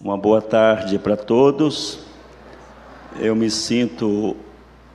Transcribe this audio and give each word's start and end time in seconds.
Uma 0.00 0.16
boa 0.16 0.40
tarde 0.40 0.96
para 0.96 1.16
todos. 1.16 1.98
Eu 3.18 3.34
me 3.34 3.50
sinto 3.50 4.36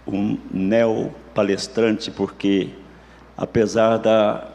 um 0.07 0.37
neo-palestrante 0.49 2.09
porque, 2.09 2.69
apesar 3.35 3.97
da 3.97 4.47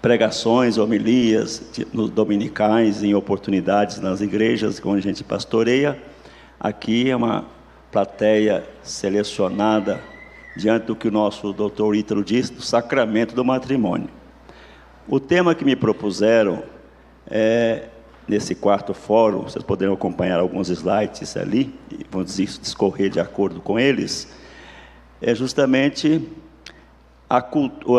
pregações, 0.00 0.78
homilias 0.78 1.62
nos 1.92 2.10
dominicais, 2.10 3.04
em 3.04 3.14
oportunidades 3.14 4.00
nas 4.00 4.20
igrejas 4.20 4.82
onde 4.84 4.98
a 4.98 5.02
gente 5.12 5.22
pastoreia, 5.22 6.02
aqui 6.58 7.08
é 7.08 7.14
uma 7.14 7.44
plateia 7.92 8.68
selecionada 8.82 10.02
diante 10.56 10.86
do 10.86 10.96
que 10.96 11.06
o 11.06 11.12
nosso 11.12 11.52
doutor 11.52 11.94
Ítalo 11.94 12.24
disse, 12.24 12.52
do 12.52 12.62
sacramento 12.62 13.32
do 13.32 13.44
matrimônio. 13.44 14.08
O 15.06 15.20
tema 15.20 15.54
que 15.54 15.64
me 15.64 15.76
propuseram 15.76 16.64
é, 17.30 17.84
nesse 18.32 18.54
quarto 18.54 18.94
fórum, 18.94 19.42
vocês 19.42 19.62
poderão 19.62 19.92
acompanhar 19.92 20.40
alguns 20.40 20.70
slides 20.70 21.36
ali, 21.36 21.78
e 21.90 22.06
vamos 22.10 22.36
discorrer 22.36 23.10
de 23.10 23.20
acordo 23.20 23.60
com 23.60 23.78
eles, 23.78 24.26
é 25.20 25.34
justamente 25.34 26.26
a, 27.28 27.44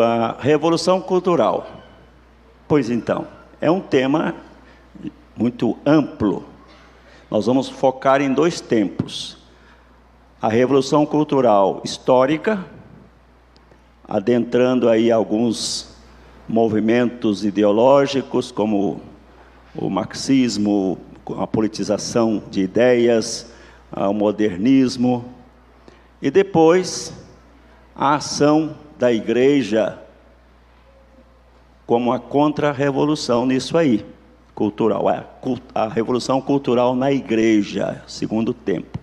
a 0.02 0.36
revolução 0.40 1.00
cultural. 1.00 1.68
Pois 2.66 2.90
então, 2.90 3.28
é 3.60 3.70
um 3.70 3.80
tema 3.80 4.34
muito 5.36 5.78
amplo. 5.86 6.44
Nós 7.30 7.46
vamos 7.46 7.68
focar 7.68 8.20
em 8.20 8.32
dois 8.32 8.60
tempos 8.60 9.38
a 10.42 10.48
revolução 10.48 11.06
cultural 11.06 11.80
histórica, 11.84 12.64
adentrando 14.06 14.88
aí 14.88 15.12
alguns 15.12 15.94
movimentos 16.48 17.44
ideológicos 17.44 18.50
como 18.50 19.13
o 19.76 19.90
marxismo, 19.90 20.98
a 21.38 21.46
politização 21.46 22.42
de 22.50 22.62
ideias, 22.62 23.52
o 23.92 24.12
modernismo, 24.12 25.24
e 26.20 26.30
depois 26.30 27.12
a 27.94 28.14
ação 28.14 28.76
da 28.98 29.12
igreja 29.12 29.98
como 31.86 32.12
a 32.12 32.18
contra-revolução 32.18 33.44
nisso 33.44 33.76
aí, 33.76 34.04
cultural, 34.54 35.04
a 35.74 35.88
revolução 35.88 36.40
cultural 36.40 36.94
na 36.94 37.12
igreja, 37.12 38.02
segundo 38.06 38.54
tempo. 38.54 38.98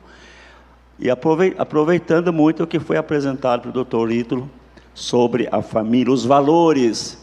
E 0.97 1.09
aproveitando 1.09 2.31
muito 2.31 2.63
o 2.63 2.67
que 2.67 2.79
foi 2.79 2.97
apresentado 2.97 3.61
pelo 3.61 3.73
doutor 3.73 4.11
Ítalo 4.11 4.49
sobre 4.93 5.47
a 5.51 5.61
família, 5.61 6.13
os 6.13 6.25
valores 6.25 7.17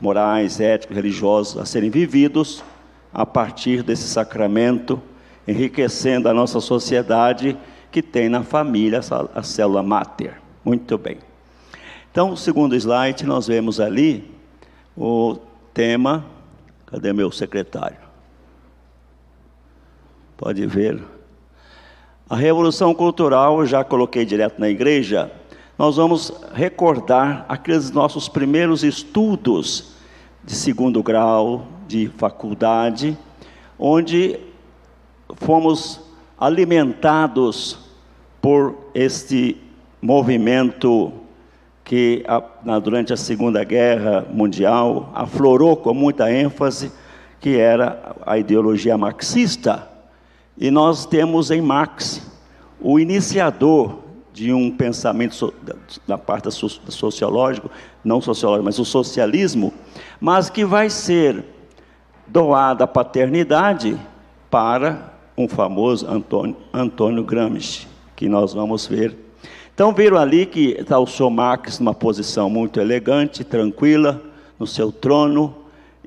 morais, 0.00 0.60
éticos, 0.60 0.96
religiosos 0.96 1.58
a 1.58 1.64
serem 1.64 1.90
vividos 1.90 2.62
a 3.12 3.24
partir 3.24 3.82
desse 3.82 4.08
sacramento, 4.08 5.00
enriquecendo 5.46 6.28
a 6.28 6.34
nossa 6.34 6.60
sociedade 6.60 7.56
que 7.90 8.02
tem 8.02 8.28
na 8.28 8.42
família 8.42 9.00
a 9.34 9.42
célula 9.42 9.82
máter. 9.82 10.40
Muito 10.64 10.98
bem. 10.98 11.18
Então, 12.10 12.36
segundo 12.36 12.74
slide, 12.74 13.24
nós 13.24 13.46
vemos 13.46 13.80
ali 13.80 14.30
o 14.96 15.36
tema. 15.72 16.24
Cadê 16.86 17.12
meu 17.12 17.30
secretário? 17.30 17.98
Pode 20.36 20.66
ver. 20.66 21.02
A 22.28 22.36
revolução 22.36 22.94
cultural, 22.94 23.64
já 23.64 23.82
coloquei 23.82 24.24
direto 24.24 24.60
na 24.60 24.68
igreja, 24.68 25.32
nós 25.78 25.96
vamos 25.96 26.32
recordar 26.52 27.46
aqueles 27.48 27.90
nossos 27.90 28.28
primeiros 28.28 28.82
estudos 28.82 29.92
de 30.44 30.54
segundo 30.54 31.02
grau, 31.02 31.66
de 31.88 32.08
faculdade, 32.16 33.18
onde 33.78 34.38
fomos 35.36 36.00
alimentados 36.38 37.78
por 38.40 38.90
este 38.94 39.56
movimento 40.00 41.12
que 41.82 42.22
durante 42.84 43.14
a 43.14 43.16
Segunda 43.16 43.64
Guerra 43.64 44.26
Mundial 44.30 45.10
aflorou 45.14 45.76
com 45.76 45.94
muita 45.94 46.30
ênfase, 46.30 46.92
que 47.40 47.56
era 47.56 48.14
a 48.26 48.36
ideologia 48.36 48.98
marxista. 48.98 49.88
E 50.56 50.70
nós 50.70 51.06
temos 51.06 51.50
em 51.50 51.62
Marx 51.62 52.30
o 52.80 53.00
iniciador 53.00 54.00
de 54.32 54.52
um 54.52 54.70
pensamento 54.70 55.52
da 56.06 56.18
parte 56.18 56.48
sociológico, 56.50 57.70
não 58.04 58.20
sociológico, 58.20 58.64
mas 58.66 58.78
o 58.78 58.84
socialismo, 58.84 59.72
mas 60.20 60.50
que 60.50 60.64
vai 60.64 60.90
ser 60.90 61.44
doada 62.28 62.84
a 62.84 62.86
paternidade 62.86 63.98
para 64.50 65.12
um 65.36 65.48
famoso 65.48 66.06
Antônio, 66.08 66.56
Antônio 66.72 67.24
Gramsci, 67.24 67.86
que 68.14 68.28
nós 68.28 68.52
vamos 68.52 68.86
ver. 68.86 69.16
Então 69.74 69.92
viram 69.92 70.16
ali 70.16 70.44
que 70.44 70.76
está 70.78 70.98
o 70.98 71.06
senhor 71.06 71.30
Marx 71.30 71.78
numa 71.78 71.94
posição 71.94 72.50
muito 72.50 72.80
elegante, 72.80 73.44
tranquila, 73.44 74.20
no 74.58 74.66
seu 74.66 74.90
trono, 74.90 75.54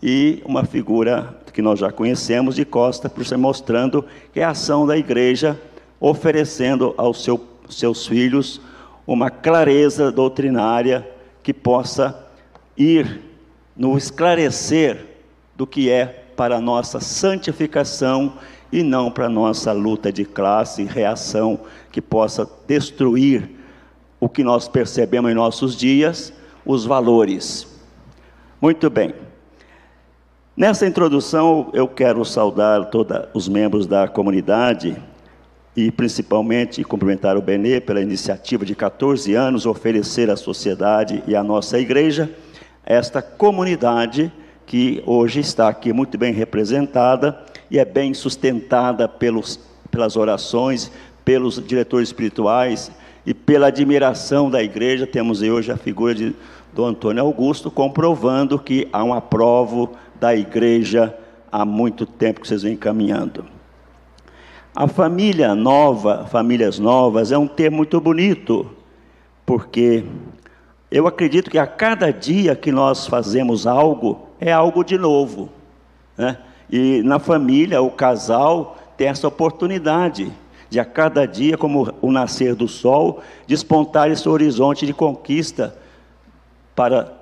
e 0.03 0.41
uma 0.45 0.65
figura 0.65 1.37
que 1.53 1.61
nós 1.61 1.79
já 1.79 1.91
conhecemos 1.91 2.55
de 2.55 2.65
Costa, 2.65 3.09
por 3.09 3.25
ser 3.25 3.37
mostrando 3.37 4.05
que 4.33 4.39
é 4.39 4.43
a 4.43 4.49
ação 4.49 4.85
da 4.85 4.97
igreja, 4.97 5.59
oferecendo 5.99 6.93
aos 6.97 7.23
seu, 7.23 7.39
seus 7.69 8.07
filhos 8.07 8.59
uma 9.05 9.29
clareza 9.29 10.11
doutrinária 10.11 11.07
que 11.43 11.53
possa 11.53 12.25
ir 12.77 13.21
no 13.75 13.97
esclarecer 13.97 15.10
do 15.61 15.67
que 15.67 15.91
é 15.91 16.07
para 16.35 16.55
a 16.55 16.59
nossa 16.59 16.99
santificação 16.99 18.33
e 18.71 18.81
não 18.81 19.11
para 19.11 19.27
a 19.27 19.29
nossa 19.29 19.71
luta 19.71 20.11
de 20.11 20.25
classe 20.25 20.81
e 20.81 20.85
reação 20.85 21.59
que 21.91 22.01
possa 22.01 22.49
destruir 22.65 23.47
o 24.19 24.27
que 24.27 24.43
nós 24.43 24.67
percebemos 24.67 25.29
em 25.29 25.35
nossos 25.35 25.75
dias, 25.75 26.33
os 26.65 26.83
valores. 26.83 27.67
Muito 28.59 28.89
bem. 28.89 29.13
Nessa 30.57 30.87
introdução, 30.87 31.69
eu 31.73 31.87
quero 31.87 32.25
saudar 32.25 32.89
todos 32.89 33.19
os 33.31 33.47
membros 33.47 33.85
da 33.85 34.07
comunidade 34.07 34.97
e 35.77 35.91
principalmente 35.91 36.83
cumprimentar 36.83 37.37
o 37.37 37.41
Benê 37.41 37.79
pela 37.79 38.01
iniciativa 38.01 38.65
de 38.65 38.73
14 38.73 39.35
anos 39.35 39.67
oferecer 39.67 40.27
à 40.31 40.35
sociedade 40.35 41.23
e 41.27 41.35
à 41.35 41.43
nossa 41.43 41.77
igreja 41.77 42.33
esta 42.83 43.21
comunidade 43.21 44.33
que 44.71 45.03
hoje 45.05 45.41
está 45.41 45.67
aqui 45.67 45.91
muito 45.91 46.17
bem 46.17 46.31
representada 46.31 47.37
e 47.69 47.77
é 47.77 47.83
bem 47.83 48.13
sustentada 48.13 49.05
pelos, 49.05 49.59
pelas 49.91 50.15
orações, 50.15 50.89
pelos 51.25 51.61
diretores 51.67 52.07
espirituais 52.07 52.89
e 53.25 53.33
pela 53.33 53.67
admiração 53.67 54.49
da 54.49 54.63
igreja. 54.63 55.05
Temos 55.05 55.41
hoje 55.41 55.73
a 55.73 55.75
figura 55.75 56.15
de 56.15 56.33
do 56.73 56.85
Antônio 56.85 57.21
Augusto, 57.21 57.69
comprovando 57.69 58.57
que 58.57 58.87
há 58.93 59.03
um 59.03 59.13
aprovo 59.13 59.91
da 60.21 60.33
igreja 60.33 61.13
há 61.51 61.65
muito 61.65 62.05
tempo 62.05 62.39
que 62.39 62.47
vocês 62.47 62.63
vêm 62.63 62.77
caminhando. 62.77 63.43
A 64.73 64.87
família 64.87 65.53
nova, 65.53 66.27
famílias 66.27 66.79
novas, 66.79 67.29
é 67.33 67.37
um 67.37 67.45
termo 67.45 67.75
muito 67.75 67.99
bonito, 67.99 68.71
porque 69.45 70.05
eu 70.91 71.07
acredito 71.07 71.49
que 71.49 71.57
a 71.57 71.65
cada 71.65 72.11
dia 72.11 72.55
que 72.55 72.71
nós 72.71 73.07
fazemos 73.07 73.65
algo, 73.65 74.27
é 74.39 74.51
algo 74.51 74.83
de 74.83 74.97
novo. 74.97 75.49
Né? 76.17 76.37
E 76.69 77.01
na 77.03 77.17
família, 77.17 77.81
o 77.81 77.89
casal 77.89 78.77
tem 78.97 79.07
essa 79.07 79.27
oportunidade 79.27 80.31
de 80.69 80.79
a 80.79 80.85
cada 80.85 81.25
dia, 81.25 81.57
como 81.57 81.93
o 82.01 82.11
nascer 82.11 82.55
do 82.55 82.67
sol, 82.67 83.21
despontar 83.47 84.11
esse 84.11 84.27
horizonte 84.27 84.85
de 84.85 84.93
conquista 84.93 85.75
para 86.75 87.13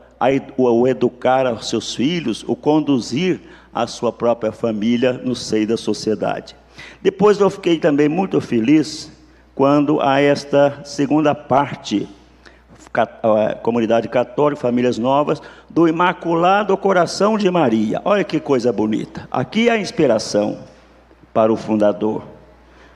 o 0.57 0.87
educar 0.87 1.47
aos 1.47 1.69
seus 1.69 1.95
filhos, 1.95 2.43
o 2.47 2.55
conduzir 2.55 3.41
a 3.73 3.87
sua 3.87 4.11
própria 4.11 4.51
família 4.51 5.13
no 5.13 5.35
seio 5.35 5.67
da 5.67 5.77
sociedade. 5.77 6.55
Depois 7.01 7.39
eu 7.39 7.49
fiquei 7.49 7.79
também 7.79 8.09
muito 8.09 8.39
feliz 8.41 9.11
quando 9.55 9.99
a 10.01 10.19
esta 10.19 10.81
segunda 10.83 11.33
parte, 11.33 12.07
comunidade 13.61 14.07
católica, 14.07 14.61
famílias 14.61 14.97
novas, 14.97 15.41
do 15.69 15.87
Imaculado 15.87 16.75
Coração 16.75 17.37
de 17.37 17.49
Maria. 17.49 18.01
Olha 18.03 18.23
que 18.23 18.39
coisa 18.39 18.73
bonita. 18.73 19.27
Aqui 19.31 19.69
é 19.69 19.73
a 19.73 19.77
inspiração 19.77 20.57
para 21.33 21.53
o 21.53 21.55
fundador. 21.55 22.23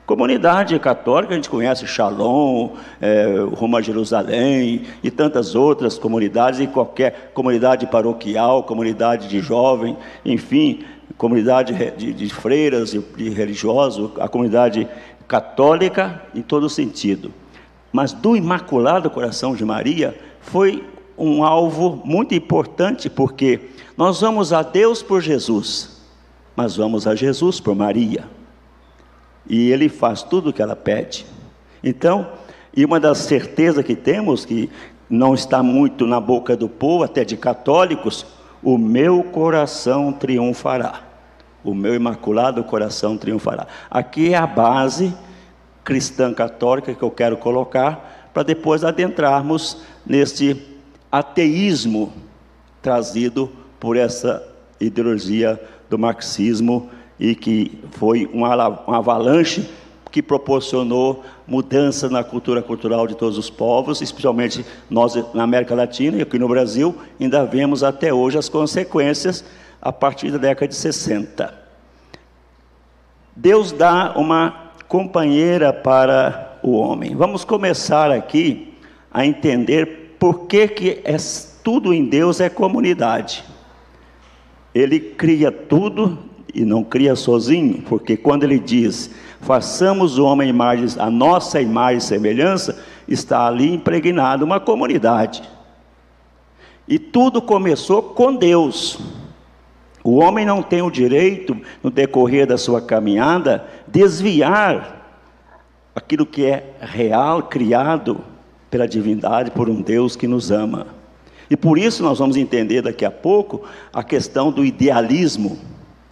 Comunidade 0.06 0.78
católica, 0.80 1.31
a 1.31 1.36
gente 1.36 1.50
conhece 1.50 1.88
Shalom, 1.88 2.72
é, 3.00 3.38
Roma 3.56 3.81
Jerusalém 3.81 4.84
e 5.01 5.10
tantas 5.10 5.56
outras 5.56 5.98
comunidades, 5.98 6.60
e 6.60 6.68
qualquer 6.68 7.31
comunidade 7.34 7.88
paroquial, 7.88 8.63
comunidade 8.63 9.30
de 9.30 9.40
jovem, 9.40 9.95
enfim, 10.25 10.84
comunidade 11.18 11.74
de, 11.95 12.13
de 12.13 12.30
freiras, 12.30 12.92
de, 12.92 13.00
de 13.00 13.30
religiosos, 13.30 14.12
a 14.19 14.28
comunidade 14.28 14.86
católica 15.25 16.22
em 16.36 16.42
todo 16.42 16.69
sentido. 16.69 17.31
Mas 17.94 18.12
do 18.12 18.36
Imaculado 18.36 19.10
Coração 19.10 19.56
de 19.56 19.63
Maria 19.63 20.19
foi 20.42 20.84
um 21.16 21.44
alvo 21.44 22.01
muito 22.04 22.34
importante, 22.34 23.07
porque 23.10 23.69
nós 23.95 24.19
vamos 24.19 24.51
a 24.51 24.63
Deus 24.63 25.04
por 25.04 25.22
Jesus. 25.22 25.94
mas 26.56 26.75
vamos 26.75 27.07
a 27.07 27.16
Jesus 27.16 27.60
por 27.60 27.75
Maria. 27.75 28.25
E 29.48 29.72
ele 29.72 29.90
faz 29.90 30.22
tudo 30.22 30.50
o 30.50 30.54
que 30.54 30.62
ela 30.62 30.75
pede. 30.75 31.25
Então, 31.84 32.28
e 32.75 32.86
uma 32.86 33.00
das 33.00 33.19
certezas 33.19 33.84
que 33.84 33.95
temos, 33.95 34.45
que 34.45 34.69
não 35.10 35.34
está 35.34 35.62
muito 35.62 36.06
na 36.07 36.19
boca 36.19 36.56
do 36.56 36.69
povo, 36.69 37.04
até 37.04 37.25
de 37.25 37.36
católicos, 37.36 38.25
o 38.62 38.78
meu 38.78 39.24
coração 39.24 40.12
triunfará. 40.12 41.01
O 41.63 41.74
meu 41.74 41.95
imaculado 41.95 42.63
coração 42.63 43.18
triunfará. 43.18 43.68
Aqui 43.90 44.34
é 44.34 44.38
a 44.38 44.48
base 44.48 45.13
cristã 45.83 46.33
católica 46.33 46.94
que 46.94 47.03
eu 47.03 47.12
quero 47.12 47.38
colocar, 47.38 48.30
para 48.33 48.44
depois 48.44 48.83
adentrarmos 48.83 49.83
neste 50.06 50.62
ateísmo 51.12 52.12
trazido 52.81 53.51
por 53.80 53.95
essa 53.95 54.41
ideologia 54.80 55.62
do 55.89 55.97
marxismo 56.00 56.89
e 57.19 57.35
que 57.35 57.80
foi 57.91 58.30
uma, 58.33 58.68
uma 58.68 58.97
avalanche 58.97 59.69
que 60.12 60.21
proporcionou 60.21 61.24
mudança 61.47 62.07
na 62.09 62.24
cultura 62.24 62.62
cultural 62.62 63.07
de 63.07 63.15
todos 63.15 63.38
os 63.38 63.50
povos, 63.50 64.01
especialmente 64.01 64.65
nós 64.89 65.15
na 65.33 65.44
América 65.44 65.74
Latina 65.74 66.18
e 66.18 66.21
aqui 66.21 66.38
no 66.38 66.47
Brasil, 66.47 66.95
ainda 67.19 67.44
vemos 67.45 67.83
até 67.83 68.13
hoje 68.13 68.38
as 68.38 68.47
consequências 68.47 69.44
a 69.81 69.91
partir 69.91 70.31
da 70.31 70.38
década 70.38 70.68
de 70.68 70.75
60. 70.75 71.53
Deus 73.35 73.71
dá 73.71 74.13
uma 74.15 74.62
companheira 74.94 75.74
para 75.74 76.60
o 76.62 76.74
homem. 76.74 77.16
Vamos 77.16 77.44
começar 77.44 78.12
aqui 78.12 78.75
a 79.12 79.25
entender 79.25 80.18
por 80.19 80.42
que, 80.42 80.68
que 80.68 81.01
é, 81.04 81.18
tudo 81.63 81.92
em 81.92 82.06
Deus 82.06 82.40
é 82.40 82.48
comunidade. 82.48 83.44
Ele 84.72 85.00
cria 85.00 85.51
tudo 85.51 86.19
e 86.54 86.63
não 86.63 86.84
cria 86.84 87.16
sozinho, 87.16 87.81
porque 87.90 88.16
quando 88.16 88.44
ele 88.44 88.60
diz 88.60 89.10
façamos 89.42 90.19
o 90.19 90.25
homem 90.25 90.48
imagem, 90.48 90.88
a 91.00 91.10
nossa 91.10 91.60
imagem 91.60 91.98
e 91.98 92.01
semelhança, 92.01 92.80
está 93.07 93.48
ali 93.48 93.74
impregnada 93.74 94.45
uma 94.45 94.60
comunidade. 94.60 95.42
E 96.88 97.00
tudo 97.00 97.42
começou 97.42 98.04
com 98.04 98.36
Deus. 98.36 99.00
O 100.03 100.15
homem 100.15 100.45
não 100.45 100.61
tem 100.61 100.81
o 100.81 100.91
direito, 100.91 101.55
no 101.81 101.89
decorrer 101.89 102.45
da 102.45 102.57
sua 102.57 102.81
caminhada, 102.81 103.65
desviar 103.88 105.01
aquilo 105.95 106.25
que 106.25 106.45
é 106.45 106.75
real, 106.81 107.44
criado 107.44 108.21
pela 108.69 108.88
divindade, 108.88 109.51
por 109.51 109.69
um 109.69 109.81
Deus 109.81 110.15
que 110.15 110.27
nos 110.27 110.51
ama. 110.51 110.88
E 111.50 111.55
por 111.55 111.77
isso 111.77 112.03
nós 112.03 112.19
vamos 112.19 112.35
entender 112.35 112.81
daqui 112.81 113.05
a 113.05 113.11
pouco 113.11 113.63
a 113.94 114.03
questão 114.03 114.51
do 114.51 114.65
idealismo. 114.65 115.57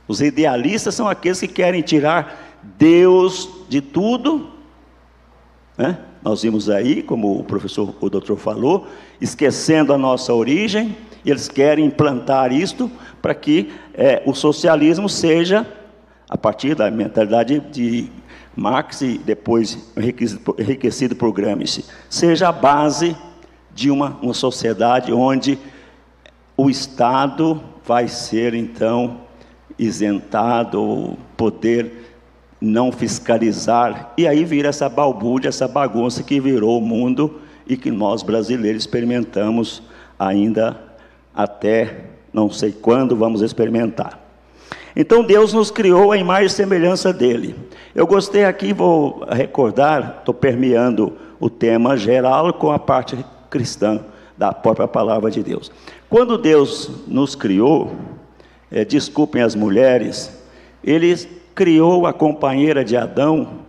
Os 0.08 0.22
idealistas 0.22 0.96
são 0.96 1.08
aqueles 1.08 1.40
que 1.40 1.48
querem 1.48 1.82
tirar 1.82 2.60
Deus 2.78 3.50
de 3.68 3.82
tudo, 3.82 4.52
né? 5.78 5.98
Nós 6.24 6.44
vimos 6.44 6.70
aí, 6.70 7.02
como 7.02 7.40
o 7.40 7.44
professor, 7.44 7.96
o 8.00 8.10
doutor 8.10 8.38
falou, 8.38 8.86
esquecendo 9.20 9.92
a 9.92 9.98
nossa 9.98 10.32
origem, 10.32 10.96
e 11.24 11.30
eles 11.30 11.48
querem 11.48 11.86
implantar 11.86 12.52
isto 12.52 12.92
para 13.22 13.34
que 13.34 13.72
é, 13.94 14.22
o 14.26 14.34
socialismo 14.34 15.08
seja, 15.08 15.66
a 16.30 16.38
partir 16.38 16.76
da 16.76 16.90
mentalidade 16.90 17.60
de 17.72 18.10
Marx 18.56 19.02
e 19.02 19.18
depois 19.18 19.92
enriquecido 20.58 21.16
por 21.16 21.32
Gramsci, 21.32 21.86
seja 22.10 22.50
a 22.50 22.52
base 22.52 23.16
de 23.74 23.90
uma, 23.90 24.18
uma 24.22 24.34
sociedade 24.34 25.14
onde 25.14 25.58
o 26.58 26.70
Estado 26.70 27.62
vai 27.86 28.08
ser 28.08 28.54
então 28.54 29.22
isentado, 29.78 31.18
poder 31.36 32.12
não 32.60 32.92
fiscalizar, 32.92 34.14
e 34.16 34.28
aí 34.28 34.46
vira 34.46 34.70
essa 34.70 34.88
balbúrdia, 34.88 35.50
essa 35.50 35.68
bagunça 35.68 36.22
que 36.22 36.40
virou 36.40 36.78
o 36.78 36.82
mundo 36.82 37.42
e 37.66 37.76
que 37.76 37.90
nós 37.90 38.22
brasileiros 38.22 38.84
experimentamos 38.84 39.82
ainda 40.20 40.91
até 41.34 42.06
não 42.34 42.50
sei 42.50 42.72
quando 42.72 43.16
vamos 43.16 43.42
experimentar. 43.42 44.20
Então 44.96 45.24
Deus 45.24 45.54
nos 45.54 45.72
criou 45.72 46.12
a 46.12 46.18
imagem 46.18 46.48
e 46.48 46.50
semelhança 46.50 47.14
dele. 47.14 47.56
Eu 47.96 48.06
gostei 48.06 48.46
aqui, 48.46 48.74
vou 48.74 49.26
recordar, 49.30 50.18
estou 50.20 50.34
permeando 50.34 51.14
o 51.40 51.50
tema 51.50 51.98
geral 51.98 52.54
com 52.54 52.72
a 52.72 52.80
parte 52.80 53.18
cristã 53.50 54.04
da 54.38 54.52
própria 54.52 54.88
palavra 54.88 55.32
de 55.32 55.42
Deus. 55.42 55.72
Quando 56.10 56.38
Deus 56.38 56.90
nos 57.08 57.36
criou, 57.36 57.96
é, 58.72 58.84
desculpem 58.84 59.42
as 59.42 59.56
mulheres, 59.56 60.32
Ele 60.84 61.16
criou 61.56 62.06
a 62.06 62.14
companheira 62.14 62.84
de 62.84 62.98
Adão 62.98 63.62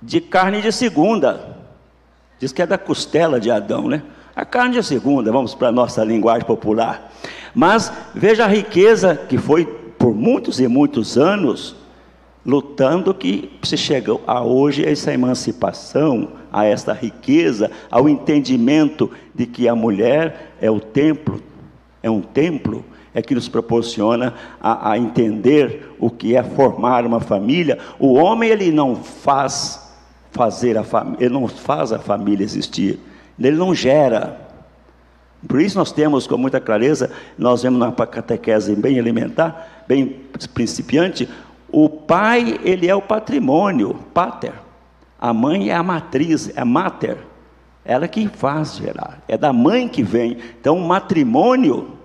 de 0.00 0.20
carne 0.20 0.60
de 0.60 0.70
segunda. 0.72 1.56
Diz 2.38 2.52
que 2.52 2.62
é 2.62 2.66
da 2.66 2.78
costela 2.78 3.40
de 3.40 3.50
Adão, 3.50 3.88
né? 3.88 4.02
A 4.38 4.44
carne 4.44 4.74
de 4.74 4.82
segunda, 4.84 5.32
vamos 5.32 5.52
para 5.52 5.66
a 5.66 5.72
nossa 5.72 6.04
linguagem 6.04 6.46
popular. 6.46 7.12
Mas 7.52 7.92
veja 8.14 8.44
a 8.44 8.46
riqueza 8.46 9.16
que 9.16 9.36
foi 9.36 9.66
por 9.98 10.14
muitos 10.14 10.60
e 10.60 10.68
muitos 10.68 11.18
anos 11.18 11.74
lutando 12.46 13.12
que 13.12 13.50
se 13.64 13.76
chegou 13.76 14.22
a 14.28 14.40
hoje 14.44 14.88
essa 14.88 15.12
emancipação, 15.12 16.28
a 16.52 16.64
esta 16.64 16.92
riqueza, 16.92 17.68
ao 17.90 18.08
entendimento 18.08 19.10
de 19.34 19.44
que 19.44 19.66
a 19.66 19.74
mulher 19.74 20.52
é 20.60 20.70
o 20.70 20.78
templo, 20.78 21.42
é 22.00 22.08
um 22.08 22.20
templo 22.20 22.84
é 23.12 23.20
que 23.20 23.34
nos 23.34 23.48
proporciona 23.48 24.34
a, 24.60 24.92
a 24.92 24.98
entender 24.98 25.96
o 25.98 26.10
que 26.10 26.36
é 26.36 26.44
formar 26.44 27.04
uma 27.04 27.18
família. 27.18 27.76
O 27.98 28.14
homem 28.14 28.50
ele 28.50 28.70
não 28.70 28.94
faz 28.94 29.92
fazer 30.30 30.78
a 30.78 30.84
família, 30.84 31.24
ele 31.24 31.34
não 31.34 31.48
faz 31.48 31.92
a 31.92 31.98
família 31.98 32.44
existir, 32.44 33.00
ele 33.46 33.56
não 33.56 33.74
gera. 33.74 34.48
Por 35.46 35.60
isso 35.60 35.78
nós 35.78 35.92
temos 35.92 36.26
com 36.26 36.36
muita 36.36 36.60
clareza, 36.60 37.10
nós 37.36 37.62
vemos 37.62 37.78
na 37.78 37.92
catequese 37.92 38.74
bem 38.74 38.96
elementar, 38.96 39.84
bem 39.86 40.20
principiante, 40.52 41.28
o 41.70 41.88
pai 41.88 42.58
ele 42.64 42.88
é 42.88 42.94
o 42.94 43.02
patrimônio, 43.02 43.94
pater. 44.12 44.54
A 45.20 45.32
mãe 45.32 45.70
é 45.70 45.74
a 45.74 45.82
matriz, 45.82 46.50
é 46.56 46.60
a 46.60 46.64
mater. 46.64 47.18
Ela 47.84 48.08
que 48.08 48.28
faz 48.28 48.76
gerar, 48.76 49.22
é 49.28 49.36
da 49.36 49.52
mãe 49.52 49.88
que 49.88 50.02
vem. 50.02 50.38
Então 50.60 50.76
o 50.76 50.86
matrimônio? 50.86 51.96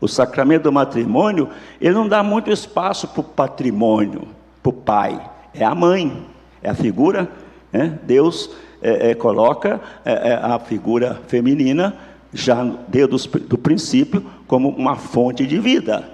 O 0.00 0.08
sacramento 0.08 0.62
do 0.62 0.72
matrimônio, 0.72 1.50
ele 1.78 1.94
não 1.94 2.08
dá 2.08 2.22
muito 2.22 2.50
espaço 2.50 3.06
para 3.08 3.20
o 3.20 3.24
patrimônio, 3.24 4.28
para 4.62 4.70
o 4.70 4.72
pai. 4.72 5.30
É 5.52 5.62
a 5.62 5.74
mãe, 5.74 6.26
é 6.62 6.70
a 6.70 6.74
figura, 6.74 7.28
né? 7.70 7.98
Deus 8.04 8.50
é, 8.82 9.10
é, 9.10 9.14
coloca 9.14 9.80
é, 10.04 10.30
é 10.30 10.34
a 10.34 10.58
figura 10.58 11.20
feminina 11.28 11.96
já 12.32 12.64
desde 12.88 13.28
do 13.40 13.58
princípio 13.58 14.24
como 14.46 14.68
uma 14.68 14.96
fonte 14.96 15.46
de 15.46 15.58
vida. 15.58 16.08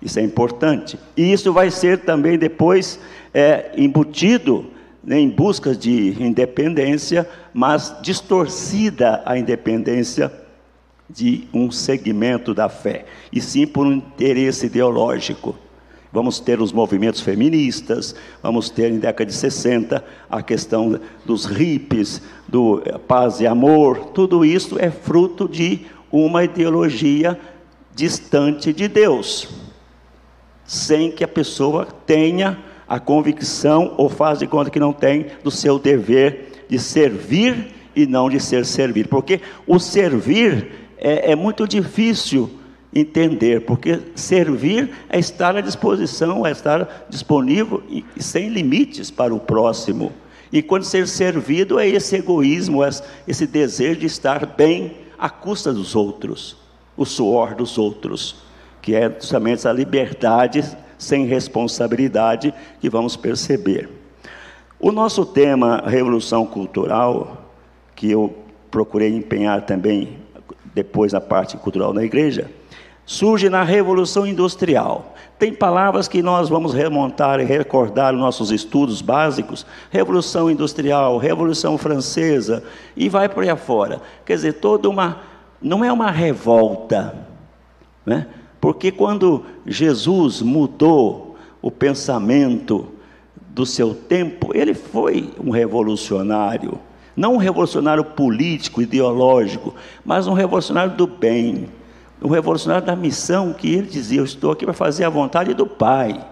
Isso 0.00 0.18
é 0.18 0.22
importante. 0.22 0.98
E 1.16 1.32
isso 1.32 1.52
vai 1.52 1.70
ser 1.70 2.00
também 2.00 2.38
depois 2.38 3.00
é, 3.32 3.72
embutido 3.76 4.70
né, 5.02 5.18
em 5.18 5.28
busca 5.28 5.74
de 5.74 6.16
independência, 6.22 7.28
mas 7.52 7.94
distorcida 8.02 9.22
a 9.24 9.38
independência 9.38 10.30
de 11.08 11.46
um 11.52 11.70
segmento 11.70 12.54
da 12.54 12.68
fé, 12.68 13.04
e 13.30 13.40
sim 13.40 13.66
por 13.66 13.86
um 13.86 13.92
interesse 13.92 14.66
ideológico. 14.66 15.54
Vamos 16.14 16.38
ter 16.38 16.60
os 16.60 16.72
movimentos 16.72 17.20
feministas, 17.20 18.14
vamos 18.40 18.70
ter 18.70 18.88
em 18.92 19.00
década 19.00 19.26
de 19.26 19.34
60 19.34 20.04
a 20.30 20.42
questão 20.44 21.00
dos 21.26 21.44
hippies, 21.44 22.22
do 22.46 22.80
eh, 22.84 22.96
paz 22.98 23.40
e 23.40 23.48
amor, 23.48 24.12
tudo 24.14 24.44
isso 24.44 24.78
é 24.78 24.92
fruto 24.92 25.48
de 25.48 25.80
uma 26.12 26.44
ideologia 26.44 27.36
distante 27.96 28.72
de 28.72 28.86
Deus, 28.86 29.48
sem 30.64 31.10
que 31.10 31.24
a 31.24 31.28
pessoa 31.28 31.84
tenha 32.06 32.60
a 32.86 33.00
convicção 33.00 33.94
ou 33.96 34.08
faz 34.08 34.38
de 34.38 34.46
conta 34.46 34.70
que 34.70 34.78
não 34.78 34.92
tem 34.92 35.26
do 35.42 35.50
seu 35.50 35.80
dever 35.80 36.64
de 36.68 36.78
servir 36.78 37.74
e 37.96 38.06
não 38.06 38.30
de 38.30 38.38
ser 38.38 38.64
servido, 38.64 39.08
porque 39.08 39.40
o 39.66 39.80
servir 39.80 40.70
é, 40.96 41.32
é 41.32 41.34
muito 41.34 41.66
difícil 41.66 42.48
entender, 42.94 43.62
porque 43.62 44.00
servir 44.14 44.90
é 45.08 45.18
estar 45.18 45.56
à 45.56 45.60
disposição, 45.60 46.46
é 46.46 46.52
estar 46.52 47.06
disponível 47.08 47.82
e, 47.88 48.04
sem 48.18 48.48
limites 48.48 49.10
para 49.10 49.34
o 49.34 49.40
próximo. 49.40 50.12
E 50.52 50.62
quando 50.62 50.84
ser 50.84 51.08
servido 51.08 51.80
é 51.80 51.88
esse 51.88 52.14
egoísmo, 52.16 52.80
esse 53.26 53.46
desejo 53.46 54.00
de 54.00 54.06
estar 54.06 54.46
bem 54.46 54.96
à 55.18 55.28
custa 55.28 55.72
dos 55.72 55.96
outros, 55.96 56.56
o 56.96 57.04
suor 57.04 57.54
dos 57.54 57.76
outros, 57.76 58.36
que 58.80 58.94
é 58.94 59.10
justamente 59.10 59.54
essa 59.54 59.72
liberdade 59.72 60.64
sem 60.96 61.26
responsabilidade 61.26 62.54
que 62.80 62.88
vamos 62.88 63.16
perceber. 63.16 63.88
O 64.78 64.92
nosso 64.92 65.26
tema, 65.26 65.82
Revolução 65.86 66.46
Cultural, 66.46 67.50
que 67.96 68.10
eu 68.10 68.34
procurei 68.70 69.14
empenhar 69.14 69.62
também 69.62 70.18
depois 70.74 71.12
na 71.12 71.20
parte 71.20 71.56
cultural 71.56 71.92
da 71.92 72.04
igreja, 72.04 72.50
surge 73.06 73.48
na 73.48 73.62
Revolução 73.62 74.26
Industrial. 74.26 75.14
Tem 75.38 75.52
palavras 75.52 76.08
que 76.08 76.22
nós 76.22 76.48
vamos 76.48 76.72
remontar 76.72 77.40
e 77.40 77.44
recordar 77.44 78.12
nos 78.12 78.22
nossos 78.22 78.50
estudos 78.50 79.02
básicos: 79.02 79.66
Revolução 79.90 80.50
Industrial, 80.50 81.18
Revolução 81.18 81.76
Francesa, 81.76 82.62
e 82.96 83.08
vai 83.08 83.28
por 83.28 83.42
aí 83.42 83.50
afora. 83.50 84.00
Quer 84.24 84.36
dizer, 84.36 84.52
toda 84.54 84.88
uma. 84.88 85.20
Não 85.60 85.84
é 85.84 85.92
uma 85.92 86.10
revolta, 86.10 87.26
né? 88.04 88.26
porque 88.60 88.90
quando 88.90 89.44
Jesus 89.66 90.40
mudou 90.42 91.36
o 91.60 91.70
pensamento 91.70 92.88
do 93.48 93.64
seu 93.64 93.94
tempo, 93.94 94.52
ele 94.54 94.74
foi 94.74 95.30
um 95.42 95.50
revolucionário. 95.50 96.78
Não 97.16 97.34
um 97.34 97.38
revolucionário 97.38 98.04
político, 98.04 98.82
ideológico, 98.82 99.74
mas 100.04 100.26
um 100.26 100.32
revolucionário 100.32 100.94
do 100.96 101.06
bem 101.06 101.68
o 102.24 102.28
revolucionário 102.28 102.86
da 102.86 102.96
missão 102.96 103.52
que 103.52 103.70
ele 103.70 103.86
dizia: 103.86 104.18
Eu 104.18 104.24
estou 104.24 104.50
aqui 104.50 104.64
para 104.64 104.72
fazer 104.72 105.04
a 105.04 105.10
vontade 105.10 105.52
do 105.52 105.66
Pai. 105.66 106.26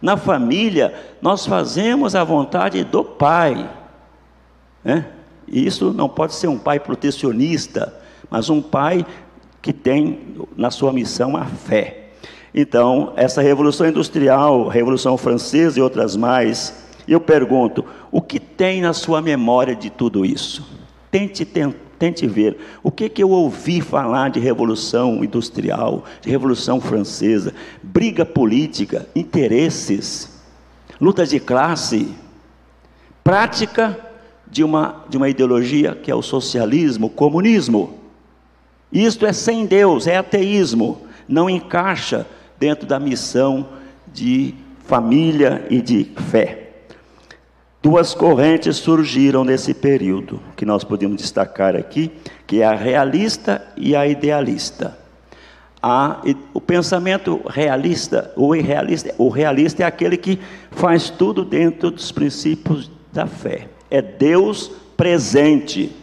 Na 0.00 0.16
família, 0.16 0.94
nós 1.20 1.44
fazemos 1.44 2.14
a 2.14 2.22
vontade 2.22 2.84
do 2.84 3.02
Pai. 3.02 3.68
Né? 4.84 5.04
E 5.48 5.66
isso 5.66 5.92
não 5.92 6.08
pode 6.08 6.32
ser 6.34 6.46
um 6.46 6.58
pai 6.58 6.78
protecionista, 6.78 7.92
mas 8.30 8.48
um 8.48 8.62
pai 8.62 9.04
que 9.60 9.72
tem 9.72 10.36
na 10.56 10.70
sua 10.70 10.92
missão 10.92 11.36
a 11.36 11.44
fé. 11.44 12.10
Então, 12.54 13.12
essa 13.16 13.42
revolução 13.42 13.88
industrial, 13.88 14.68
revolução 14.68 15.18
francesa 15.18 15.80
e 15.80 15.82
outras 15.82 16.14
mais, 16.14 16.86
eu 17.08 17.20
pergunto: 17.20 17.84
o 18.12 18.22
que 18.22 18.38
tem 18.38 18.80
na 18.80 18.92
sua 18.92 19.20
memória 19.20 19.74
de 19.74 19.90
tudo 19.90 20.24
isso? 20.24 20.64
Tente 21.10 21.44
tentar 21.44 21.85
Tente 21.98 22.26
ver 22.26 22.58
o 22.82 22.90
que, 22.90 23.08
que 23.08 23.22
eu 23.22 23.30
ouvi 23.30 23.80
falar 23.80 24.30
de 24.30 24.38
revolução 24.38 25.24
industrial, 25.24 26.04
de 26.20 26.30
revolução 26.30 26.80
francesa, 26.80 27.54
briga 27.82 28.24
política, 28.24 29.08
interesses, 29.14 30.30
luta 31.00 31.26
de 31.26 31.40
classe, 31.40 32.08
prática 33.24 33.98
de 34.46 34.62
uma, 34.62 35.04
de 35.08 35.16
uma 35.16 35.28
ideologia 35.28 35.94
que 35.94 36.10
é 36.10 36.14
o 36.14 36.22
socialismo, 36.22 37.06
o 37.06 37.10
comunismo. 37.10 37.98
Isto 38.92 39.26
é 39.26 39.32
sem 39.32 39.66
Deus, 39.66 40.06
é 40.06 40.16
ateísmo, 40.16 41.02
não 41.26 41.50
encaixa 41.50 42.26
dentro 42.58 42.86
da 42.86 43.00
missão 43.00 43.68
de 44.12 44.54
família 44.84 45.66
e 45.68 45.80
de 45.80 46.04
fé. 46.30 46.65
Duas 47.86 48.14
correntes 48.14 48.78
surgiram 48.78 49.44
nesse 49.44 49.72
período, 49.72 50.40
que 50.56 50.66
nós 50.66 50.82
podemos 50.82 51.18
destacar 51.18 51.76
aqui, 51.76 52.10
que 52.44 52.60
é 52.60 52.66
a 52.66 52.74
realista 52.74 53.64
e 53.76 53.94
a 53.94 54.04
idealista. 54.08 54.98
A, 55.80 56.20
o 56.52 56.60
pensamento 56.60 57.40
realista, 57.48 58.32
o 58.34 58.56
irrealista, 58.56 59.14
o 59.16 59.28
realista 59.28 59.84
é 59.84 59.86
aquele 59.86 60.16
que 60.16 60.36
faz 60.72 61.10
tudo 61.10 61.44
dentro 61.44 61.92
dos 61.92 62.10
princípios 62.10 62.90
da 63.12 63.28
fé. 63.28 63.68
É 63.88 64.02
Deus 64.02 64.68
presente. 64.96 65.94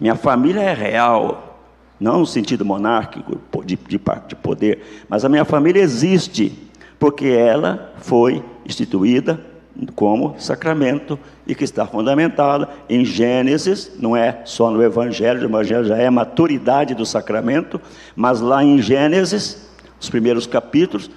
Minha 0.00 0.14
família 0.14 0.60
é 0.60 0.74
real, 0.74 1.60
não 1.98 2.20
no 2.20 2.26
sentido 2.26 2.64
monárquico 2.64 3.64
de, 3.64 3.74
de, 3.74 4.00
de 4.28 4.36
poder, 4.36 5.04
mas 5.08 5.24
a 5.24 5.28
minha 5.28 5.44
família 5.44 5.82
existe, 5.82 6.56
porque 7.00 7.26
ela 7.26 7.92
foi 7.96 8.44
instituída 8.64 9.55
como 9.94 10.34
sacramento 10.38 11.18
e 11.46 11.54
que 11.54 11.64
está 11.64 11.86
fundamentada 11.86 12.68
em 12.88 13.04
Gênesis, 13.04 13.92
não 13.98 14.16
é 14.16 14.40
só 14.44 14.70
no 14.70 14.82
Evangelho, 14.82 15.42
o 15.42 15.44
Evangelho 15.44 15.84
já 15.84 15.96
é 15.96 16.06
a 16.06 16.10
maturidade 16.10 16.94
do 16.94 17.04
sacramento, 17.04 17.80
mas 18.14 18.40
lá 18.40 18.64
em 18.64 18.80
Gênesis, 18.80 19.68
os 20.00 20.08
primeiros 20.08 20.46
capítulos, 20.46 21.10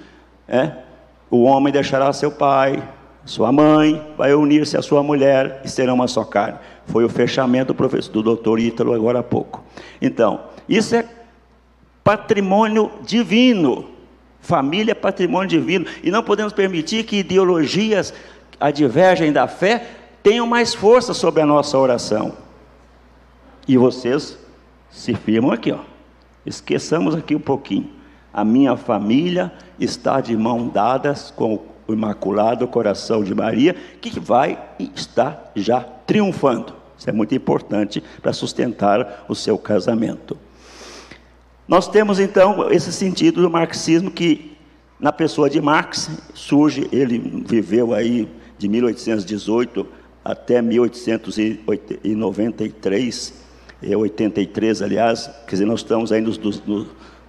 é, 0.46 0.72
o 1.30 1.42
homem 1.42 1.72
deixará 1.72 2.12
seu 2.12 2.30
pai, 2.30 2.82
sua 3.24 3.52
mãe, 3.52 4.02
vai 4.16 4.34
unir-se 4.34 4.76
à 4.76 4.82
sua 4.82 5.02
mulher 5.02 5.60
e 5.64 5.68
serão 5.68 5.94
uma 5.94 6.08
só 6.08 6.24
carne. 6.24 6.58
Foi 6.86 7.04
o 7.04 7.08
fechamento 7.08 7.68
do 7.68 7.74
professor 7.74 8.12
do 8.12 8.22
doutor 8.22 8.58
Ítalo 8.58 8.92
agora 8.92 9.20
há 9.20 9.22
pouco. 9.22 9.62
Então, 10.00 10.40
isso 10.68 10.96
é 10.96 11.06
patrimônio 12.02 12.90
divino. 13.06 13.88
Família 14.40 14.92
é 14.92 14.94
patrimônio 14.94 15.48
divino. 15.48 15.86
E 16.02 16.10
não 16.10 16.22
podemos 16.22 16.52
permitir 16.52 17.04
que 17.04 17.18
ideologias 17.18 18.12
advergem 18.60 19.32
da 19.32 19.48
fé 19.48 19.86
tenham 20.22 20.46
mais 20.46 20.74
força 20.74 21.14
sobre 21.14 21.40
a 21.40 21.46
nossa 21.46 21.78
oração. 21.78 22.34
E 23.66 23.76
vocês 23.76 24.38
se 24.90 25.14
firmam 25.14 25.50
aqui, 25.50 25.72
ó. 25.72 25.78
Esqueçamos 26.44 27.14
aqui 27.14 27.34
um 27.34 27.40
pouquinho. 27.40 27.90
A 28.32 28.44
minha 28.44 28.76
família 28.76 29.52
está 29.78 30.20
de 30.20 30.36
mão 30.36 30.68
dadas 30.68 31.30
com 31.30 31.62
o 31.86 31.92
Imaculado 31.92 32.68
Coração 32.68 33.24
de 33.24 33.34
Maria, 33.34 33.74
que 34.00 34.18
vai 34.20 34.58
e 34.78 34.90
está 34.94 35.42
já 35.56 35.80
triunfando. 35.80 36.74
Isso 36.96 37.08
é 37.08 37.12
muito 37.12 37.34
importante 37.34 38.02
para 38.20 38.32
sustentar 38.32 39.24
o 39.28 39.34
seu 39.34 39.58
casamento. 39.58 40.36
Nós 41.66 41.88
temos 41.88 42.18
então 42.18 42.70
esse 42.70 42.92
sentido 42.92 43.42
do 43.42 43.50
marxismo 43.50 44.10
que 44.10 44.56
na 44.98 45.12
pessoa 45.12 45.48
de 45.48 45.60
Marx 45.60 46.10
surge, 46.34 46.88
ele 46.92 47.18
viveu 47.46 47.94
aí 47.94 48.28
de 48.60 48.68
1818 48.68 49.84
até 50.22 50.60
1893, 50.60 53.34
83, 53.82 54.82
aliás, 54.82 55.30
quer 55.46 55.52
dizer, 55.52 55.64
nós 55.64 55.80
estamos 55.80 56.12
aí 56.12 56.20
no, 56.20 56.30
no, 56.66 56.86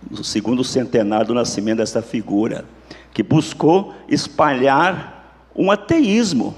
no 0.09 0.23
segundo 0.25 0.61
centenário 0.61 1.27
do 1.27 1.33
nascimento 1.33 1.77
dessa 1.77 2.01
figura, 2.01 2.65
que 3.13 3.23
buscou 3.23 3.93
espalhar 4.09 5.47
um 5.55 5.71
ateísmo, 5.71 6.53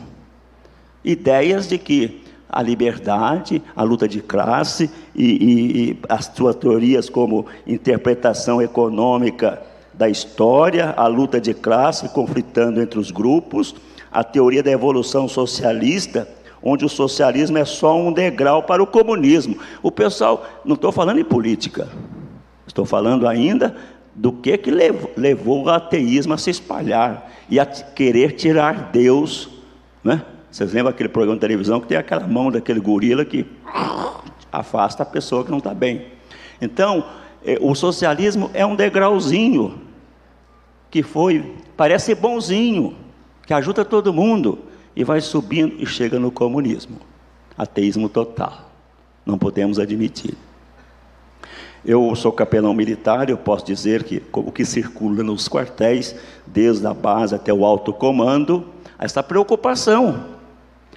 ideias 1.05 1.67
de 1.67 1.77
que 1.77 2.23
a 2.49 2.63
liberdade, 2.63 3.61
a 3.75 3.83
luta 3.83 4.07
de 4.07 4.21
classe 4.21 4.89
e, 5.15 5.23
e, 5.23 5.91
e, 5.91 5.99
as 6.09 6.31
suas 6.35 6.55
teorias 6.55 7.09
como 7.09 7.45
interpretação 7.67 8.59
econômica 8.59 9.61
da 9.93 10.09
história, 10.09 10.95
a 10.97 11.05
luta 11.05 11.39
de 11.39 11.53
classe 11.53 12.09
conflitando 12.09 12.81
entre 12.81 12.97
os 12.97 13.11
grupos, 13.11 13.75
a 14.13 14.23
teoria 14.23 14.61
da 14.61 14.69
evolução 14.69 15.27
socialista, 15.27 16.27
onde 16.61 16.85
o 16.85 16.89
socialismo 16.89 17.57
é 17.57 17.65
só 17.65 17.97
um 17.97 18.13
degrau 18.13 18.61
para 18.61 18.81
o 18.81 18.87
comunismo. 18.87 19.57
O 19.81 19.91
pessoal, 19.91 20.45
não 20.63 20.75
estou 20.75 20.91
falando 20.91 21.19
em 21.19 21.23
política, 21.23 21.89
estou 22.67 22.85
falando 22.85 23.27
ainda 23.27 23.75
do 24.13 24.31
que, 24.31 24.55
que 24.57 24.69
levou, 24.69 25.11
levou 25.17 25.63
o 25.63 25.69
ateísmo 25.69 26.35
a 26.35 26.37
se 26.37 26.51
espalhar 26.51 27.31
e 27.49 27.59
a 27.59 27.65
querer 27.65 28.33
tirar 28.33 28.91
Deus. 28.91 29.49
Né? 30.03 30.21
Vocês 30.51 30.71
lembram 30.71 30.91
aquele 30.91 31.09
programa 31.09 31.35
de 31.35 31.41
televisão 31.41 31.79
que 31.79 31.87
tem 31.87 31.97
aquela 31.97 32.27
mão 32.27 32.51
daquele 32.51 32.79
gorila 32.79 33.25
que 33.25 33.45
afasta 34.51 35.01
a 35.01 35.05
pessoa 35.05 35.43
que 35.43 35.49
não 35.49 35.57
está 35.57 35.73
bem? 35.73 36.05
Então, 36.61 37.03
eh, 37.43 37.57
o 37.59 37.73
socialismo 37.73 38.51
é 38.53 38.63
um 38.63 38.75
degrauzinho 38.75 39.81
que 40.91 41.01
foi, 41.01 41.55
parece 41.75 42.13
bonzinho, 42.13 42.95
que 43.45 43.53
ajuda 43.53 43.83
todo 43.83 44.13
mundo 44.13 44.59
e 44.95 45.03
vai 45.03 45.21
subindo 45.21 45.75
e 45.81 45.85
chega 45.85 46.19
no 46.19 46.31
comunismo. 46.31 46.97
Ateísmo 47.57 48.09
total. 48.09 48.69
Não 49.25 49.37
podemos 49.37 49.79
admitir. 49.79 50.35
Eu 51.85 52.15
sou 52.15 52.31
capelão 52.31 52.73
militar, 52.73 53.29
eu 53.29 53.37
posso 53.37 53.65
dizer 53.65 54.03
que 54.03 54.23
o 54.31 54.51
que 54.51 54.63
circula 54.63 55.21
nos 55.21 55.49
quartéis, 55.49 56.15
desde 56.47 56.87
a 56.87 56.93
base 56.93 57.35
até 57.35 57.53
o 57.53 57.65
alto 57.65 57.91
comando, 57.91 58.65
essa 58.97 59.21
preocupação. 59.21 60.33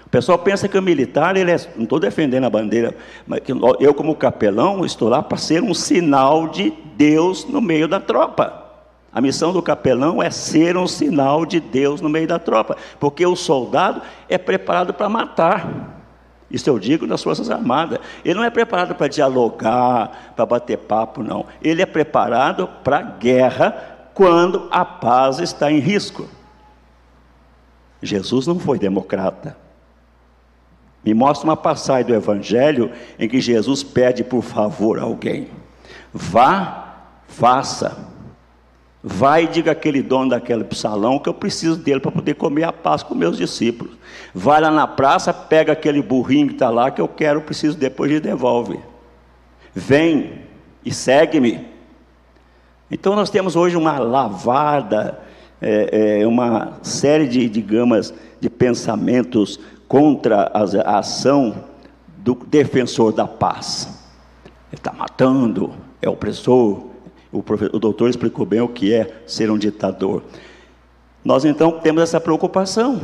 O 0.04 0.08
pessoal 0.08 0.38
pensa 0.38 0.68
que 0.68 0.78
o 0.78 0.82
militar, 0.82 1.36
ele 1.36 1.50
é, 1.50 1.56
não 1.74 1.82
estou 1.82 1.98
defendendo 1.98 2.44
a 2.44 2.50
bandeira, 2.50 2.96
mas 3.26 3.40
eu 3.80 3.92
como 3.92 4.14
capelão 4.14 4.84
estou 4.84 5.08
lá 5.08 5.20
para 5.20 5.36
ser 5.36 5.60
um 5.60 5.74
sinal 5.74 6.48
de 6.48 6.72
Deus 6.96 7.44
no 7.44 7.60
meio 7.60 7.88
da 7.88 7.98
tropa. 7.98 8.65
A 9.16 9.20
missão 9.22 9.50
do 9.50 9.62
capelão 9.62 10.22
é 10.22 10.30
ser 10.30 10.76
um 10.76 10.86
sinal 10.86 11.46
de 11.46 11.58
Deus 11.58 12.02
no 12.02 12.08
meio 12.10 12.28
da 12.28 12.38
tropa, 12.38 12.76
porque 13.00 13.24
o 13.24 13.34
soldado 13.34 14.02
é 14.28 14.36
preparado 14.36 14.92
para 14.92 15.08
matar. 15.08 16.04
Isso 16.50 16.68
eu 16.68 16.78
digo 16.78 17.06
nas 17.06 17.22
Forças 17.22 17.48
Armadas. 17.48 17.98
Ele 18.22 18.34
não 18.34 18.44
é 18.44 18.50
preparado 18.50 18.94
para 18.94 19.08
dialogar, 19.08 20.34
para 20.36 20.44
bater 20.44 20.76
papo, 20.76 21.22
não. 21.22 21.46
Ele 21.62 21.80
é 21.80 21.86
preparado 21.86 22.68
para 22.84 23.00
guerra 23.00 24.10
quando 24.12 24.68
a 24.70 24.84
paz 24.84 25.38
está 25.38 25.72
em 25.72 25.78
risco. 25.78 26.28
Jesus 28.02 28.46
não 28.46 28.58
foi 28.58 28.78
democrata. 28.78 29.56
Me 31.02 31.14
mostra 31.14 31.48
uma 31.48 31.56
passagem 31.56 32.04
do 32.04 32.14
Evangelho 32.14 32.92
em 33.18 33.26
que 33.26 33.40
Jesus 33.40 33.82
pede 33.82 34.22
por 34.22 34.42
favor 34.42 34.98
a 34.98 35.04
alguém: 35.04 35.48
vá, 36.12 36.96
faça 37.26 38.14
Vai 39.08 39.44
e 39.44 39.46
diga 39.46 39.70
aquele 39.70 40.02
dono 40.02 40.30
daquele 40.30 40.66
salão 40.74 41.20
que 41.20 41.28
eu 41.28 41.32
preciso 41.32 41.76
dele 41.76 42.00
para 42.00 42.10
poder 42.10 42.34
comer 42.34 42.64
a 42.64 42.72
paz 42.72 43.04
com 43.04 43.14
meus 43.14 43.36
discípulos. 43.36 43.94
Vai 44.34 44.60
lá 44.60 44.68
na 44.68 44.84
praça, 44.84 45.32
pega 45.32 45.74
aquele 45.74 46.02
burrinho 46.02 46.48
que 46.48 46.54
está 46.54 46.70
lá 46.70 46.90
que 46.90 47.00
eu 47.00 47.06
quero, 47.06 47.40
preciso 47.40 47.78
depois 47.78 48.10
e 48.10 48.18
devolve. 48.18 48.80
Vem 49.72 50.40
e 50.84 50.92
segue-me. 50.92 51.68
Então 52.90 53.14
nós 53.14 53.30
temos 53.30 53.54
hoje 53.54 53.76
uma 53.76 53.96
lavada, 53.96 55.20
é, 55.62 56.22
é, 56.22 56.26
uma 56.26 56.80
série 56.82 57.28
de, 57.28 57.48
digamos, 57.48 58.12
de 58.40 58.50
pensamentos 58.50 59.60
contra 59.86 60.50
a 60.52 60.98
ação 60.98 61.54
do 62.18 62.34
defensor 62.34 63.12
da 63.12 63.28
paz. 63.28 63.86
Ele 64.72 64.80
está 64.80 64.92
matando, 64.92 65.72
é 66.02 66.08
opressor. 66.08 66.95
O, 67.36 67.44
o 67.76 67.78
doutor 67.78 68.08
explicou 68.08 68.46
bem 68.46 68.62
o 68.62 68.68
que 68.68 68.94
é 68.94 69.22
ser 69.26 69.50
um 69.50 69.58
ditador. 69.58 70.22
Nós 71.22 71.44
então 71.44 71.72
temos 71.72 72.02
essa 72.02 72.18
preocupação. 72.18 72.98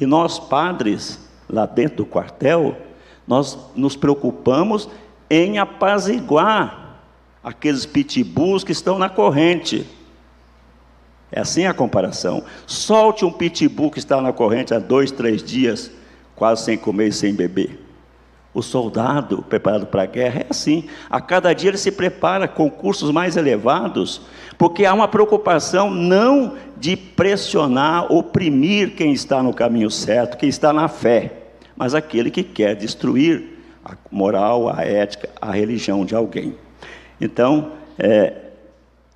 E 0.00 0.06
nós, 0.06 0.40
padres, 0.40 1.20
lá 1.48 1.66
dentro 1.66 1.98
do 1.98 2.06
quartel, 2.06 2.76
nós 3.28 3.56
nos 3.76 3.94
preocupamos 3.94 4.88
em 5.28 5.58
apaziguar 5.58 7.00
aqueles 7.44 7.86
pitbulls 7.86 8.64
que 8.64 8.72
estão 8.72 8.98
na 8.98 9.08
corrente. 9.08 9.86
É 11.30 11.40
assim 11.40 11.66
a 11.66 11.72
comparação. 11.72 12.42
Solte 12.66 13.24
um 13.24 13.30
pitbull 13.30 13.90
que 13.90 14.00
está 14.00 14.20
na 14.20 14.32
corrente 14.32 14.74
há 14.74 14.80
dois, 14.80 15.12
três 15.12 15.44
dias, 15.44 15.92
quase 16.34 16.64
sem 16.64 16.76
comer 16.76 17.08
e 17.08 17.12
sem 17.12 17.32
beber. 17.32 17.79
O 18.52 18.62
soldado 18.62 19.42
preparado 19.42 19.86
para 19.86 20.02
a 20.02 20.06
guerra 20.06 20.40
é 20.40 20.46
assim. 20.50 20.84
A 21.08 21.20
cada 21.20 21.52
dia 21.52 21.70
ele 21.70 21.78
se 21.78 21.92
prepara 21.92 22.48
com 22.48 22.68
cursos 22.68 23.12
mais 23.12 23.36
elevados, 23.36 24.22
porque 24.58 24.84
há 24.84 24.92
uma 24.92 25.06
preocupação 25.06 25.88
não 25.88 26.54
de 26.76 26.96
pressionar, 26.96 28.12
oprimir 28.12 28.96
quem 28.96 29.12
está 29.12 29.42
no 29.42 29.54
caminho 29.54 29.90
certo, 29.90 30.36
quem 30.36 30.48
está 30.48 30.72
na 30.72 30.88
fé, 30.88 31.32
mas 31.76 31.94
aquele 31.94 32.30
que 32.30 32.42
quer 32.42 32.74
destruir 32.74 33.58
a 33.84 33.94
moral, 34.10 34.68
a 34.68 34.82
ética, 34.82 35.28
a 35.40 35.52
religião 35.52 36.04
de 36.04 36.14
alguém. 36.14 36.56
Então, 37.20 37.72
é, 37.98 38.34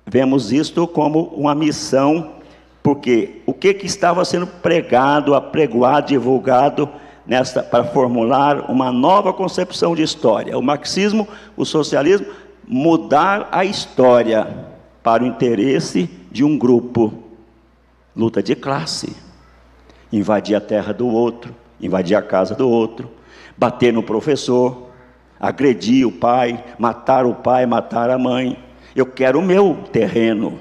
vemos 0.05 0.53
isto 0.53 0.87
como 0.87 1.23
uma 1.35 1.53
missão, 1.53 2.35
porque 2.81 3.41
o 3.45 3.53
que, 3.53 3.73
que 3.73 3.85
estava 3.85 4.23
sendo 4.23 4.47
pregado, 4.47 5.35
apregoado, 5.35 6.07
divulgado 6.07 6.89
nesta, 7.25 7.63
para 7.63 7.83
formular 7.83 8.69
uma 8.69 8.91
nova 8.91 9.33
concepção 9.33 9.95
de 9.95 10.03
história. 10.03 10.57
O 10.57 10.61
marxismo, 10.61 11.27
o 11.57 11.65
socialismo, 11.65 12.27
mudar 12.67 13.49
a 13.51 13.65
história 13.65 14.47
para 15.03 15.23
o 15.23 15.27
interesse 15.27 16.09
de 16.31 16.43
um 16.43 16.57
grupo. 16.57 17.13
Luta 18.15 18.41
de 18.41 18.55
classe. 18.55 19.15
Invadir 20.11 20.55
a 20.55 20.61
terra 20.61 20.93
do 20.93 21.07
outro, 21.07 21.53
invadir 21.81 22.15
a 22.15 22.21
casa 22.21 22.55
do 22.55 22.69
outro, 22.69 23.09
bater 23.57 23.91
no 23.91 24.03
professor, 24.03 24.89
agredir 25.39 26.07
o 26.07 26.11
pai, 26.11 26.63
matar 26.79 27.25
o 27.25 27.35
pai, 27.35 27.65
matar 27.65 28.09
a 28.09 28.17
mãe. 28.17 28.57
Eu 28.95 29.05
quero 29.05 29.39
o 29.39 29.41
meu 29.41 29.77
terreno, 29.91 30.57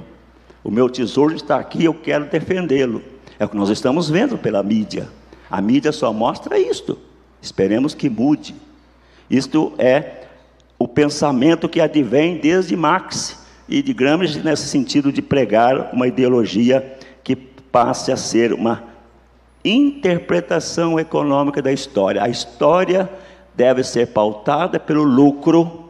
o 0.62 0.70
meu 0.70 0.88
tesouro 0.88 1.34
está 1.34 1.56
aqui, 1.56 1.84
eu 1.84 1.94
quero 1.94 2.24
defendê-lo. 2.24 3.02
É 3.38 3.44
o 3.44 3.48
que 3.48 3.56
nós 3.56 3.68
estamos 3.68 4.08
vendo 4.08 4.36
pela 4.38 4.62
mídia. 4.62 5.08
A 5.54 5.60
mídia 5.62 5.92
só 5.92 6.12
mostra 6.12 6.58
isto. 6.58 6.98
Esperemos 7.40 7.94
que 7.94 8.10
mude. 8.10 8.56
Isto 9.30 9.72
é 9.78 10.24
o 10.76 10.88
pensamento 10.88 11.68
que 11.68 11.80
advém 11.80 12.38
desde 12.38 12.74
Marx 12.74 13.46
e 13.68 13.80
de 13.80 13.94
Gramsci 13.94 14.40
nesse 14.40 14.66
sentido 14.66 15.12
de 15.12 15.22
pregar 15.22 15.90
uma 15.92 16.08
ideologia 16.08 16.98
que 17.22 17.36
passe 17.36 18.10
a 18.10 18.16
ser 18.16 18.52
uma 18.52 18.82
interpretação 19.64 20.98
econômica 20.98 21.62
da 21.62 21.70
história. 21.70 22.20
A 22.20 22.28
história 22.28 23.08
deve 23.54 23.84
ser 23.84 24.08
pautada 24.08 24.80
pelo 24.80 25.04
lucro 25.04 25.88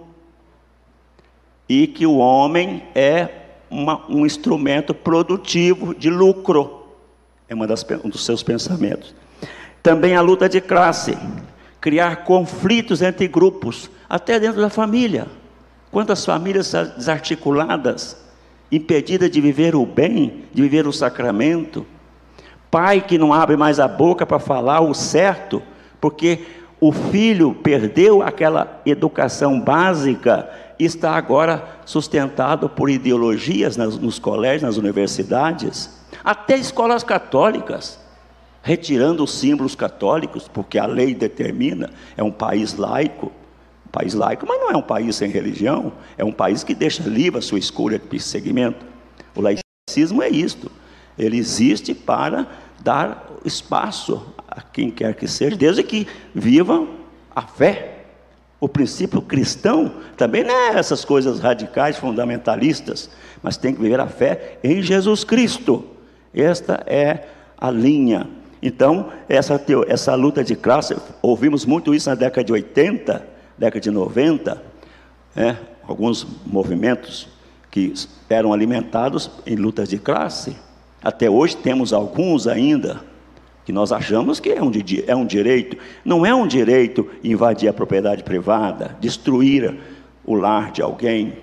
e 1.66 1.86
que 1.86 2.04
o 2.04 2.18
homem 2.18 2.82
é 2.94 3.30
uma, 3.70 4.04
um 4.10 4.26
instrumento 4.26 4.92
produtivo 4.92 5.94
de 5.94 6.10
lucro. 6.10 6.84
É 7.48 7.54
uma 7.54 7.66
das, 7.66 7.82
um 8.04 8.10
dos 8.10 8.26
seus 8.26 8.42
pensamentos. 8.42 9.23
Também 9.84 10.16
a 10.16 10.22
luta 10.22 10.48
de 10.48 10.62
classe, 10.62 11.14
criar 11.78 12.24
conflitos 12.24 13.02
entre 13.02 13.28
grupos, 13.28 13.90
até 14.08 14.40
dentro 14.40 14.62
da 14.62 14.70
família. 14.70 15.26
Quantas 15.90 16.24
famílias 16.24 16.72
desarticuladas, 16.96 18.16
impedidas 18.72 19.30
de 19.30 19.42
viver 19.42 19.76
o 19.76 19.84
bem, 19.84 20.46
de 20.54 20.62
viver 20.62 20.86
o 20.86 20.92
sacramento, 20.92 21.86
pai 22.70 23.02
que 23.02 23.18
não 23.18 23.34
abre 23.34 23.58
mais 23.58 23.78
a 23.78 23.86
boca 23.86 24.24
para 24.24 24.38
falar 24.38 24.80
o 24.80 24.94
certo, 24.94 25.62
porque 26.00 26.46
o 26.80 26.90
filho 26.90 27.52
perdeu 27.52 28.22
aquela 28.22 28.80
educação 28.86 29.60
básica 29.60 30.48
e 30.78 30.86
está 30.86 31.14
agora 31.14 31.62
sustentado 31.84 32.70
por 32.70 32.88
ideologias 32.88 33.76
nos 33.76 34.18
colégios, 34.18 34.62
nas 34.62 34.78
universidades, 34.78 35.90
até 36.24 36.56
escolas 36.56 37.04
católicas, 37.04 38.02
retirando 38.64 39.22
os 39.22 39.34
símbolos 39.34 39.74
católicos, 39.74 40.48
porque 40.48 40.78
a 40.78 40.86
lei 40.86 41.14
determina, 41.14 41.90
é 42.16 42.22
um 42.22 42.32
país 42.32 42.74
laico, 42.74 43.30
um 43.86 43.90
país 43.90 44.14
laico, 44.14 44.46
mas 44.48 44.58
não 44.58 44.70
é 44.70 44.76
um 44.76 44.82
país 44.82 45.14
sem 45.16 45.30
religião, 45.30 45.92
é 46.16 46.24
um 46.24 46.32
país 46.32 46.64
que 46.64 46.74
deixa 46.74 47.02
livre 47.02 47.38
a 47.38 47.42
sua 47.42 47.58
escolha 47.58 47.98
de 47.98 48.18
segmento. 48.18 48.86
O 49.36 49.42
laicismo 49.42 50.22
é 50.22 50.30
isto, 50.30 50.72
ele 51.18 51.36
existe 51.36 51.94
para 51.94 52.46
dar 52.82 53.30
espaço 53.44 54.34
a 54.48 54.62
quem 54.62 54.90
quer 54.90 55.14
que 55.14 55.28
seja, 55.28 55.54
desde 55.54 55.82
que 55.82 56.08
vivam 56.34 56.88
a 57.36 57.42
fé. 57.42 58.06
O 58.58 58.66
princípio 58.66 59.20
cristão 59.20 59.92
também 60.16 60.42
não 60.42 60.54
é 60.54 60.78
essas 60.78 61.04
coisas 61.04 61.38
radicais, 61.38 61.98
fundamentalistas, 61.98 63.10
mas 63.42 63.58
tem 63.58 63.74
que 63.74 63.82
viver 63.82 64.00
a 64.00 64.06
fé 64.06 64.58
em 64.64 64.80
Jesus 64.80 65.22
Cristo. 65.22 65.84
Esta 66.32 66.82
é 66.86 67.28
a 67.58 67.70
linha. 67.70 68.26
Então, 68.66 69.12
essa, 69.28 69.62
essa 69.88 70.14
luta 70.14 70.42
de 70.42 70.56
classe, 70.56 70.96
ouvimos 71.20 71.66
muito 71.66 71.94
isso 71.94 72.08
na 72.08 72.14
década 72.14 72.42
de 72.42 72.50
80, 72.50 73.22
década 73.58 73.78
de 73.78 73.90
90, 73.90 74.62
né? 75.36 75.58
alguns 75.86 76.26
movimentos 76.46 77.28
que 77.70 77.92
eram 78.26 78.54
alimentados 78.54 79.30
em 79.44 79.54
lutas 79.54 79.86
de 79.90 79.98
classe. 79.98 80.56
Até 81.02 81.28
hoje 81.28 81.58
temos 81.58 81.92
alguns 81.92 82.46
ainda 82.46 83.02
que 83.66 83.72
nós 83.72 83.92
achamos 83.92 84.40
que 84.40 84.48
é 84.48 84.62
um, 84.62 84.72
é 85.06 85.14
um 85.14 85.26
direito. 85.26 85.76
Não 86.02 86.24
é 86.24 86.34
um 86.34 86.46
direito 86.46 87.06
invadir 87.22 87.68
a 87.68 87.72
propriedade 87.72 88.22
privada, 88.22 88.96
destruir 88.98 89.74
o 90.24 90.34
lar 90.34 90.72
de 90.72 90.80
alguém, 90.80 91.34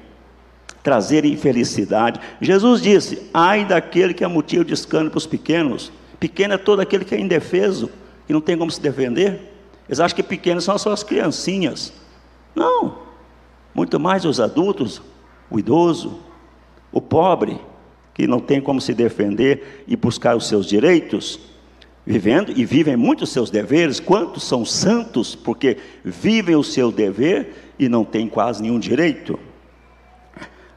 trazer 0.82 1.24
infelicidade. 1.24 2.20
Jesus 2.42 2.82
disse: 2.82 3.30
ai 3.32 3.64
daquele 3.64 4.12
que 4.12 4.24
é 4.24 4.28
motivo 4.28 4.66
de 4.66 4.74
escândalo 4.74 5.12
para 5.12 5.20
os 5.20 5.28
pequenos. 5.28 5.92
Pequeno 6.22 6.54
é 6.54 6.58
todo 6.60 6.82
aquele 6.82 7.04
que 7.04 7.16
é 7.16 7.20
indefeso, 7.20 7.90
que 8.28 8.32
não 8.32 8.40
tem 8.40 8.56
como 8.56 8.70
se 8.70 8.80
defender. 8.80 9.42
Eles 9.90 10.00
acham 10.00 10.16
que 10.16 10.22
pequenos 10.22 10.64
são 10.64 10.78
só 10.78 10.92
as 10.92 11.02
criancinhas. 11.02 11.92
Não, 12.54 13.00
muito 13.74 14.00
mais 14.00 14.24
os 14.24 14.40
adultos, 14.40 15.02
o 15.50 15.58
idoso, 15.58 16.20
o 16.92 17.02
pobre 17.02 17.60
que 18.14 18.28
não 18.28 18.40
tem 18.40 18.62
como 18.62 18.80
se 18.80 18.94
defender 18.94 19.84
e 19.88 19.96
buscar 19.96 20.38
os 20.38 20.48
seus 20.48 20.68
direitos, 20.68 21.40
vivendo 22.06 22.54
e 22.56 22.66
vivem 22.66 22.96
muito 22.96 23.24
os 23.24 23.32
seus 23.32 23.50
deveres, 23.50 24.00
quantos 24.00 24.44
são 24.44 24.64
santos 24.64 25.34
porque 25.34 25.80
vivem 26.06 26.56
o 26.56 26.64
seu 26.64 26.92
dever 26.92 27.74
e 27.80 27.90
não 27.90 28.06
têm 28.06 28.28
quase 28.28 28.62
nenhum 28.62 28.78
direito? 28.78 29.40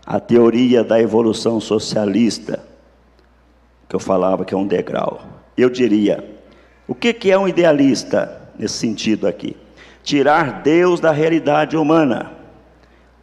A 0.06 0.18
teoria 0.18 0.82
da 0.82 0.98
evolução 0.98 1.60
socialista, 1.60 2.73
que 3.94 3.96
eu 3.96 4.00
falava 4.00 4.44
que 4.44 4.52
é 4.52 4.56
um 4.56 4.66
degrau. 4.66 5.22
Eu 5.56 5.70
diria, 5.70 6.28
o 6.88 6.96
que, 6.96 7.30
é 7.30 7.38
um 7.38 7.46
idealista 7.46 8.50
nesse 8.58 8.74
sentido 8.74 9.24
aqui? 9.24 9.56
Tirar 10.02 10.62
Deus 10.62 10.98
da 10.98 11.12
realidade 11.12 11.76
humana, 11.76 12.32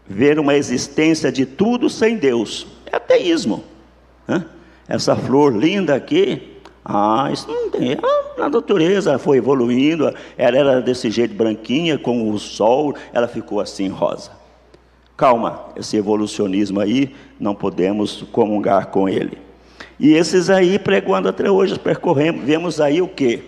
ver 0.07 0.39
uma 0.39 0.55
existência 0.55 1.29
de 1.29 1.45
tudo 1.45 1.89
sem 1.89 2.15
Deus. 2.15 2.65
É 2.85 2.95
ateísmo. 2.95 3.65
Essa 4.87 5.13
flor 5.13 5.53
linda 5.53 5.93
aqui, 5.93 6.61
ah, 6.85 7.29
isso 7.33 7.51
não 7.51 7.69
tem. 7.69 7.97
Ah, 8.01 8.45
a 8.45 8.49
natureza 8.49 9.19
foi 9.19 9.39
evoluindo, 9.39 10.13
ela 10.37 10.57
era 10.57 10.81
desse 10.81 11.11
jeito 11.11 11.35
branquinha, 11.35 11.97
com 11.97 12.31
o 12.31 12.39
sol, 12.39 12.95
ela 13.11 13.27
ficou 13.27 13.59
assim 13.59 13.89
rosa. 13.89 14.31
Calma, 15.17 15.65
esse 15.75 15.97
evolucionismo 15.97 16.79
aí, 16.79 17.13
não 17.37 17.53
podemos 17.53 18.21
comungar 18.31 18.87
com 18.87 19.09
ele. 19.09 19.50
E 20.01 20.15
esses 20.15 20.49
aí, 20.49 20.79
pregoando 20.79 21.29
até 21.29 21.47
hoje, 21.51 21.77
percorremos, 21.77 22.43
vemos 22.43 22.81
aí 22.81 23.03
o 23.03 23.07
quê? 23.07 23.43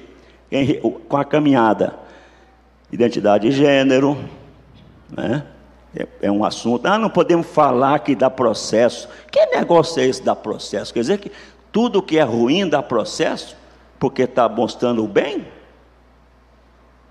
Com 1.09 1.17
a 1.17 1.25
caminhada. 1.25 1.95
Identidade 2.91 3.49
de 3.49 3.55
gênero, 3.55 4.15
né? 5.09 5.47
É, 5.95 6.07
é, 6.21 6.31
um 6.31 6.45
assunto. 6.45 6.85
Ah, 6.85 6.99
não 6.99 7.09
podemos 7.09 7.47
falar 7.47 7.97
que 7.99 8.13
dá 8.13 8.29
processo. 8.29 9.09
Que 9.31 9.47
negócio 9.47 9.99
é 9.99 10.05
esse 10.05 10.21
da 10.21 10.35
processo? 10.35 10.93
Quer 10.93 10.99
dizer 10.99 11.17
que 11.17 11.31
tudo 11.71 12.03
que 12.03 12.19
é 12.19 12.23
ruim 12.23 12.69
dá 12.69 12.83
processo 12.83 13.57
porque 13.99 14.21
está 14.21 14.47
mostrando 14.47 15.03
o 15.03 15.07
bem? 15.07 15.47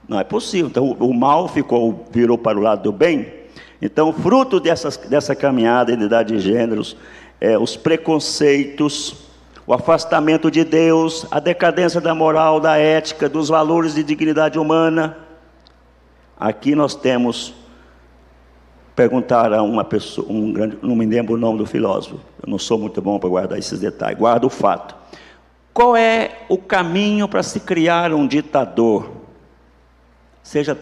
Não 0.09 0.21
é 0.21 0.25
possível. 0.25 0.69
Então 0.69 0.93
o 0.93 1.13
mal 1.13 1.49
ficou, 1.49 2.07
virou 2.13 2.39
para 2.39 2.57
o 2.57 2.63
lado 2.63 2.85
do 2.85 2.93
bem. 2.93 3.43
Então, 3.81 4.13
fruto 4.13 4.61
dessas, 4.61 4.97
dessa 4.97 5.35
caminhada, 5.35 5.91
identidade 5.91 6.33
de 6.33 6.41
gêneros, 6.41 6.97
é, 7.41 7.59
os 7.59 7.77
preconceitos, 7.77 9.32
o 9.67 9.73
afastamento 9.73 10.51
de 10.51 10.65
Deus, 10.65 11.27
a 11.31 11.39
decadência 11.39 12.01
da 12.01 12.15
moral, 12.15 12.61
da 12.61 12.77
ética, 12.77 13.29
dos 13.29 13.49
valores 13.49 13.95
de 13.95 14.03
dignidade 14.03 14.59
humana. 14.59 15.17
Aqui 16.39 16.75
nós 16.75 16.95
temos 16.95 17.55
perguntar 18.95 19.53
a 19.53 19.63
uma 19.63 19.85
pessoa, 19.85 20.27
um 20.31 20.53
grande, 20.53 20.79
não 20.83 20.95
me 20.95 21.07
lembro 21.07 21.35
o 21.35 21.39
nome 21.39 21.59
do 21.59 21.67
filósofo, 21.67 22.21
eu 22.45 22.51
não 22.51 22.59
sou 22.59 22.79
muito 22.79 23.01
bom 23.01 23.19
para 23.19 23.29
guardar 23.29 23.59
esses 23.59 23.81
detalhes, 23.81 24.19
guardo 24.19 24.45
o 24.45 24.51
fato. 24.51 24.95
Qual 25.73 25.97
é 25.97 26.41
o 26.49 26.59
caminho 26.59 27.27
para 27.27 27.43
se 27.43 27.59
criar 27.61 28.13
um 28.13 28.27
ditador? 28.27 29.11
Seja, 30.43 30.79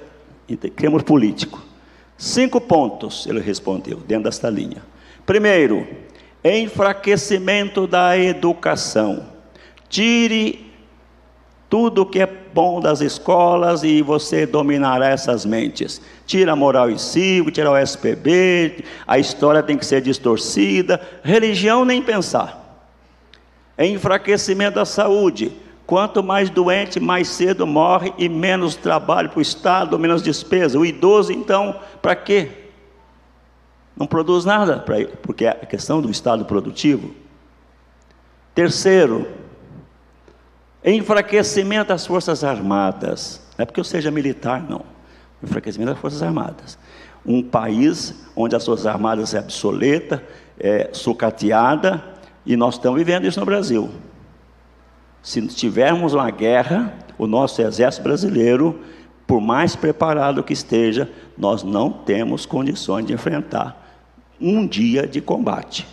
criamos 0.74 1.02
político. 1.02 1.62
Cinco 2.16 2.60
pontos, 2.60 3.26
ele 3.26 3.40
respondeu, 3.40 3.98
dentro 3.98 4.24
desta 4.24 4.50
linha. 4.50 4.82
Primeiro, 5.24 5.86
enfraquecimento 6.44 7.86
da 7.86 8.16
educação. 8.16 9.26
Tire 9.88 10.70
tudo 11.68 12.06
que 12.06 12.20
é 12.20 12.26
bom 12.26 12.80
das 12.80 13.00
escolas 13.00 13.84
e 13.84 14.02
você 14.02 14.44
dominará 14.44 15.08
essas 15.08 15.46
mentes. 15.46 16.00
Tira 16.26 16.52
a 16.52 16.56
moral 16.56 16.90
e 16.90 16.98
cívico, 16.98 17.50
tira 17.50 17.70
o 17.70 17.76
SPB, 17.76 18.84
a 19.06 19.18
história 19.18 19.62
tem 19.62 19.76
que 19.78 19.86
ser 19.86 20.00
distorcida, 20.00 21.00
religião 21.22 21.84
nem 21.84 22.02
pensar. 22.02 22.88
Enfraquecimento 23.78 24.74
da 24.76 24.84
saúde. 24.84 25.52
Quanto 25.86 26.22
mais 26.22 26.50
doente, 26.50 27.00
mais 27.00 27.28
cedo 27.28 27.66
morre 27.66 28.12
e 28.16 28.28
menos 28.28 28.76
trabalho 28.76 29.28
para 29.28 29.38
o 29.38 29.42
Estado, 29.42 29.98
menos 29.98 30.22
despesa. 30.22 30.78
O 30.78 30.86
idoso, 30.86 31.32
então, 31.32 31.74
para 32.00 32.14
quê? 32.14 32.69
Não 34.00 34.06
produz 34.06 34.46
nada, 34.46 34.78
para 34.78 35.04
porque 35.20 35.44
é 35.44 35.50
a 35.50 35.66
questão 35.66 36.00
do 36.00 36.10
Estado 36.10 36.46
produtivo. 36.46 37.14
Terceiro, 38.54 39.28
enfraquecimento 40.82 41.88
das 41.88 42.06
Forças 42.06 42.42
Armadas. 42.42 43.42
Não 43.58 43.62
é 43.62 43.66
porque 43.66 43.78
eu 43.78 43.84
seja 43.84 44.10
militar, 44.10 44.64
não. 44.66 44.86
Enfraquecimento 45.42 45.90
das 45.90 46.00
Forças 46.00 46.22
Armadas. 46.22 46.78
Um 47.26 47.42
país 47.42 48.26
onde 48.34 48.56
as 48.56 48.64
Forças 48.64 48.86
Armadas 48.86 49.34
é 49.34 49.40
obsoleta, 49.40 50.24
é 50.58 50.88
sucateada, 50.94 52.02
e 52.46 52.56
nós 52.56 52.76
estamos 52.76 52.98
vivendo 52.98 53.26
isso 53.26 53.38
no 53.38 53.44
Brasil. 53.44 53.90
Se 55.22 55.46
tivermos 55.48 56.14
uma 56.14 56.30
guerra, 56.30 56.94
o 57.18 57.26
nosso 57.26 57.60
exército 57.60 58.02
brasileiro, 58.02 58.80
por 59.26 59.42
mais 59.42 59.76
preparado 59.76 60.42
que 60.42 60.54
esteja, 60.54 61.06
nós 61.36 61.62
não 61.62 61.92
temos 61.92 62.46
condições 62.46 63.04
de 63.04 63.12
enfrentar 63.12 63.79
um 64.40 64.66
dia 64.66 65.06
de 65.06 65.20
combate. 65.20 65.86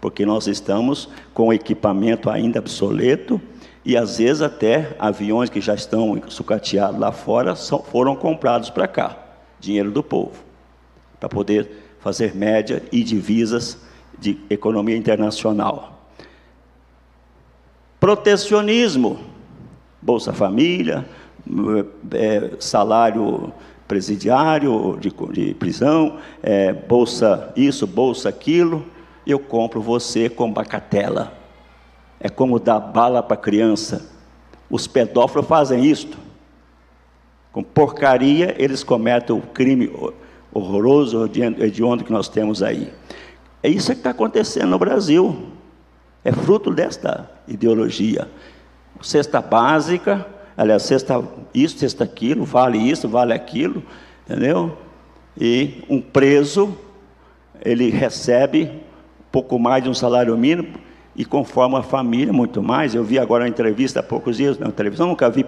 Porque 0.00 0.24
nós 0.24 0.46
estamos 0.46 1.08
com 1.34 1.52
equipamento 1.52 2.30
ainda 2.30 2.58
obsoleto 2.58 3.40
e 3.84 3.96
às 3.96 4.18
vezes 4.18 4.42
até 4.42 4.94
aviões 4.98 5.48
que 5.48 5.60
já 5.60 5.74
estão 5.74 6.20
sucateados 6.28 6.98
lá 6.98 7.12
fora 7.12 7.56
são, 7.56 7.82
foram 7.82 8.14
comprados 8.14 8.70
para 8.70 8.86
cá, 8.86 9.16
dinheiro 9.58 9.90
do 9.90 10.02
povo, 10.02 10.42
para 11.18 11.28
poder 11.28 11.70
fazer 12.00 12.34
média 12.34 12.82
e 12.92 13.02
divisas 13.02 13.78
de 14.18 14.38
economia 14.48 14.96
internacional. 14.96 16.08
Protecionismo, 17.98 19.18
Bolsa 20.00 20.32
Família, 20.32 21.08
é, 22.12 22.52
salário 22.60 23.52
presidiário 23.86 24.98
de, 25.00 25.12
de 25.32 25.54
prisão, 25.54 26.18
é, 26.42 26.72
bolsa 26.72 27.52
isso, 27.56 27.86
bolsa 27.86 28.28
aquilo, 28.28 28.84
eu 29.26 29.38
compro 29.38 29.80
você 29.80 30.28
com 30.28 30.52
bacatela. 30.52 31.32
É 32.20 32.28
como 32.28 32.58
dar 32.58 32.80
bala 32.80 33.22
para 33.22 33.36
criança. 33.36 34.10
Os 34.70 34.86
pedófilos 34.86 35.46
fazem 35.46 35.84
isto. 35.84 36.16
Com 37.52 37.62
porcaria, 37.62 38.54
eles 38.58 38.82
cometem 38.84 39.36
o 39.36 39.40
crime 39.40 39.90
horroroso, 40.52 41.24
hediondo 41.24 42.04
que 42.04 42.12
nós 42.12 42.28
temos 42.28 42.62
aí. 42.62 42.92
É 43.62 43.68
isso 43.68 43.92
que 43.92 43.98
está 43.98 44.10
acontecendo 44.10 44.70
no 44.70 44.78
Brasil. 44.78 45.52
É 46.24 46.32
fruto 46.32 46.72
desta 46.72 47.30
ideologia. 47.46 48.28
Cesta 49.02 49.40
básica, 49.40 50.26
aliás, 50.56 50.82
cesta 50.82 51.22
isso, 51.54 51.78
cesta 51.78 52.04
aquilo, 52.04 52.44
vale 52.44 52.78
isso, 52.78 53.08
vale 53.08 53.32
aquilo, 53.32 53.82
entendeu? 54.24 54.76
E 55.38 55.82
um 55.88 56.00
preso, 56.00 56.76
ele 57.64 57.90
recebe 57.90 58.70
pouco 59.30 59.58
mais 59.58 59.84
de 59.84 59.90
um 59.90 59.94
salário 59.94 60.36
mínimo 60.36 60.78
e 61.14 61.24
conforma 61.24 61.80
a 61.80 61.82
família 61.82 62.32
muito 62.32 62.62
mais. 62.62 62.94
Eu 62.94 63.04
vi 63.04 63.18
agora 63.18 63.44
uma 63.44 63.48
entrevista 63.48 64.00
há 64.00 64.02
poucos 64.02 64.36
dias 64.36 64.58
na 64.58 64.70
televisão, 64.70 65.08
nunca 65.08 65.28
vi. 65.30 65.44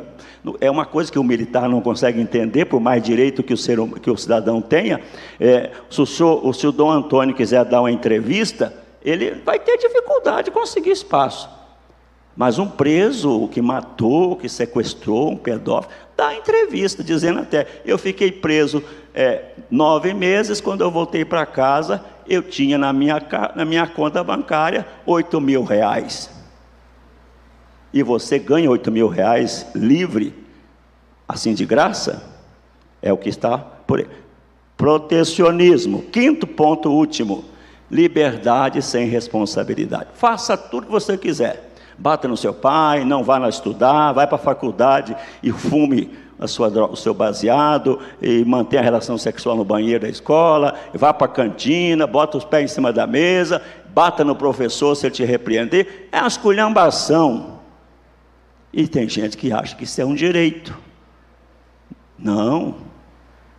É 0.61 0.71
uma 0.71 0.87
coisa 0.87 1.11
que 1.11 1.19
o 1.19 1.25
militar 1.25 1.69
não 1.69 1.81
consegue 1.81 2.21
entender, 2.21 2.65
por 2.65 2.81
mais 2.81 3.03
direito 3.03 3.43
que 3.43 3.53
o, 3.53 3.57
ser, 3.57 3.79
que 4.01 4.11
o 4.11 4.17
cidadão 4.17 4.61
tenha. 4.61 5.01
É, 5.39 5.71
se, 5.91 6.01
o 6.01 6.07
senhor, 6.07 6.47
o 6.47 6.53
senhor 6.53 6.73
Dom 6.73 6.91
Antônio 6.91 7.35
quiser 7.35 7.65
dar 7.65 7.81
uma 7.81 7.91
entrevista, 7.91 8.75
ele 9.03 9.33
vai 9.45 9.59
ter 9.59 9.77
dificuldade 9.77 10.47
de 10.47 10.51
conseguir 10.51 10.91
espaço. 10.91 11.58
Mas 12.39 12.57
um 12.57 12.69
preso 12.69 13.49
que 13.49 13.61
matou, 13.61 14.37
que 14.37 14.49
sequestrou 14.49 15.33
um 15.33 15.37
pedófilo, 15.37 15.93
dá 16.17 16.33
entrevista, 16.33 17.03
dizendo 17.03 17.41
até: 17.41 17.67
eu 17.85 17.99
fiquei 17.99 18.31
preso 18.31 18.81
é, 19.13 19.47
nove 19.69 20.15
meses, 20.15 20.61
quando 20.61 20.83
eu 20.83 20.91
voltei 20.91 21.25
para 21.25 21.45
casa, 21.45 22.01
eu 22.29 22.41
tinha 22.41 22.79
na 22.79 22.93
minha, 22.93 23.21
na 23.57 23.65
minha 23.65 23.89
conta 23.89 24.23
bancária 24.23 24.87
oito 25.05 25.41
mil 25.41 25.65
reais. 25.65 26.31
E 27.93 28.05
você 28.05 28.39
ganha 28.39 28.71
oito 28.71 28.93
mil 28.93 29.09
reais 29.09 29.67
livre, 29.75 30.33
assim 31.27 31.53
de 31.53 31.67
graça? 31.67 32.23
É 33.03 33.13
o 33.13 33.17
que 33.17 33.31
está 33.31 33.59
por 33.59 33.99
aí. 33.99 34.07
Protecionismo. 34.77 36.03
Quinto 36.03 36.47
ponto 36.47 36.89
último. 36.89 37.45
Liberdade 37.91 38.81
sem 38.81 39.09
responsabilidade. 39.09 40.11
Faça 40.15 40.57
tudo 40.57 40.87
que 40.87 40.93
você 40.93 41.19
quiser. 41.19 41.68
Bata 41.99 42.29
no 42.29 42.37
seu 42.37 42.55
pai, 42.55 43.05
não 43.05 43.25
vá 43.25 43.39
lá 43.39 43.49
estudar, 43.49 44.13
vai 44.13 44.27
para 44.27 44.37
a 44.37 44.39
faculdade 44.39 45.17
e 45.43 45.51
fume 45.51 46.11
sua, 46.47 46.69
o 46.87 46.97
seu 46.97 47.13
baseado 47.13 47.99
e 48.23 48.45
mantenha 48.45 48.81
a 48.81 48.85
relação 48.85 49.19
sexual 49.19 49.57
no 49.57 49.65
banheiro 49.65 50.03
da 50.03 50.09
escola, 50.09 50.75
vá 50.95 51.13
para 51.13 51.27
a 51.27 51.31
cantina, 51.31 52.07
bota 52.07 52.39
os 52.39 52.45
pés 52.45 52.71
em 52.71 52.75
cima 52.75 52.93
da 52.93 53.07
mesa, 53.07 53.61
bata 53.93 54.23
no 54.23 54.37
professor 54.37 54.95
se 54.95 55.07
ele 55.07 55.15
te 55.15 55.25
repreender, 55.25 56.09
é 56.13 56.19
uma 56.19 56.29
esculhambação. 56.29 57.59
E 58.73 58.87
tem 58.87 59.09
gente 59.09 59.37
que 59.37 59.51
acha 59.51 59.75
que 59.75 59.85
isso 59.85 60.01
é 60.01 60.05
um 60.05 60.15
direito. 60.15 60.79
Não, 62.17 62.77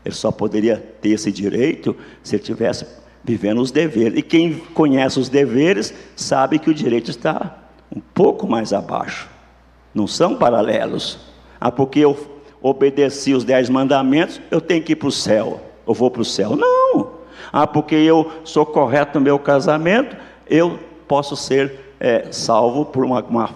ele 0.05 0.15
só 0.15 0.31
poderia 0.31 0.77
ter 1.01 1.09
esse 1.09 1.31
direito 1.31 1.95
se 2.23 2.35
ele 2.35 2.43
tivesse 2.43 2.85
vivendo 3.23 3.59
os 3.59 3.71
deveres. 3.71 4.17
E 4.17 4.21
quem 4.21 4.59
conhece 4.73 5.19
os 5.19 5.27
deveres 5.27 5.93
sabe 6.15 6.57
que 6.59 6.69
o 6.69 6.73
direito 6.73 7.11
está 7.11 7.58
um 7.95 7.99
pouco 7.99 8.47
mais 8.47 8.73
abaixo. 8.73 9.29
Não 9.93 10.07
são 10.07 10.35
paralelos. 10.35 11.19
Ah, 11.59 11.71
porque 11.71 11.99
eu 11.99 12.17
obedeci 12.61 13.33
os 13.33 13.43
dez 13.43 13.69
mandamentos, 13.69 14.39
eu 14.51 14.61
tenho 14.61 14.83
que 14.83 14.93
ir 14.93 14.95
para 14.95 15.07
o 15.07 15.11
céu. 15.11 15.61
Eu 15.87 15.93
vou 15.93 16.11
para 16.11 16.21
o 16.21 16.25
céu. 16.25 16.55
Não. 16.55 17.11
Ah, 17.51 17.65
porque 17.65 17.95
eu 17.95 18.31
sou 18.43 18.65
correto 18.65 19.17
no 19.17 19.25
meu 19.25 19.39
casamento, 19.39 20.15
eu 20.47 20.79
posso 21.07 21.35
ser 21.35 21.79
é, 21.99 22.31
salvo 22.31 22.85
por 22.85 23.03
uma, 23.03 23.23
uma 23.23 23.49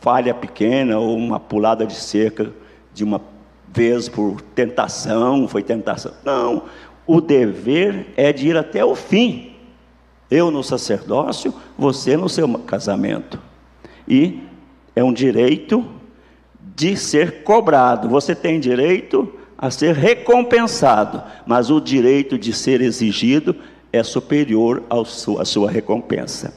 falha 0.00 0.32
pequena 0.32 0.98
ou 0.98 1.16
uma 1.16 1.40
pulada 1.40 1.84
de 1.84 1.94
cerca 1.94 2.52
de 2.94 3.02
uma 3.02 3.20
vez 3.68 4.08
por 4.08 4.40
tentação, 4.40 5.48
foi 5.48 5.62
tentação. 5.62 6.12
Não. 6.24 6.62
O 7.06 7.20
dever 7.20 8.06
é 8.16 8.32
de 8.32 8.48
ir 8.48 8.56
até 8.56 8.84
o 8.84 8.94
fim. 8.94 9.54
Eu 10.30 10.50
no 10.50 10.62
sacerdócio, 10.62 11.54
você 11.78 12.16
no 12.16 12.28
seu 12.28 12.48
casamento. 12.60 13.38
E 14.08 14.40
é 14.94 15.02
um 15.02 15.12
direito 15.12 15.84
de 16.74 16.96
ser 16.96 17.42
cobrado. 17.42 18.08
Você 18.08 18.34
tem 18.34 18.60
direito 18.60 19.32
a 19.58 19.70
ser 19.70 19.94
recompensado, 19.94 21.22
mas 21.46 21.70
o 21.70 21.80
direito 21.80 22.38
de 22.38 22.52
ser 22.52 22.80
exigido 22.80 23.56
é 23.92 24.02
superior 24.02 24.82
à 24.90 25.44
sua, 25.44 25.70
recompensa. 25.70 26.54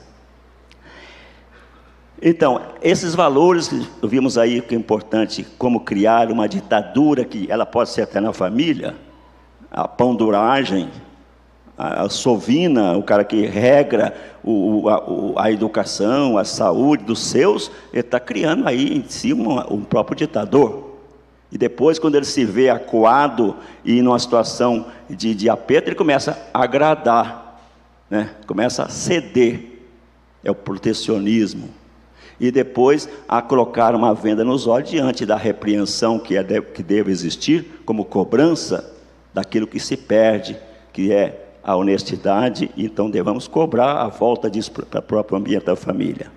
Então, 2.22 2.62
esses 2.82 3.16
valores 3.16 3.70
que 3.70 4.08
vimos 4.08 4.38
aí 4.38 4.62
que 4.62 4.76
é 4.76 4.78
importante, 4.78 5.48
como 5.58 5.80
criar 5.80 6.30
uma 6.32 6.50
ditadura 6.50 7.24
que 7.24 7.50
ela 7.50 7.66
pode 7.66 7.92
ser 7.92 8.02
até 8.02 8.20
na 8.20 8.34
família, 8.34 8.96
a 9.72 9.88
pão-duragem, 9.88 10.90
a 11.80 12.10
sovina, 12.10 12.98
o 12.98 13.04
cara 13.04 13.24
que 13.24 13.46
regra 13.46 14.14
o, 14.44 14.90
a, 14.90 15.46
a, 15.46 15.52
educação, 15.52 16.38
a 16.38 16.44
saúde 16.44 17.04
dos 17.04 17.20
seus, 17.20 17.72
ele 17.94 18.02
está 18.02 18.20
criando 18.20 18.68
aí 18.68 18.98
em 18.98 19.04
si 19.08 19.34
um, 19.34 19.58
um 19.74 19.84
próprio 19.84 20.16
ditador. 20.16 20.90
E 21.52 21.58
depois, 21.58 21.98
quando 21.98 22.16
ele 22.16 22.26
se 22.26 22.46
vê 22.46 22.70
acuado 22.70 23.56
e 23.84 24.02
numa 24.02 24.20
situação 24.20 24.86
de, 25.10 25.34
de 25.34 25.50
aperto, 25.50 25.90
ele 25.90 25.96
começa 25.96 26.38
a 26.54 26.64
agradar 26.64 27.50
né? 28.10 28.32
começa 28.48 28.84
a 28.84 28.90
ceder, 28.90 29.84
é 30.44 30.50
o 30.50 30.56
protecionismo. 30.56 31.70
E 32.40 32.52
depois 32.52 33.08
a 33.28 33.42
colocar 33.42 33.94
uma 33.94 34.14
venda 34.14 34.44
nos 34.44 34.66
olhos 34.66 34.90
diante 34.90 35.26
da 35.26 35.36
repreensão 35.36 36.18
que, 36.18 36.38
é, 36.38 36.44
que 36.62 36.82
deve 36.82 37.12
existir, 37.12 37.82
como 37.86 38.06
cobrança 38.06 38.96
daquilo 39.34 39.68
que 39.68 39.80
se 39.80 39.98
perde, 39.98 40.58
que 40.94 41.12
é 41.12 41.49
a 41.64 41.76
honestidade, 41.76 42.70
então 42.78 43.10
devemos 43.10 43.48
cobrar 43.48 44.02
a 44.02 44.08
volta 44.08 44.48
disso 44.50 44.72
para 44.72 45.00
o 45.00 45.04
próprio 45.04 45.38
ambiente 45.38 45.66
da 45.66 45.76
família. 45.76 46.32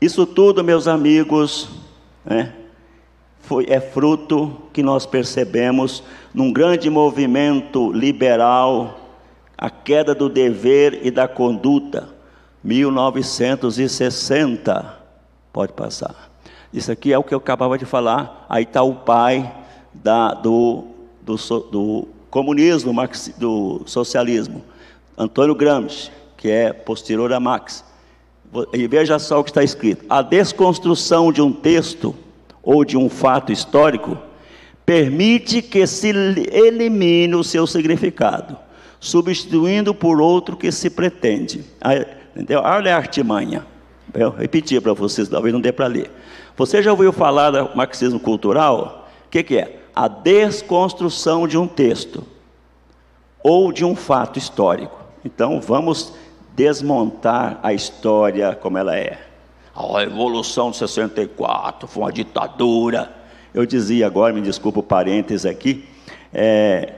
Isso 0.00 0.24
tudo, 0.26 0.64
meus 0.64 0.88
amigos, 0.88 1.68
né, 2.24 2.54
foi, 3.40 3.66
é 3.68 3.80
fruto 3.80 4.56
que 4.72 4.82
nós 4.82 5.04
percebemos 5.06 6.02
num 6.32 6.52
grande 6.52 6.88
movimento 6.88 7.92
liberal, 7.92 9.00
a 9.58 9.68
queda 9.68 10.14
do 10.14 10.28
dever 10.28 11.00
e 11.02 11.10
da 11.10 11.26
conduta, 11.28 12.08
1960. 12.62 15.00
Pode 15.52 15.72
passar. 15.72 16.30
Isso 16.72 16.92
aqui 16.92 17.12
é 17.12 17.18
o 17.18 17.24
que 17.24 17.34
eu 17.34 17.38
acabava 17.38 17.76
de 17.76 17.84
falar. 17.84 18.46
Aí 18.48 18.62
está 18.62 18.82
o 18.82 18.94
pai 18.94 19.52
da, 19.92 20.32
do, 20.32 20.84
do, 21.22 21.34
do 21.70 22.08
comunismo, 22.30 22.94
do 23.36 23.82
socialismo, 23.86 24.64
Antônio 25.18 25.54
Gramsci, 25.54 26.10
que 26.36 26.48
é 26.48 26.72
posterior 26.72 27.32
a 27.32 27.40
Marx. 27.40 27.84
E 28.72 28.86
veja 28.86 29.18
só 29.18 29.40
o 29.40 29.44
que 29.44 29.50
está 29.50 29.62
escrito: 29.62 30.04
a 30.08 30.22
desconstrução 30.22 31.32
de 31.32 31.42
um 31.42 31.52
texto 31.52 32.14
ou 32.62 32.84
de 32.84 32.96
um 32.96 33.08
fato 33.08 33.52
histórico 33.52 34.16
permite 34.86 35.62
que 35.62 35.86
se 35.86 36.08
elimine 36.08 37.34
o 37.34 37.44
seu 37.44 37.66
significado, 37.66 38.56
substituindo 38.98 39.94
por 39.94 40.20
outro 40.20 40.56
que 40.56 40.72
se 40.72 40.90
pretende. 40.90 41.64
Entendeu? 42.34 42.60
Olha 42.60 42.94
a 42.94 42.96
artimanha. 42.96 43.66
Eu 44.12 44.30
repeti 44.30 44.80
para 44.80 44.92
vocês, 44.92 45.28
talvez 45.28 45.52
não 45.52 45.60
dê 45.60 45.70
para 45.70 45.86
ler. 45.86 46.10
Você 46.56 46.82
já 46.82 46.90
ouviu 46.90 47.12
falar 47.12 47.50
do 47.50 47.76
marxismo 47.76 48.18
cultural? 48.18 49.08
O 49.26 49.30
que, 49.30 49.42
que 49.42 49.56
é? 49.56 49.79
A 50.00 50.08
desconstrução 50.08 51.46
de 51.46 51.58
um 51.58 51.66
texto 51.66 52.24
ou 53.42 53.70
de 53.70 53.84
um 53.84 53.94
fato 53.94 54.38
histórico. 54.38 54.98
Então 55.22 55.60
vamos 55.60 56.14
desmontar 56.56 57.60
a 57.62 57.74
história 57.74 58.54
como 58.54 58.78
ela 58.78 58.96
é. 58.96 59.18
A 59.76 60.00
Revolução 60.00 60.70
de 60.70 60.78
64 60.78 61.86
foi 61.86 62.04
uma 62.04 62.12
ditadura. 62.14 63.14
Eu 63.52 63.66
dizia 63.66 64.06
agora, 64.06 64.32
me 64.32 64.40
desculpa 64.40 64.80
o 64.80 64.82
parênteses 64.82 65.44
aqui, 65.44 65.86
é, 66.32 66.94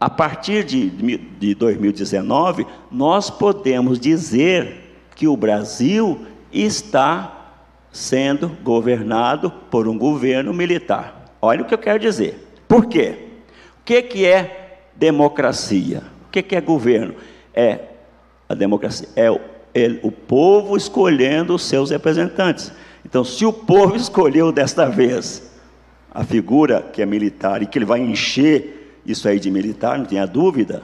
a 0.00 0.10
partir 0.10 0.64
de, 0.64 0.90
de 0.90 1.54
2019, 1.54 2.66
nós 2.90 3.30
podemos 3.30 4.00
dizer 4.00 4.92
que 5.14 5.28
o 5.28 5.36
Brasil 5.36 6.26
está 6.52 7.52
sendo 7.92 8.48
governado 8.64 9.52
por 9.70 9.86
um 9.86 9.96
governo 9.96 10.52
militar. 10.52 11.17
Olha 11.40 11.62
o 11.62 11.64
que 11.64 11.74
eu 11.74 11.78
quero 11.78 11.98
dizer. 11.98 12.48
Por 12.66 12.86
quê? 12.86 13.16
O 13.80 13.84
que, 13.84 14.02
que 14.02 14.26
é 14.26 14.80
democracia? 14.94 16.02
O 16.26 16.30
que, 16.30 16.42
que 16.42 16.56
é 16.56 16.60
governo? 16.60 17.14
É 17.54 17.80
a 18.48 18.54
democracia 18.54 19.08
é 19.14 19.30
o, 19.30 19.38
é 19.74 19.98
o 20.02 20.10
povo 20.10 20.76
escolhendo 20.76 21.54
os 21.54 21.62
seus 21.62 21.90
representantes. 21.90 22.72
Então, 23.04 23.22
se 23.22 23.44
o 23.44 23.52
povo 23.52 23.94
escolheu 23.96 24.50
desta 24.50 24.86
vez 24.86 25.50
a 26.10 26.24
figura 26.24 26.82
que 26.82 27.02
é 27.02 27.06
militar 27.06 27.62
e 27.62 27.66
que 27.66 27.78
ele 27.78 27.84
vai 27.84 28.00
encher 28.00 29.00
isso 29.04 29.28
aí 29.28 29.38
de 29.38 29.50
militar, 29.50 29.98
não 29.98 30.06
tenha 30.06 30.26
dúvida, 30.26 30.82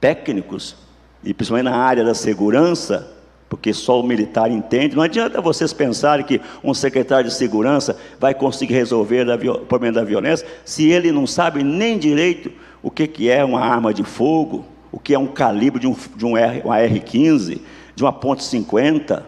técnicos, 0.00 0.76
e 1.24 1.32
principalmente 1.32 1.64
na 1.64 1.76
área 1.76 2.04
da 2.04 2.14
segurança, 2.14 3.15
porque 3.48 3.72
só 3.72 4.00
o 4.00 4.02
militar 4.02 4.50
entende. 4.50 4.96
Não 4.96 5.02
adianta 5.02 5.40
vocês 5.40 5.72
pensarem 5.72 6.24
que 6.24 6.40
um 6.62 6.74
secretário 6.74 7.28
de 7.28 7.34
segurança 7.34 7.96
vai 8.18 8.34
conseguir 8.34 8.74
resolver 8.74 9.26
o 9.48 9.58
problema 9.60 9.94
da 9.94 10.04
violência 10.04 10.46
se 10.64 10.90
ele 10.90 11.12
não 11.12 11.26
sabe 11.26 11.62
nem 11.62 11.98
direito 11.98 12.52
o 12.82 12.90
que, 12.90 13.28
é 13.28 13.44
uma 13.44 13.60
arma 13.60 13.92
de 13.92 14.04
fogo, 14.04 14.64
o 14.92 14.98
que 14.98 15.14
é 15.14 15.18
um 15.18 15.26
calibre 15.26 15.80
de 15.80 15.86
um, 15.86 15.96
de 16.14 16.24
um 16.24 16.36
R, 16.36 16.62
uma 16.64 16.78
R-15, 16.78 17.60
de 17.94 18.02
uma 18.04 18.12
ponte 18.12 18.44
50. 18.44 19.26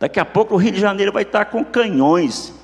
Daqui 0.00 0.18
a 0.18 0.24
pouco 0.24 0.54
o 0.54 0.56
Rio 0.56 0.72
de 0.72 0.80
Janeiro 0.80 1.12
vai 1.12 1.22
estar 1.22 1.46
com 1.46 1.64
canhões 1.64 2.54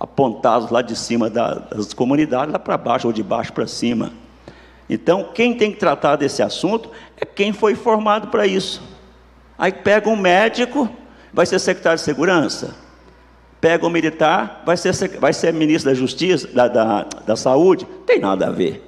apontados 0.00 0.70
lá 0.70 0.80
de 0.80 0.96
cima 0.96 1.28
das 1.28 1.92
comunidades, 1.92 2.52
lá 2.52 2.58
para 2.58 2.76
baixo 2.76 3.06
ou 3.06 3.12
de 3.12 3.22
baixo 3.22 3.52
para 3.52 3.66
cima. 3.66 4.12
Então, 4.88 5.30
quem 5.34 5.54
tem 5.54 5.72
que 5.72 5.78
tratar 5.78 6.16
desse 6.16 6.42
assunto 6.42 6.90
é 7.16 7.26
quem 7.26 7.52
foi 7.52 7.74
formado 7.74 8.28
para 8.28 8.46
isso. 8.46 8.82
Aí 9.58 9.72
pega 9.72 10.08
um 10.08 10.16
médico, 10.16 10.88
vai 11.32 11.44
ser 11.44 11.58
secretário 11.58 11.98
de 11.98 12.04
segurança. 12.04 12.76
Pega 13.60 13.84
um 13.84 13.90
militar, 13.90 14.62
vai 14.64 14.76
ser, 14.76 14.92
vai 15.18 15.32
ser 15.32 15.52
ministro 15.52 15.90
da 15.90 15.94
justiça, 15.94 16.46
da, 16.48 16.68
da, 16.68 17.02
da 17.26 17.34
saúde. 17.34 17.84
Tem 18.06 18.20
nada 18.20 18.46
a 18.46 18.50
ver. 18.50 18.84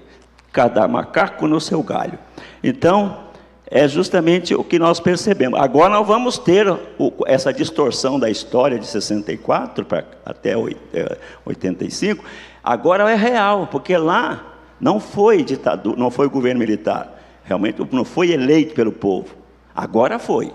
Cada 0.53 0.87
macaco 0.87 1.49
no 1.49 1.61
seu 1.61 1.83
galho. 1.83 2.19
Então, 2.63 3.31
é 3.67 3.87
justamente 3.87 4.55
o 4.55 4.63
que 4.63 4.79
nós 4.79 5.01
percebemos. 5.01 5.59
Agora 5.59 5.95
nós 5.95 6.07
vamos 6.07 6.39
ter 6.39 6.69
o, 6.69 7.13
essa 7.27 7.53
distorção 7.53 8.19
da 8.19 8.31
história 8.31 8.79
de 8.79 8.87
64 8.87 9.85
para 9.85 10.05
até 10.25 10.55
85. 10.57 12.25
É, 12.25 12.29
Agora 12.63 13.11
é 13.11 13.15
real, 13.15 13.69
porque 13.69 13.97
lá 13.97 14.57
não 14.81 15.01
foi 15.01 15.43
ditadura, 15.43 15.99
não 15.99 16.11
foi 16.11 16.29
governo 16.29 16.59
militar. 16.59 17.17
Realmente 17.45 17.81
não 17.93 18.05
foi 18.05 18.31
eleito 18.33 18.75
pelo 18.75 18.93
povo. 18.93 19.35
Agora 19.75 20.19
foi. 20.19 20.53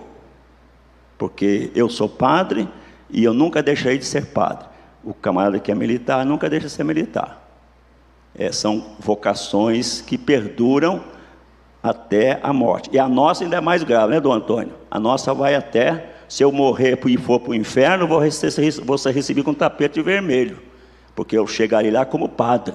Porque 1.18 1.70
eu 1.74 1.88
sou 1.88 2.08
padre 2.08 2.68
e 3.10 3.24
eu 3.24 3.32
nunca 3.32 3.62
deixei 3.62 3.98
de 3.98 4.04
ser 4.04 4.26
padre. 4.26 4.66
O 5.02 5.14
camarada 5.14 5.58
que 5.58 5.70
é 5.70 5.74
militar 5.74 6.24
nunca 6.24 6.48
deixa 6.50 6.66
de 6.66 6.72
ser 6.72 6.84
militar. 6.84 7.42
É, 8.34 8.52
são 8.52 8.96
vocações 8.98 10.00
que 10.00 10.18
perduram 10.18 11.02
até 11.82 12.38
a 12.42 12.52
morte. 12.52 12.90
E 12.92 12.98
a 12.98 13.08
nossa 13.08 13.44
ainda 13.44 13.56
é 13.56 13.60
mais 13.60 13.82
grave, 13.82 14.12
né, 14.12 14.20
Dom 14.20 14.32
Antônio? 14.32 14.74
A 14.90 14.98
nossa 14.98 15.32
vai 15.32 15.54
até, 15.54 16.14
se 16.28 16.42
eu 16.42 16.50
morrer 16.50 16.98
e 17.06 17.16
for 17.16 17.40
para 17.40 17.52
o 17.52 17.54
inferno, 17.54 18.06
vou, 18.06 18.18
receber, 18.18 18.70
vou 18.84 18.98
ser 18.98 19.12
recebido 19.12 19.44
com 19.44 19.54
tapete 19.54 20.02
vermelho, 20.02 20.58
porque 21.14 21.38
eu 21.38 21.46
chegarei 21.46 21.90
lá 21.90 22.04
como 22.04 22.28
padre. 22.28 22.74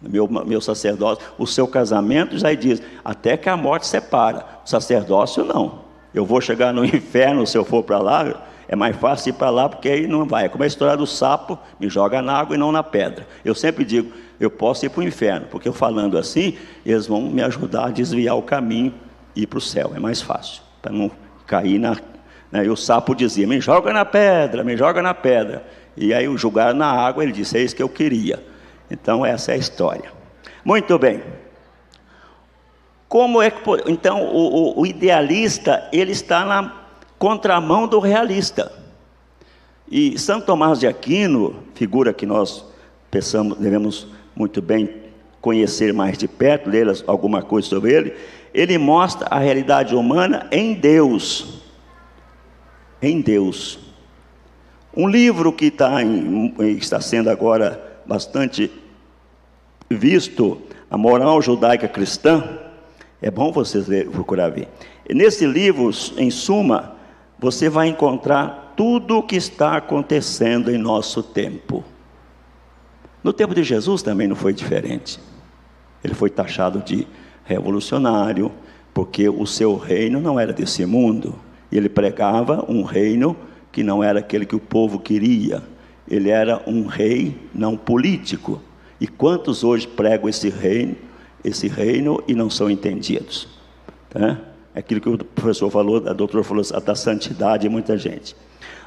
Meu, 0.00 0.26
meu 0.28 0.60
sacerdócio, 0.60 1.24
o 1.38 1.46
seu 1.46 1.68
casamento 1.68 2.36
já 2.36 2.52
diz, 2.52 2.82
até 3.04 3.36
que 3.36 3.48
a 3.48 3.56
morte 3.56 3.86
separa. 3.86 4.44
O 4.64 4.68
sacerdócio 4.68 5.44
não. 5.44 5.81
Eu 6.14 6.24
vou 6.24 6.40
chegar 6.40 6.72
no 6.72 6.84
inferno 6.86 7.46
se 7.46 7.56
eu 7.56 7.64
for 7.64 7.82
para 7.82 7.98
lá, 7.98 8.42
é 8.68 8.76
mais 8.76 8.96
fácil 8.96 9.30
ir 9.30 9.32
para 9.34 9.50
lá, 9.50 9.68
porque 9.68 9.88
aí 9.88 10.06
não 10.06 10.26
vai. 10.26 10.46
É 10.46 10.48
como 10.48 10.64
a 10.64 10.66
história 10.66 10.96
do 10.96 11.06
sapo, 11.06 11.58
me 11.78 11.88
joga 11.88 12.22
na 12.22 12.32
água 12.32 12.54
e 12.54 12.58
não 12.58 12.72
na 12.72 12.82
pedra. 12.82 13.26
Eu 13.44 13.54
sempre 13.54 13.84
digo, 13.84 14.12
eu 14.40 14.50
posso 14.50 14.86
ir 14.86 14.88
para 14.88 15.00
o 15.00 15.02
inferno, 15.02 15.46
porque 15.50 15.68
eu 15.68 15.72
falando 15.72 16.16
assim, 16.16 16.56
eles 16.84 17.06
vão 17.06 17.22
me 17.22 17.42
ajudar 17.42 17.86
a 17.86 17.90
desviar 17.90 18.36
o 18.36 18.42
caminho 18.42 18.94
e 19.36 19.42
ir 19.42 19.46
para 19.46 19.58
o 19.58 19.60
céu, 19.60 19.92
é 19.94 20.00
mais 20.00 20.22
fácil, 20.22 20.62
para 20.80 20.92
não 20.92 21.10
cair 21.46 21.78
na. 21.78 21.96
Né? 22.50 22.64
E 22.64 22.68
o 22.68 22.76
sapo 22.76 23.14
dizia: 23.14 23.46
me 23.46 23.60
joga 23.60 23.92
na 23.92 24.04
pedra, 24.04 24.64
me 24.64 24.76
joga 24.76 25.02
na 25.02 25.14
pedra. 25.14 25.64
E 25.96 26.14
aí 26.14 26.26
o 26.26 26.38
julgaram 26.38 26.78
na 26.78 26.90
água, 26.90 27.22
ele 27.22 27.32
disse: 27.32 27.58
é 27.58 27.62
isso 27.62 27.76
que 27.76 27.82
eu 27.82 27.88
queria. 27.88 28.42
Então, 28.90 29.24
essa 29.24 29.52
é 29.52 29.54
a 29.54 29.58
história. 29.58 30.10
Muito 30.64 30.98
bem. 30.98 31.22
Como 33.12 33.42
é 33.42 33.50
que. 33.50 33.60
Então, 33.88 34.24
o, 34.24 34.80
o 34.80 34.86
idealista, 34.86 35.86
ele 35.92 36.12
está 36.12 36.46
na 36.46 36.72
contramão 37.18 37.86
do 37.86 37.98
realista. 37.98 38.72
E 39.86 40.18
Santo 40.18 40.46
Tomás 40.46 40.80
de 40.80 40.86
Aquino, 40.86 41.56
figura 41.74 42.14
que 42.14 42.24
nós 42.24 42.64
pensamos, 43.10 43.58
devemos 43.58 44.06
muito 44.34 44.62
bem 44.62 44.88
conhecer 45.42 45.92
mais 45.92 46.16
de 46.16 46.26
perto, 46.26 46.70
ler 46.70 46.86
alguma 47.06 47.42
coisa 47.42 47.68
sobre 47.68 47.92
ele, 47.92 48.14
ele 48.54 48.78
mostra 48.78 49.28
a 49.30 49.38
realidade 49.38 49.94
humana 49.94 50.48
em 50.50 50.72
Deus. 50.72 51.60
Em 53.02 53.20
Deus. 53.20 53.78
Um 54.96 55.06
livro 55.06 55.52
que 55.52 55.66
está, 55.66 56.02
em, 56.02 56.54
está 56.78 56.98
sendo 56.98 57.28
agora 57.28 58.00
bastante 58.06 58.72
visto, 59.90 60.62
A 60.90 60.96
Moral 60.96 61.42
Judaica 61.42 61.86
Cristã, 61.86 62.61
é 63.22 63.30
bom 63.30 63.52
vocês 63.52 63.86
ler, 63.86 64.08
procurar 64.08 64.48
ver. 64.48 64.68
Nesse 65.08 65.46
livro, 65.46 65.90
em 66.16 66.28
suma, 66.28 66.96
você 67.38 67.68
vai 67.68 67.86
encontrar 67.86 68.74
tudo 68.76 69.18
o 69.18 69.22
que 69.22 69.36
está 69.36 69.76
acontecendo 69.76 70.70
em 70.70 70.76
nosso 70.76 71.22
tempo. 71.22 71.84
No 73.22 73.32
tempo 73.32 73.54
de 73.54 73.62
Jesus 73.62 74.02
também 74.02 74.26
não 74.26 74.34
foi 74.34 74.52
diferente. 74.52 75.20
Ele 76.02 76.14
foi 76.14 76.30
taxado 76.30 76.80
de 76.80 77.06
revolucionário, 77.44 78.50
porque 78.92 79.28
o 79.28 79.46
seu 79.46 79.76
reino 79.76 80.20
não 80.20 80.38
era 80.38 80.52
desse 80.52 80.84
mundo. 80.84 81.36
Ele 81.70 81.88
pregava 81.88 82.64
um 82.68 82.82
reino 82.82 83.36
que 83.70 83.84
não 83.84 84.02
era 84.02 84.18
aquele 84.18 84.44
que 84.44 84.56
o 84.56 84.60
povo 84.60 84.98
queria. 84.98 85.62
Ele 86.08 86.28
era 86.28 86.60
um 86.66 86.86
rei 86.86 87.36
não 87.54 87.76
político. 87.76 88.60
E 89.00 89.06
quantos 89.06 89.62
hoje 89.62 89.86
pregam 89.86 90.28
esse 90.28 90.48
reino, 90.50 90.96
esse 91.44 91.68
reino 91.68 92.22
e 92.26 92.34
não 92.34 92.48
são 92.48 92.70
entendidos? 92.70 93.48
Tá? 94.10 94.38
É 94.74 94.78
aquilo 94.78 95.00
que 95.00 95.08
o 95.08 95.18
professor 95.18 95.70
falou, 95.70 95.96
a 96.08 96.12
doutora 96.12 96.42
falou 96.42 96.64
da 96.84 96.94
santidade 96.94 97.62
de 97.62 97.68
muita 97.68 97.96
gente. 97.98 98.34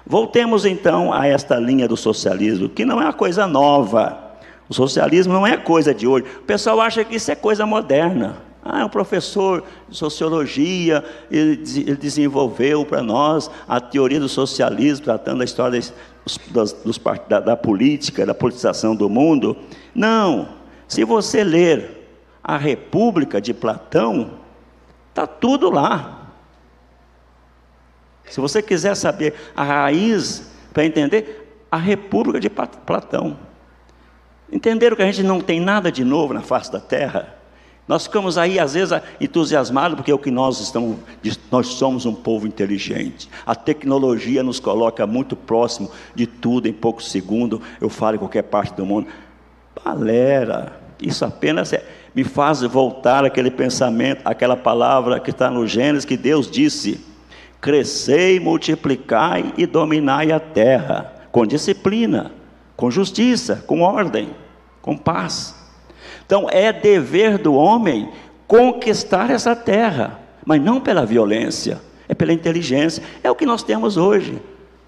Voltemos 0.05 0.65
então 0.65 1.11
a 1.11 1.27
esta 1.27 1.57
linha 1.57 1.87
do 1.87 1.97
socialismo, 1.97 2.69
que 2.69 2.85
não 2.85 3.01
é 3.01 3.05
uma 3.05 3.13
coisa 3.13 3.47
nova. 3.47 4.23
O 4.69 4.73
socialismo 4.73 5.33
não 5.33 5.45
é 5.45 5.57
coisa 5.57 5.93
de 5.93 6.07
hoje. 6.07 6.25
O 6.39 6.43
pessoal 6.43 6.81
acha 6.81 7.03
que 7.03 7.15
isso 7.15 7.31
é 7.31 7.35
coisa 7.35 7.65
moderna. 7.65 8.37
Ah, 8.63 8.83
um 8.83 8.89
professor 8.89 9.63
de 9.87 9.95
sociologia, 9.95 11.03
ele, 11.29 11.55
desenvolveu 11.95 12.83
para 12.83 13.03
nós 13.03 13.49
a 13.67 13.79
teoria 13.79 14.19
do 14.19 14.27
socialismo, 14.27 15.05
tratando 15.05 15.41
a 15.41 15.45
história 15.45 15.79
dos, 16.53 16.71
da, 17.29 17.39
da 17.39 17.55
política, 17.55 18.25
da 18.25 18.33
politização 18.33 18.95
do 18.95 19.07
mundo. 19.07 19.55
Não. 19.93 20.49
Se 20.87 21.03
você 21.03 21.43
ler 21.43 21.94
a 22.47 22.58
República 22.58 23.41
de 23.41 23.55
Platão, 23.55 24.39
está 25.10 25.25
tudo 25.25 25.71
lá. 25.71 26.29
Se 28.25 28.39
você 28.39 28.62
quiser 28.62 28.95
saber 28.95 29.34
a 29.55 29.63
raiz 29.63 30.51
para 30.71 30.86
entender, 30.86 31.65
a 31.71 31.77
República 31.77 32.39
de 32.39 32.49
Platão. 32.49 33.36
Entenderam 34.51 34.95
que 34.95 35.01
a 35.01 35.08
gente 35.08 35.23
não 35.23 35.41
tem 35.41 35.60
nada 35.60 35.91
de 35.91 36.03
novo 36.03 36.36
na 36.36 36.41
face 36.41 36.71
da 36.71 36.79
terra? 36.79 37.36
Nós 37.88 38.03
ficamos 38.03 38.38
aí, 38.38 38.60
às 38.60 38.75
vezes, 38.75 38.99
entusiasmados, 39.19 39.95
porque 39.95 40.12
é 40.12 40.13
o 40.13 40.19
que 40.19 40.31
nós 40.31 40.60
estamos, 40.60 40.97
nós 41.51 41.67
somos 41.67 42.05
um 42.05 42.13
povo 42.13 42.45
inteligente. 42.45 43.27
A 43.43 43.55
tecnologia 43.55 44.43
nos 44.43 44.60
coloca 44.60 45.08
muito 45.08 45.36
próximo 45.36 45.91
de 46.13 46.27
tudo, 46.27 46.67
em 46.67 46.73
poucos 46.73 47.10
segundos, 47.10 47.60
eu 47.81 47.89
falo 47.89 48.15
em 48.15 48.19
qualquer 48.19 48.43
parte 48.43 48.75
do 48.75 48.86
mundo. 48.86 49.08
Galera, 49.84 50.84
isso 51.01 51.25
apenas 51.25 51.73
é, 51.73 51.84
me 52.13 52.23
faz 52.23 52.62
voltar 52.62 53.25
aquele 53.25 53.51
pensamento, 53.51 54.21
aquela 54.25 54.55
palavra 54.55 55.19
que 55.19 55.29
está 55.29 55.49
no 55.49 55.67
Gênesis, 55.67 56.05
que 56.05 56.17
Deus 56.17 56.49
disse: 56.49 57.03
crescei, 57.60 58.39
multiplicai 58.39 59.53
e 59.58 59.65
dominai 59.65 60.31
a 60.31 60.39
terra, 60.39 61.13
com 61.31 61.45
disciplina, 61.45 62.31
com 62.75 62.89
justiça, 62.89 63.63
com 63.67 63.81
ordem, 63.81 64.29
com 64.81 64.95
paz. 64.97 65.55
Então 66.25 66.47
é 66.49 66.71
dever 66.71 67.38
do 67.38 67.53
homem 67.53 68.10
conquistar 68.47 69.29
essa 69.29 69.55
terra, 69.55 70.19
mas 70.45 70.62
não 70.62 70.79
pela 70.79 71.05
violência, 71.05 71.81
é 72.08 72.13
pela 72.13 72.34
inteligência. 72.34 73.03
É 73.23 73.29
o 73.29 73.36
que 73.36 73.45
nós 73.45 73.63
temos 73.63 73.97
hoje 73.97 74.41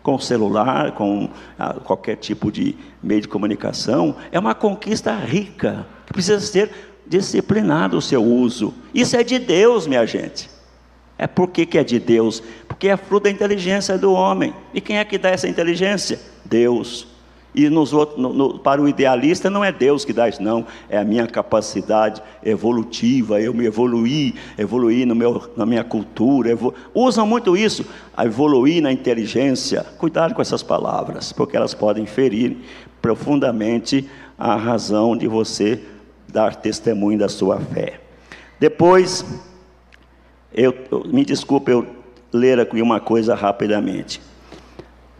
com 0.07 0.17
celular, 0.17 0.93
com 0.93 1.29
ah, 1.59 1.73
qualquer 1.83 2.15
tipo 2.15 2.49
de 2.49 2.77
meio 3.03 3.19
de 3.19 3.27
comunicação, 3.27 4.15
é 4.31 4.39
uma 4.39 4.55
conquista 4.55 5.13
rica, 5.13 5.85
que 6.05 6.13
precisa 6.13 6.39
ser 6.39 6.71
disciplinado 7.05 7.97
o 7.97 8.01
seu 8.01 8.23
uso. 8.23 8.73
Isso 8.93 9.17
é 9.17 9.23
de 9.23 9.37
Deus, 9.37 9.85
minha 9.85 10.05
gente. 10.05 10.49
É 11.17 11.27
por 11.27 11.49
que, 11.49 11.65
que 11.65 11.77
é 11.77 11.83
de 11.83 11.99
Deus? 11.99 12.41
Porque 12.69 12.87
é 12.87 12.95
fruto 12.95 13.25
da 13.25 13.29
inteligência 13.29 13.97
do 13.97 14.13
homem. 14.13 14.53
E 14.73 14.79
quem 14.79 14.97
é 14.97 15.03
que 15.03 15.17
dá 15.17 15.27
essa 15.27 15.49
inteligência? 15.49 16.21
Deus. 16.45 17.05
E 17.57 17.71
nos, 17.71 17.91
no, 17.91 18.31
no, 18.31 18.59
para 18.59 18.79
o 18.79 18.87
idealista 18.87 19.49
não 19.49 19.65
é 19.65 19.71
Deus 19.71 20.05
que 20.05 20.13
dá 20.13 20.29
isso, 20.29 20.43
não, 20.43 20.63
é 20.87 20.99
a 20.99 21.03
minha 21.03 21.25
capacidade 21.25 22.21
evolutiva, 22.45 23.41
eu 23.41 23.51
me 23.51 23.65
evoluir, 23.65 24.35
evoluir 24.59 25.07
no 25.07 25.15
meu, 25.15 25.41
na 25.57 25.65
minha 25.65 25.83
cultura. 25.83 26.51
Evolu... 26.51 26.75
Usam 26.93 27.25
muito 27.25 27.57
isso, 27.57 27.83
evoluir 28.23 28.79
na 28.83 28.91
inteligência. 28.91 29.83
Cuidado 29.97 30.35
com 30.35 30.41
essas 30.43 30.61
palavras, 30.61 31.33
porque 31.33 31.57
elas 31.57 31.73
podem 31.73 32.05
ferir 32.05 32.57
profundamente 33.01 34.07
a 34.37 34.55
razão 34.55 35.17
de 35.17 35.27
você 35.27 35.81
dar 36.27 36.57
testemunho 36.57 37.17
da 37.17 37.27
sua 37.27 37.59
fé. 37.59 37.99
Depois, 38.59 39.25
eu, 40.53 40.75
me 41.07 41.25
desculpe 41.25 41.71
eu 41.71 41.87
ler 42.31 42.59
aqui 42.59 42.83
uma 42.83 42.99
coisa 42.99 43.33
rapidamente. 43.33 44.21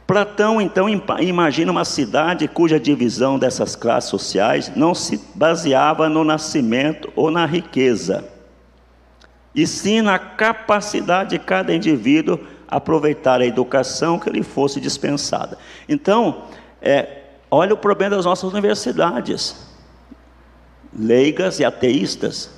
Platão, 0.08 0.62
então, 0.62 0.88
imagina 0.88 1.70
uma 1.70 1.84
cidade 1.84 2.48
cuja 2.48 2.80
divisão 2.80 3.38
dessas 3.38 3.76
classes 3.76 4.10
sociais 4.10 4.72
não 4.74 4.96
se 4.96 5.22
baseava 5.36 6.08
no 6.08 6.24
nascimento 6.24 7.12
ou 7.13 7.30
na 7.30 7.46
riqueza, 7.46 8.24
e 9.54 9.67
sim 9.67 10.02
na 10.02 10.17
capacidade 10.17 11.32
de 11.32 11.39
cada 11.39 11.76
indivíduo 11.76 12.39
aproveitar 12.70 13.41
a 13.41 13.46
educação 13.46 14.17
que 14.17 14.30
lhe 14.30 14.43
fosse 14.43 14.80
dispensada. 14.80 15.58
Então, 15.89 16.43
é, 16.82 17.24
olha 17.52 17.74
o 17.74 17.78
problema 17.78 18.15
das 18.15 18.26
nossas 18.26 18.54
universidades, 18.54 19.58
leigas 20.98 21.60
e 21.60 21.65
ateístas. 21.65 22.50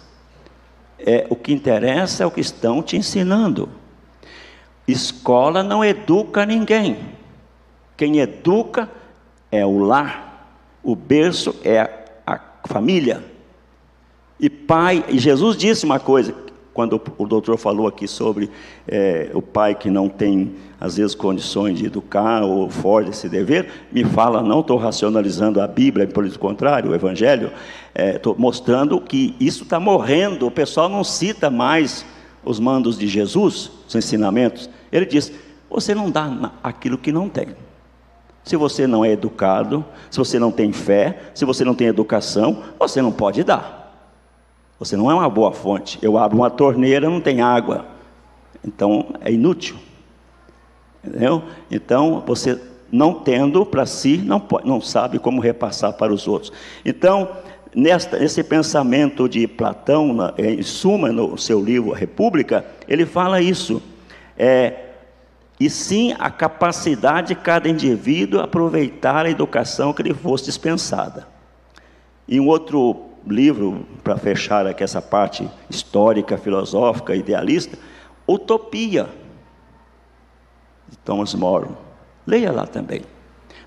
É, 0.99 1.25
o 1.31 1.35
que 1.35 1.51
interessa 1.51 2.23
é 2.23 2.25
o 2.27 2.31
que 2.31 2.41
estão 2.41 2.83
te 2.83 2.95
ensinando. 2.95 3.69
Escola 4.87 5.63
não 5.63 5.83
educa 5.83 6.45
ninguém. 6.45 7.17
Quem 7.99 8.19
educa 8.19 8.89
é 9.51 9.65
o 9.65 9.77
lar, 9.77 10.55
o 10.81 10.95
berço 10.95 11.53
é 11.65 11.81
a, 12.25 12.39
família. 12.63 13.21
E 14.39 14.49
pai, 14.49 15.03
e 15.09 15.19
Jesus 15.19 15.57
disse 15.57 15.83
uma 15.83 15.99
coisa, 15.99 16.33
quando 16.73 17.01
o 17.17 17.27
doutor 17.27 17.57
falou 17.57 17.87
aqui 17.87 18.07
sobre 18.07 18.49
é, 18.87 19.29
o 19.33 19.41
pai 19.41 19.75
que 19.75 19.89
não 19.89 20.07
tem, 20.07 20.55
às 20.79 20.95
vezes, 20.95 21.13
condições 21.13 21.77
de 21.77 21.87
educar 21.87 22.41
ou 22.41 22.69
foge 22.69 23.09
desse 23.09 23.27
dever, 23.27 23.69
me 23.91 24.05
fala, 24.05 24.41
não 24.41 24.61
estou 24.61 24.77
racionalizando 24.77 25.59
a 25.59 25.67
Bíblia, 25.67 26.07
pelo 26.07 26.39
contrário, 26.39 26.91
o 26.91 26.95
Evangelho, 26.95 27.51
estou 27.93 28.33
é, 28.33 28.37
mostrando 28.37 29.01
que 29.01 29.35
isso 29.41 29.63
está 29.63 29.77
morrendo, 29.77 30.47
o 30.47 30.51
pessoal 30.51 30.87
não 30.87 31.03
cita 31.03 31.49
mais 31.49 32.05
os 32.45 32.61
mandos 32.61 32.97
de 32.97 33.09
Jesus, 33.09 33.69
os 33.85 33.93
ensinamentos. 33.93 34.69
Ele 34.89 35.05
diz: 35.05 35.33
você 35.69 35.93
não 35.93 36.09
dá 36.09 36.53
aquilo 36.63 36.97
que 36.97 37.11
não 37.11 37.27
tem. 37.27 37.49
Se 38.49 38.55
você 38.55 38.87
não 38.87 39.05
é 39.05 39.11
educado, 39.11 39.85
se 40.09 40.17
você 40.17 40.39
não 40.39 40.51
tem 40.51 40.73
fé, 40.73 41.19
se 41.35 41.45
você 41.45 41.63
não 41.63 41.75
tem 41.75 41.85
educação, 41.85 42.63
você 42.79 42.99
não 42.99 43.11
pode 43.11 43.43
dar. 43.43 43.93
Você 44.79 44.97
não 44.97 45.11
é 45.11 45.13
uma 45.13 45.29
boa 45.29 45.51
fonte. 45.51 45.99
Eu 46.01 46.17
abro 46.17 46.35
uma 46.35 46.49
torneira, 46.49 47.07
não 47.07 47.21
tem 47.21 47.41
água. 47.41 47.85
Então 48.65 49.13
é 49.21 49.31
inútil. 49.31 49.75
Entendeu? 51.05 51.43
Então 51.69 52.23
você 52.25 52.59
não 52.91 53.13
tendo 53.13 53.63
para 53.67 53.85
si, 53.85 54.17
não, 54.17 54.39
pode, 54.39 54.67
não 54.67 54.81
sabe 54.81 55.19
como 55.19 55.39
repassar 55.39 55.93
para 55.93 56.11
os 56.11 56.27
outros. 56.27 56.51
Então, 56.83 57.29
nesta, 57.75 58.17
nesse 58.17 58.43
pensamento 58.43 59.29
de 59.29 59.47
Platão, 59.47 60.11
na, 60.11 60.33
em 60.39 60.63
suma, 60.63 61.11
no 61.11 61.37
seu 61.37 61.63
livro 61.63 61.91
República, 61.91 62.65
ele 62.87 63.05
fala 63.05 63.39
isso. 63.39 63.79
É, 64.35 64.88
e 65.59 65.69
sim 65.69 66.15
a 66.17 66.29
capacidade 66.29 67.29
de 67.29 67.35
cada 67.35 67.67
indivíduo 67.67 68.39
aproveitar 68.39 69.25
a 69.25 69.29
educação 69.29 69.91
que 69.91 70.01
lhe 70.01 70.13
fosse 70.13 70.45
dispensada. 70.45 71.27
Em 72.27 72.39
um 72.39 72.47
outro 72.47 73.09
livro, 73.27 73.85
para 74.03 74.17
fechar 74.17 74.65
aqui 74.65 74.83
essa 74.83 75.01
parte 75.01 75.49
histórica, 75.69 76.37
filosófica, 76.37 77.15
idealista, 77.15 77.77
Utopia, 78.27 79.09
de 80.87 80.97
Thomas 80.99 81.33
More. 81.33 81.69
Leia 82.25 82.51
lá 82.51 82.65
também. 82.65 83.01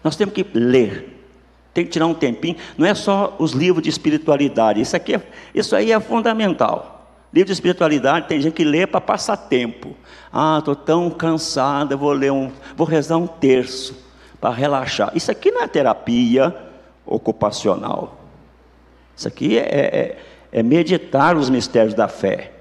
Nós 0.03 0.17
temos 0.17 0.35
que 0.35 0.47
ler, 0.55 1.27
tem 1.75 1.85
que 1.85 1.91
tirar 1.91 2.07
um 2.07 2.15
tempinho. 2.15 2.57
Não 2.79 2.87
é 2.87 2.95
só 2.95 3.37
os 3.39 3.53
livros 3.53 3.83
de 3.83 3.91
espiritualidade, 3.91 4.81
isso, 4.81 4.97
aqui 4.97 5.15
é, 5.15 5.23
isso 5.55 5.77
aí 5.77 5.93
é 5.93 6.01
fundamental. 6.01 7.02
Livro 7.33 7.47
de 7.47 7.53
espiritualidade 7.53 8.29
tem 8.29 8.41
gente 8.41 8.55
que 8.55 8.65
lê 8.65 8.87
para 8.87 9.01
passar 9.01 9.37
tempo. 9.37 9.97
Ah, 10.31 10.57
estou 10.59 10.77
tão 10.77 11.11
cansado, 11.11 11.97
vou 11.97 12.13
ler 12.13 12.31
um, 12.31 12.53
vou 12.77 12.87
rezar 12.87 13.17
um 13.17 13.27
terço 13.27 13.97
para 14.41 14.55
relaxar. 14.55 15.11
Isso 15.15 15.31
aqui 15.31 15.51
não 15.51 15.63
é 15.63 15.69
terapia 15.69 16.55
ocupacional. 17.07 18.21
Isso 19.17 19.29
aqui 19.29 19.59
é, 19.59 19.63
é, 19.63 20.19
é 20.53 20.63
meditar 20.63 21.37
os 21.37 21.49
mistérios 21.49 21.95
da 21.95 22.07
fé. 22.07 22.53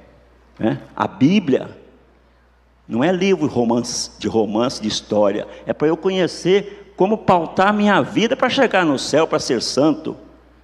Né? 0.57 0.79
A 0.95 1.07
Bíblia 1.07 1.69
não 2.87 3.03
é 3.03 3.11
livro 3.11 3.47
romance, 3.47 4.11
de 4.19 4.27
romance, 4.27 4.81
de 4.81 4.87
história. 4.87 5.47
É 5.65 5.73
para 5.73 5.87
eu 5.87 5.97
conhecer 5.97 6.93
como 6.95 7.17
pautar 7.17 7.73
minha 7.73 8.01
vida 8.01 8.35
para 8.35 8.49
chegar 8.49 8.85
no 8.85 8.99
céu, 8.99 9.27
para 9.27 9.39
ser 9.39 9.61
santo. 9.61 10.15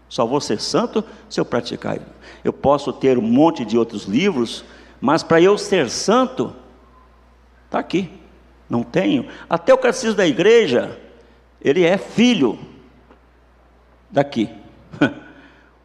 Só 0.09 0.25
vou 0.25 0.39
ser 0.39 0.59
santo 0.59 1.03
se 1.29 1.39
eu 1.39 1.45
praticar. 1.45 1.99
Eu 2.43 2.53
posso 2.53 2.93
ter 2.93 3.17
um 3.17 3.21
monte 3.21 3.65
de 3.65 3.77
outros 3.77 4.05
livros, 4.05 4.63
mas 5.01 5.23
para 5.23 5.41
eu 5.41 5.57
ser 5.57 5.89
santo, 5.89 6.55
está 7.65 7.79
aqui. 7.79 8.09
Não 8.69 8.83
tenho. 8.83 9.27
Até 9.49 9.73
o 9.73 9.77
catecismo 9.77 10.15
da 10.15 10.27
igreja, 10.27 10.97
ele 11.61 11.83
é 11.83 11.97
filho 11.97 12.57
daqui. 14.09 14.49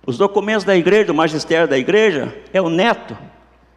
Os 0.07 0.19
documentos 0.19 0.65
da 0.65 0.77
igreja, 0.77 1.07
do 1.07 1.15
magistério 1.15 1.69
da 1.69 1.79
igreja, 1.79 2.37
é 2.53 2.61
o 2.61 2.69
neto. 2.69 3.17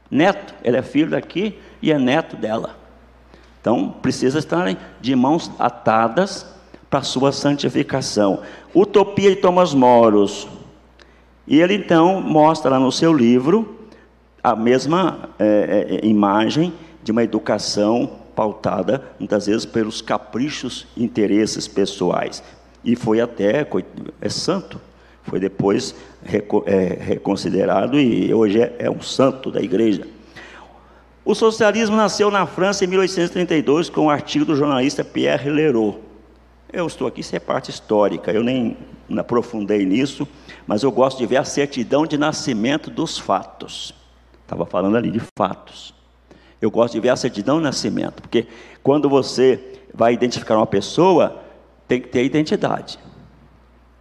Neto, 0.10 0.56
ele 0.64 0.78
é 0.78 0.82
filho 0.82 1.12
daqui 1.12 1.60
e 1.82 1.92
é 1.92 2.00
neto 2.00 2.36
dela. 2.36 2.76
Então, 3.62 3.90
precisa 3.90 4.40
estarem 4.40 4.78
de 5.02 5.16
mãos 5.16 5.52
atadas 5.60 6.55
para 6.90 7.02
sua 7.02 7.32
santificação. 7.32 8.42
Utopia 8.74 9.30
de 9.30 9.38
Thomas 9.38 9.74
Moros. 9.74 10.48
E 11.48 11.60
ele 11.60 11.76
então 11.76 12.22
mostra 12.22 12.72
lá 12.72 12.80
no 12.80 12.92
seu 12.92 13.14
livro 13.14 13.76
a 14.44 14.56
mesma 14.56 15.30
é, 15.40 16.02
é, 16.04 16.06
imagem 16.06 16.74
de 17.04 17.12
uma 17.12 17.24
educação 17.24 18.10
pautada, 18.36 19.04
muitas 19.20 19.48
vezes, 19.48 19.66
pelos 19.66 20.02
caprichos 20.02 20.88
e 20.96 21.04
interesses 21.04 21.68
pessoais. 21.68 22.44
E 22.84 22.96
foi 22.96 23.22
até, 23.22 23.68
é 24.22 24.30
santo, 24.30 24.80
foi 25.24 25.40
depois 25.40 25.96
é, 26.66 26.98
reconsiderado 27.00 28.00
e 28.00 28.32
hoje 28.34 28.62
é, 28.62 28.76
é 28.80 28.92
um 28.92 29.02
santo 29.02 29.50
da 29.50 29.62
igreja. 29.62 30.08
O 31.24 31.34
socialismo 31.34 31.96
nasceu 31.96 32.30
na 32.30 32.46
França 32.46 32.86
em 32.86 32.88
1832 32.88 33.90
com 33.90 34.02
o 34.02 34.04
um 34.06 34.10
artigo 34.12 34.46
do 34.46 34.56
jornalista 34.56 35.04
Pierre 35.04 35.50
Leroux. 35.50 36.05
Eu 36.76 36.88
estou 36.88 37.08
aqui, 37.08 37.22
isso 37.22 37.34
é 37.34 37.40
parte 37.40 37.72
histórica, 37.72 38.34
eu 38.34 38.44
nem 38.44 38.76
aprofundei 39.18 39.86
nisso, 39.86 40.28
mas 40.68 40.84
eu 40.84 40.92
gosto 40.92 41.20
de 41.20 41.26
ver 41.26 41.38
a 41.38 41.46
certidão 41.46 42.06
de 42.06 42.18
nascimento 42.18 42.92
dos 42.92 43.18
fatos. 43.18 43.96
Estava 44.42 44.66
falando 44.66 44.98
ali 44.98 45.10
de 45.10 45.22
fatos. 45.38 45.94
Eu 46.62 46.70
gosto 46.70 46.96
de 46.96 47.00
ver 47.00 47.12
a 47.12 47.16
certidão 47.16 47.60
de 47.60 47.64
nascimento, 47.64 48.22
porque 48.22 48.48
quando 48.84 49.08
você 49.08 49.80
vai 49.94 50.14
identificar 50.14 50.58
uma 50.58 50.68
pessoa, 50.68 51.42
tem 51.88 52.02
que 52.02 52.10
ter 52.10 52.26
identidade. 52.26 53.00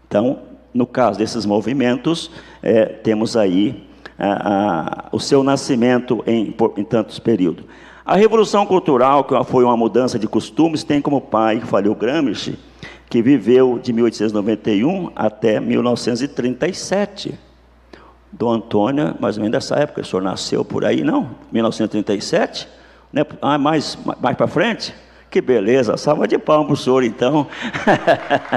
Então, 0.09 0.43
no 0.75 0.85
caso 0.85 1.17
desses 1.17 1.47
movimentos, 1.47 2.29
é, 2.61 2.87
temos 2.87 3.37
aí 3.37 3.89
a, 4.19 5.11
o 5.13 5.21
seu 5.21 5.45
nascimento 5.45 6.25
em, 6.27 6.53
em 6.77 6.85
tantos 6.85 7.21
períodos. 7.21 7.67
A 8.07 8.17
Revolução 8.17 8.67
Cultural, 8.67 9.25
que 9.25 9.35
foi 9.45 9.65
uma 9.65 9.79
mudança 9.79 10.19
de 10.19 10.29
costumes, 10.29 10.85
tem 10.85 11.01
como 11.01 11.23
pai, 11.23 11.61
que 11.61 11.67
falei 11.67 11.93
Gramsci, 11.95 12.59
que 13.09 13.23
viveu 13.23 13.79
de 13.79 13.95
1891 13.95 15.11
até 15.17 15.59
1937. 15.59 17.35
Dom 18.31 18.51
Antônio, 18.51 19.15
mais 19.19 19.39
ou 19.39 19.43
menos 19.43 19.53
dessa 19.53 19.77
época, 19.77 20.03
o 20.03 20.05
senhor 20.05 20.21
nasceu 20.21 20.63
por 20.63 20.85
aí, 20.85 21.03
não? 21.03 21.31
1937? 21.51 22.69
Né? 23.11 23.25
Ah, 23.41 23.57
mais, 23.57 23.97
mais 24.21 24.37
para 24.37 24.49
frente? 24.49 24.95
Que 25.31 25.41
beleza, 25.41 25.97
salva 25.97 26.29
de 26.29 26.37
palmas 26.37 26.67
para 26.67 26.75
o 26.75 26.77
senhor 26.77 27.05
então. 27.05 27.47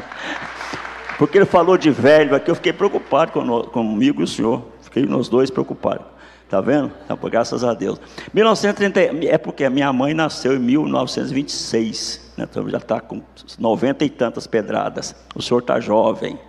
Porque 1.17 1.37
ele 1.37 1.45
falou 1.45 1.77
de 1.77 1.89
velho 1.89 2.35
aqui, 2.35 2.51
eu 2.51 2.55
fiquei 2.55 2.73
preocupado 2.73 3.31
com, 3.31 3.61
comigo 3.63 4.19
e 4.19 4.25
o 4.25 4.27
senhor. 4.27 4.61
Fiquei 4.81 5.05
nós 5.05 5.29
dois 5.29 5.49
preocupados. 5.49 6.16
Está 6.47 6.61
vendo? 6.61 6.89
Então, 7.03 7.17
graças 7.29 7.61
a 7.61 7.73
Deus. 7.73 7.99
1930, 8.33 9.27
é 9.27 9.37
porque 9.37 9.65
a 9.65 9.69
minha 9.69 9.91
mãe 9.91 10.13
nasceu 10.13 10.55
em 10.55 10.59
1926. 10.59 12.31
Né? 12.37 12.47
Então 12.49 12.69
já 12.69 12.77
está 12.77 13.01
com 13.01 13.21
90 13.59 14.05
e 14.05 14.09
tantas 14.09 14.47
pedradas. 14.47 15.13
O 15.35 15.41
senhor 15.41 15.59
está 15.59 15.77
jovem. 15.81 16.39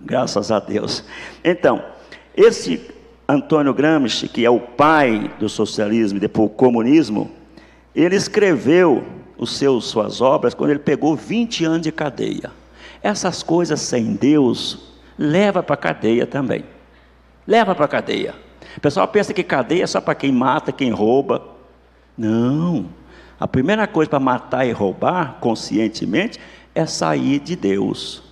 Graças 0.00 0.52
a 0.52 0.60
Deus. 0.60 1.02
Então, 1.42 1.84
esse 2.36 2.92
Antônio 3.28 3.74
Gramsci, 3.74 4.28
que 4.28 4.44
é 4.44 4.50
o 4.50 4.60
pai 4.60 5.32
do 5.36 5.48
socialismo 5.48 6.18
e 6.18 6.20
depois 6.20 6.46
o 6.46 6.54
comunismo, 6.54 7.28
ele 7.96 8.14
escreveu 8.14 9.04
os 9.36 9.56
seus, 9.56 9.86
suas 9.86 10.20
obras 10.20 10.54
quando 10.54 10.70
ele 10.70 10.78
pegou 10.78 11.16
20 11.16 11.64
anos 11.64 11.82
de 11.82 11.90
cadeia. 11.90 12.52
Essas 13.02 13.42
coisas 13.42 13.80
sem 13.80 14.14
Deus 14.14 14.92
leva 15.18 15.60
para 15.60 15.74
a 15.74 15.76
cadeia 15.76 16.24
também. 16.24 16.64
Leva 17.44 17.74
para 17.74 17.86
a 17.86 17.88
cadeia. 17.88 18.51
O 18.76 18.80
pessoal 18.80 19.06
pensa 19.08 19.34
que 19.34 19.42
cadeia 19.42 19.84
é 19.84 19.86
só 19.86 20.00
para 20.00 20.14
quem 20.14 20.32
mata, 20.32 20.72
quem 20.72 20.90
rouba. 20.90 21.42
Não. 22.16 22.86
A 23.38 23.48
primeira 23.48 23.86
coisa 23.86 24.10
para 24.10 24.20
matar 24.20 24.66
e 24.66 24.72
roubar 24.72 25.38
conscientemente 25.40 26.38
é 26.74 26.86
sair 26.86 27.40
de 27.40 27.56
Deus. 27.56 28.22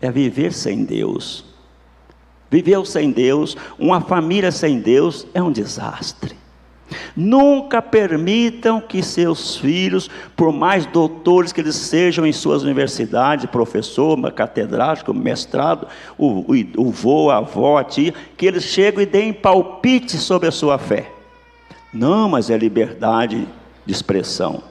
É 0.00 0.10
viver 0.10 0.52
sem 0.52 0.84
Deus. 0.84 1.44
Viveu 2.50 2.84
sem 2.84 3.10
Deus, 3.10 3.56
uma 3.78 4.00
família 4.00 4.50
sem 4.50 4.80
Deus 4.80 5.26
é 5.34 5.42
um 5.42 5.52
desastre. 5.52 6.37
Nunca 7.16 7.82
permitam 7.82 8.80
que 8.80 9.02
seus 9.02 9.56
filhos, 9.56 10.08
por 10.36 10.52
mais 10.52 10.86
doutores 10.86 11.52
que 11.52 11.60
eles 11.60 11.76
sejam 11.76 12.26
em 12.26 12.32
suas 12.32 12.62
universidades, 12.62 13.46
professor, 13.46 14.18
catedrático, 14.32 15.12
mestrado, 15.12 15.86
o, 16.16 16.44
o, 16.52 16.54
o 16.76 16.90
vô, 16.90 17.30
a 17.30 17.38
avó, 17.38 17.78
a 17.78 17.84
tia, 17.84 18.14
que 18.36 18.46
eles 18.46 18.64
cheguem 18.64 19.02
e 19.02 19.06
deem 19.06 19.32
palpite 19.32 20.16
sobre 20.16 20.48
a 20.48 20.52
sua 20.52 20.78
fé. 20.78 21.10
Não, 21.92 22.28
mas 22.28 22.50
é 22.50 22.56
liberdade 22.56 23.46
de 23.84 23.92
expressão. 23.92 24.62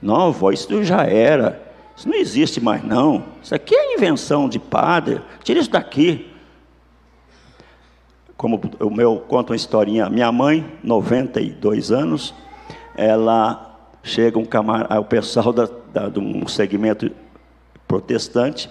Não, 0.00 0.28
avó, 0.28 0.50
isso 0.50 0.84
já 0.84 1.04
era. 1.04 1.62
Isso 1.96 2.08
não 2.08 2.16
existe 2.16 2.60
mais, 2.60 2.84
não. 2.84 3.24
Isso 3.42 3.54
aqui 3.54 3.74
é 3.74 3.94
invenção 3.94 4.48
de 4.48 4.58
padre. 4.58 5.20
Tira 5.42 5.60
isso 5.60 5.70
daqui 5.70 6.33
como 8.44 8.60
o 8.78 8.90
meu 8.90 9.16
conta 9.26 9.52
uma 9.52 9.56
historinha, 9.56 10.10
minha 10.10 10.30
mãe, 10.30 10.66
92 10.82 11.90
anos, 11.90 12.34
ela 12.94 13.90
chega 14.02 14.38
um 14.38 14.44
camar, 14.44 14.86
o 15.00 15.04
pessoal 15.06 15.50
da, 15.50 15.66
da, 15.90 16.10
de 16.10 16.20
um 16.20 16.46
segmento 16.46 17.10
protestante, 17.88 18.68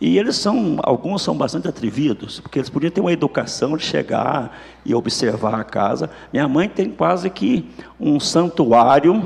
e 0.00 0.18
eles 0.18 0.34
são, 0.34 0.80
alguns 0.82 1.22
são 1.22 1.36
bastante 1.36 1.68
atrevidos, 1.68 2.40
porque 2.40 2.58
eles 2.58 2.68
podiam 2.68 2.90
ter 2.90 3.00
uma 3.00 3.12
educação 3.12 3.76
de 3.76 3.84
chegar 3.84 4.58
e 4.84 4.92
observar 4.92 5.54
a 5.54 5.62
casa. 5.62 6.10
Minha 6.32 6.48
mãe 6.48 6.68
tem 6.68 6.90
quase 6.90 7.30
que 7.30 7.70
um 8.00 8.18
santuário, 8.18 9.22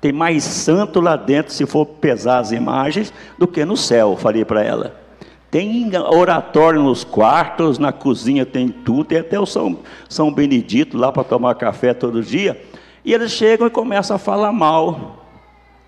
tem 0.00 0.12
mais 0.12 0.44
santo 0.44 0.98
lá 0.98 1.14
dentro, 1.14 1.52
se 1.52 1.66
for 1.66 1.84
pesar 1.84 2.38
as 2.38 2.52
imagens, 2.52 3.12
do 3.36 3.46
que 3.46 3.66
no 3.66 3.76
céu, 3.76 4.16
falei 4.16 4.46
para 4.46 4.64
ela. 4.64 5.07
Tem 5.50 5.90
oratório 5.96 6.82
nos 6.82 7.04
quartos, 7.04 7.78
na 7.78 7.90
cozinha 7.90 8.44
tem 8.44 8.68
tudo, 8.68 9.04
tem 9.04 9.18
até 9.18 9.40
o 9.40 9.46
São, 9.46 9.78
São 10.08 10.32
Benedito 10.32 10.98
lá 10.98 11.10
para 11.10 11.24
tomar 11.24 11.54
café 11.54 11.94
todo 11.94 12.22
dia. 12.22 12.60
E 13.04 13.14
eles 13.14 13.32
chegam 13.32 13.66
e 13.66 13.70
começam 13.70 14.16
a 14.16 14.18
falar 14.18 14.52
mal 14.52 15.24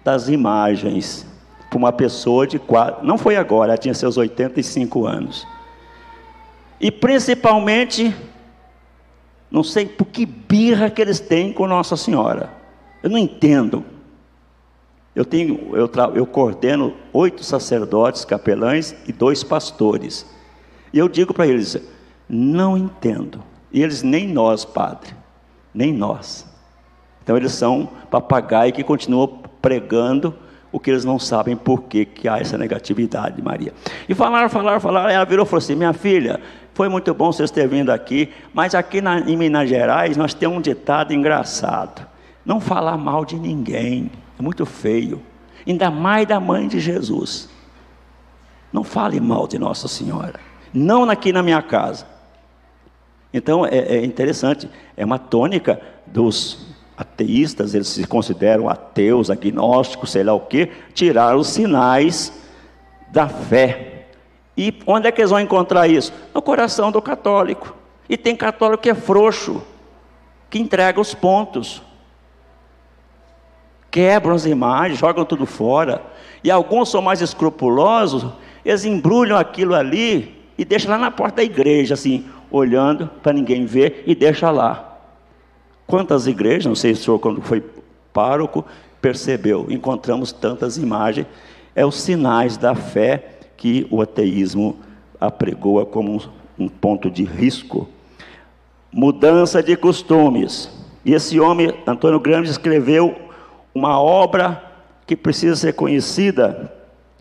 das 0.03 0.29
imagens 0.29 1.27
para 1.69 1.79
uma 1.79 1.93
pessoa 1.93 2.47
de 2.47 2.61
não 3.03 3.19
foi 3.19 3.37
agora, 3.37 3.73
ela 3.73 3.79
tinha 3.79 3.95
seus 3.95 4.17
85 4.17 5.07
anos. 5.07 5.47
E 6.81 6.91
principalmente, 6.91 8.15
não 9.51 9.63
sei 9.63 9.85
por 9.85 10.07
que 10.07 10.25
birra 10.25 10.89
que 10.89 11.03
eles 11.03 11.21
têm 11.21 11.53
com 11.53 11.67
Nossa 11.67 11.97
Senhora. 11.97 12.51
Eu 13.03 13.11
não 13.11 13.19
entendo. 13.19 13.85
Eu, 15.21 15.25
tenho, 15.27 15.77
eu, 15.77 15.91
eu 16.15 16.25
coordeno 16.25 16.95
oito 17.13 17.45
sacerdotes, 17.45 18.25
capelães 18.25 18.97
e 19.07 19.13
dois 19.13 19.45
pastores. 19.45 20.25
E 20.95 20.99
eu 20.99 21.11
digo 21.11 21.35
para 21.35 21.47
eles: 21.47 21.77
não 22.27 22.75
entendo. 22.75 23.45
E 23.71 23.83
eles, 23.83 24.03
nem 24.03 24.27
nós, 24.27 24.65
padre, 24.65 25.15
nem 25.75 25.93
nós. 25.93 26.47
Então 27.23 27.37
eles 27.37 27.53
são 27.53 27.87
papagaio 28.11 28.73
que 28.73 28.83
continuam 28.83 29.43
pregando 29.61 30.35
o 30.73 30.81
que 30.81 30.91
eles 30.91 31.05
não 31.05 31.19
sabem 31.19 31.55
por 31.55 31.83
que, 31.83 32.07
que 32.07 32.27
há 32.27 32.39
essa 32.39 32.57
negatividade, 32.57 33.43
Maria. 33.43 33.75
E 34.09 34.15
falaram, 34.15 34.49
falaram, 34.49 34.81
falaram. 34.81 35.11
Ela 35.11 35.27
virou 35.27 35.45
e 35.45 35.47
falou 35.47 35.59
assim: 35.59 35.75
Minha 35.75 35.93
filha, 35.93 36.41
foi 36.73 36.89
muito 36.89 37.13
bom 37.13 37.31
vocês 37.31 37.51
terem 37.51 37.69
vindo 37.69 37.91
aqui, 37.91 38.31
mas 38.55 38.75
aqui 38.75 39.03
na, 39.03 39.19
em 39.21 39.37
Minas 39.37 39.69
Gerais 39.69 40.17
nós 40.17 40.33
temos 40.33 40.57
um 40.57 40.63
ditado 40.63 41.13
engraçado: 41.13 42.07
não 42.43 42.59
falar 42.59 42.97
mal 42.97 43.27
de 43.27 43.39
ninguém. 43.39 44.11
É 44.41 44.43
muito 44.43 44.65
feio. 44.65 45.21
Ainda 45.67 45.91
mais 45.91 46.27
da 46.27 46.41
mãe 46.41 46.67
de 46.67 46.81
Jesus. 46.81 47.47
Não 48.73 48.83
fale 48.83 49.21
mal 49.21 49.47
de 49.47 49.59
Nossa 49.59 49.87
Senhora. 49.87 50.41
Não 50.73 51.11
aqui 51.11 51.31
na 51.31 51.43
minha 51.43 51.61
casa. 51.61 52.07
Então 53.35 53.67
é, 53.67 53.77
é 53.77 54.03
interessante, 54.03 54.69
é 54.97 55.05
uma 55.05 55.19
tônica 55.19 55.79
dos 56.07 56.67
ateístas, 56.97 57.75
eles 57.75 57.89
se 57.89 58.07
consideram 58.07 58.67
ateus, 58.67 59.29
agnósticos, 59.29 60.11
sei 60.11 60.25
lá 60.25 60.33
o 60.33 60.41
que, 60.41 60.71
tirar 60.95 61.37
os 61.37 61.49
sinais 61.49 62.33
da 63.13 63.29
fé. 63.29 64.07
E 64.57 64.75
onde 64.87 65.07
é 65.07 65.13
que 65.13 65.21
eles 65.21 65.31
vão 65.31 65.41
encontrar 65.41 65.87
isso? 65.87 66.15
No 66.33 66.41
coração 66.41 66.91
do 66.91 67.03
católico. 67.03 67.77
E 68.09 68.17
tem 68.17 68.35
católico 68.35 68.83
que 68.85 68.91
é 68.91 68.95
frouxo, 68.95 69.63
que 70.49 70.59
entrega 70.59 70.99
os 70.99 71.15
pontos 71.15 71.83
quebram 73.91 74.35
as 74.35 74.47
imagens, 74.47 74.99
jogam 74.99 75.25
tudo 75.25 75.47
fora. 75.47 76.03
E 76.43 76.51
alguns 76.51 76.91
são 76.91 77.03
mais 77.03 77.21
escrupulosos, 77.21 78.27
eles 78.65 78.85
embrulham 78.85 79.37
aquilo 79.37 79.75
ali 79.75 80.35
e 80.57 80.65
deixam 80.65 80.91
lá 80.91 80.99
na 80.99 81.11
porta 81.11 81.37
da 81.37 81.45
igreja, 81.45 81.95
assim, 81.95 82.25
olhando 82.51 83.09
para 83.23 83.33
ninguém 83.33 83.67
ver 83.67 84.05
e 84.07 84.15
deixa 84.15 84.51
lá. 84.51 84.99
Quantas 85.87 86.27
igrejas, 86.27 86.67
não 86.67 86.75
sei 86.75 86.95
se 86.95 87.03
o 87.03 87.05
senhor, 87.05 87.19
quando 87.19 87.43
foi 87.43 87.63
pároco, 88.13 88.65
percebeu, 89.01 89.67
encontramos 89.71 90.33
tantas 90.33 90.77
imagens, 90.77 91.27
é 91.75 91.85
os 91.85 92.01
sinais 92.01 92.57
da 92.57 92.75
fé 92.75 93.39
que 93.57 93.87
o 93.91 94.01
ateísmo 94.01 94.79
apregoa 95.21 95.85
como 95.85 96.23
um, 96.59 96.69
ponto 96.69 97.11
de 97.11 97.25
risco. 97.25 97.89
Mudança 98.93 99.63
de 99.63 99.77
costumes. 99.77 100.71
E 101.05 101.15
esse 101.15 101.39
homem, 101.39 101.73
Antônio 101.87 102.21
Gramsci, 102.21 102.51
escreveu 102.51 103.15
uma 103.75 104.01
obra 104.01 104.63
que 105.07 105.17
precisa 105.17 105.57
ser 105.57 105.73
conhecida, 105.75 106.73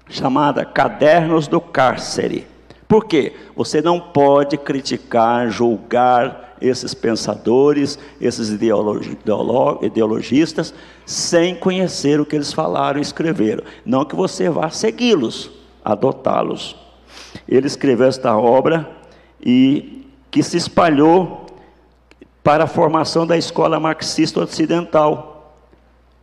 chamada 0.09 0.65
Cadernos 0.65 1.47
do 1.47 1.61
Cárcere. 1.61 2.47
Por 2.87 3.05
quê? 3.05 3.33
Você 3.55 3.81
não 3.81 3.99
pode 3.99 4.57
criticar, 4.57 5.49
julgar, 5.49 6.49
esses 6.61 6.93
pensadores, 6.93 7.97
esses 8.19 8.49
ideologistas, 8.49 10.73
sem 11.05 11.55
conhecer 11.55 12.19
o 12.19 12.25
que 12.25 12.35
eles 12.35 12.51
falaram 12.51 12.99
e 12.99 13.01
escreveram. 13.01 13.63
Não 13.85 14.05
que 14.05 14.15
você 14.15 14.49
vá 14.49 14.69
segui-los, 14.69 15.49
adotá-los. 15.83 16.75
Ele 17.47 17.67
escreveu 17.67 18.07
esta 18.07 18.37
obra 18.37 18.89
e 19.41 20.05
que 20.29 20.43
se 20.43 20.57
espalhou 20.57 21.45
para 22.43 22.65
a 22.65 22.67
formação 22.67 23.25
da 23.25 23.37
escola 23.37 23.79
marxista 23.79 24.41
ocidental, 24.41 25.38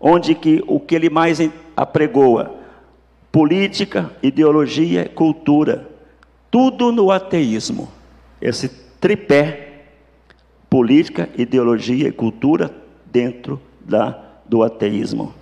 onde 0.08 0.36
que 0.36 0.62
o 0.68 0.78
que 0.78 0.94
ele 0.94 1.10
mais 1.10 1.40
apregoa, 1.76 2.54
política, 3.32 4.08
ideologia, 4.22 5.08
cultura, 5.08 5.88
tudo 6.48 6.92
no 6.92 7.10
ateísmo. 7.10 7.88
Esse 8.40 8.68
tripé, 9.00 9.86
política, 10.70 11.28
ideologia 11.36 12.06
e 12.06 12.12
cultura 12.12 12.70
dentro 13.04 13.60
da, 13.80 14.16
do 14.46 14.62
ateísmo. 14.62 15.34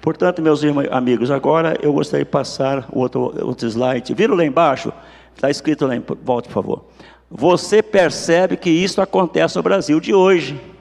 Portanto, 0.00 0.40
meus 0.40 0.62
irmãos, 0.62 0.86
amigos, 0.92 1.28
agora 1.28 1.76
eu 1.82 1.92
gostaria 1.92 2.24
de 2.24 2.30
passar 2.30 2.88
outro, 2.92 3.34
outro 3.44 3.66
slide. 3.66 4.14
Viram 4.14 4.36
lá 4.36 4.44
embaixo? 4.44 4.92
Está 5.34 5.50
escrito 5.50 5.84
lá, 5.84 5.96
embaixo. 5.96 6.22
volte 6.22 6.46
por 6.46 6.54
favor. 6.54 6.84
Você 7.28 7.82
percebe 7.82 8.56
que 8.56 8.70
isso 8.70 9.00
acontece 9.00 9.56
no 9.56 9.64
Brasil 9.64 9.98
de 9.98 10.14
hoje. 10.14 10.75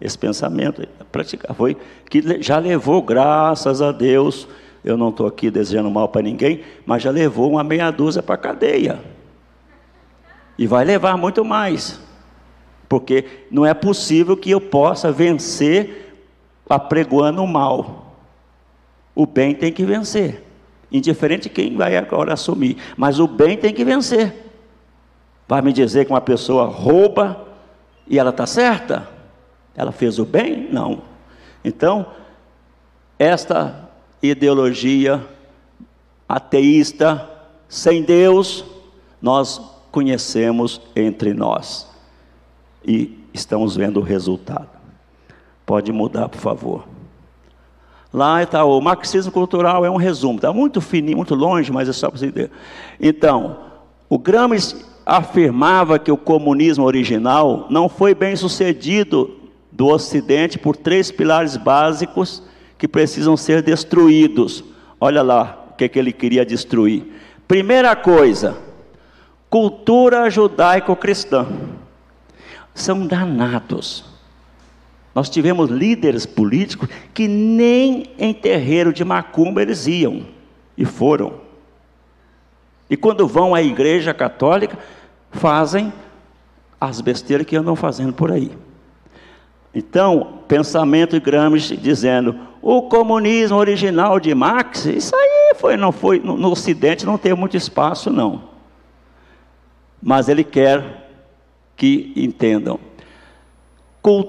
Esse 0.00 0.18
pensamento 0.18 0.86
praticar 1.10 1.54
foi 1.54 1.76
que 2.10 2.42
já 2.42 2.58
levou, 2.58 3.00
graças 3.00 3.80
a 3.80 3.92
Deus, 3.92 4.48
eu 4.84 4.96
não 4.96 5.08
estou 5.08 5.26
aqui 5.26 5.50
desejando 5.50 5.90
mal 5.90 6.08
para 6.08 6.22
ninguém, 6.22 6.62
mas 6.84 7.02
já 7.02 7.10
levou 7.10 7.52
uma 7.52 7.64
meia 7.64 7.90
dúzia 7.90 8.22
para 8.22 8.34
a 8.34 8.38
cadeia. 8.38 9.00
E 10.58 10.66
vai 10.66 10.84
levar 10.84 11.16
muito 11.16 11.44
mais. 11.44 12.00
Porque 12.88 13.24
não 13.50 13.64
é 13.64 13.72
possível 13.72 14.36
que 14.36 14.50
eu 14.50 14.60
possa 14.60 15.10
vencer 15.10 16.14
apregoando 16.68 17.42
o 17.42 17.48
mal. 17.48 18.14
O 19.14 19.26
bem 19.26 19.54
tem 19.54 19.72
que 19.72 19.84
vencer. 19.84 20.42
Indiferente 20.92 21.48
quem 21.48 21.76
vai 21.76 21.96
agora 21.96 22.34
assumir. 22.34 22.76
Mas 22.96 23.18
o 23.18 23.26
bem 23.26 23.56
tem 23.56 23.72
que 23.72 23.84
vencer. 23.84 24.34
Vai 25.48 25.62
me 25.62 25.72
dizer 25.72 26.04
que 26.04 26.12
uma 26.12 26.20
pessoa 26.20 26.66
rouba 26.66 27.48
e 28.06 28.18
ela 28.18 28.30
está 28.30 28.46
certa? 28.46 29.13
Ela 29.76 29.92
fez 29.92 30.18
o 30.18 30.24
bem? 30.24 30.68
Não. 30.72 31.02
Então, 31.64 32.06
esta 33.18 33.88
ideologia 34.22 35.24
ateísta, 36.28 37.28
sem 37.68 38.02
Deus, 38.02 38.64
nós 39.20 39.60
conhecemos 39.90 40.80
entre 40.94 41.32
nós. 41.32 41.88
E 42.84 43.18
estamos 43.32 43.76
vendo 43.76 44.00
o 44.00 44.02
resultado. 44.02 44.68
Pode 45.64 45.92
mudar, 45.92 46.28
por 46.28 46.40
favor. 46.40 46.84
Lá 48.12 48.42
está 48.42 48.64
o 48.64 48.80
marxismo 48.80 49.32
cultural, 49.32 49.84
é 49.84 49.90
um 49.90 49.96
resumo, 49.96 50.36
está 50.36 50.52
muito 50.52 50.80
fininho, 50.80 51.16
muito 51.16 51.34
longe, 51.34 51.72
mas 51.72 51.88
é 51.88 51.92
só 51.92 52.08
para 52.08 52.18
você 52.18 52.26
entender. 52.26 52.50
Então, 53.00 53.58
o 54.08 54.18
Gramsci 54.18 54.84
afirmava 55.04 55.98
que 55.98 56.12
o 56.12 56.16
comunismo 56.16 56.84
original 56.84 57.66
não 57.70 57.88
foi 57.88 58.14
bem 58.14 58.36
sucedido 58.36 59.43
do 59.74 59.88
Ocidente 59.88 60.56
por 60.56 60.76
três 60.76 61.10
pilares 61.10 61.56
básicos 61.56 62.42
que 62.78 62.86
precisam 62.86 63.36
ser 63.36 63.60
destruídos. 63.60 64.64
Olha 65.00 65.20
lá 65.20 65.66
o 65.70 65.74
que, 65.74 65.88
que 65.88 65.98
ele 65.98 66.12
queria 66.12 66.46
destruir. 66.46 67.04
Primeira 67.48 67.94
coisa, 67.96 68.56
cultura 69.50 70.30
judaico-cristã. 70.30 71.46
São 72.72 73.06
danados. 73.06 74.04
Nós 75.12 75.28
tivemos 75.28 75.70
líderes 75.70 76.24
políticos 76.24 76.88
que 77.12 77.28
nem 77.28 78.10
em 78.18 78.32
terreiro 78.32 78.92
de 78.92 79.04
macumba 79.04 79.60
eles 79.60 79.86
iam 79.86 80.26
e 80.76 80.84
foram. 80.84 81.34
E 82.88 82.96
quando 82.96 83.26
vão 83.26 83.54
à 83.54 83.62
igreja 83.62 84.14
católica, 84.14 84.78
fazem 85.30 85.92
as 86.80 87.00
besteiras 87.00 87.46
que 87.46 87.56
andam 87.56 87.74
fazendo 87.74 88.12
por 88.12 88.30
aí. 88.30 88.50
Então, 89.74 90.40
pensamento 90.46 91.18
de 91.18 91.20
Gramsci 91.20 91.76
dizendo: 91.76 92.38
o 92.62 92.82
comunismo 92.82 93.58
original 93.58 94.20
de 94.20 94.34
Marx, 94.34 94.86
isso 94.86 95.14
aí 95.16 95.54
foi, 95.56 95.76
não 95.76 95.90
foi, 95.90 96.20
no, 96.20 96.36
no 96.36 96.50
Ocidente 96.50 97.04
não 97.04 97.18
tem 97.18 97.34
muito 97.34 97.56
espaço, 97.56 98.10
não. 98.10 98.42
Mas 100.00 100.28
ele 100.28 100.44
quer 100.44 101.08
que 101.76 102.12
entendam. 102.14 102.78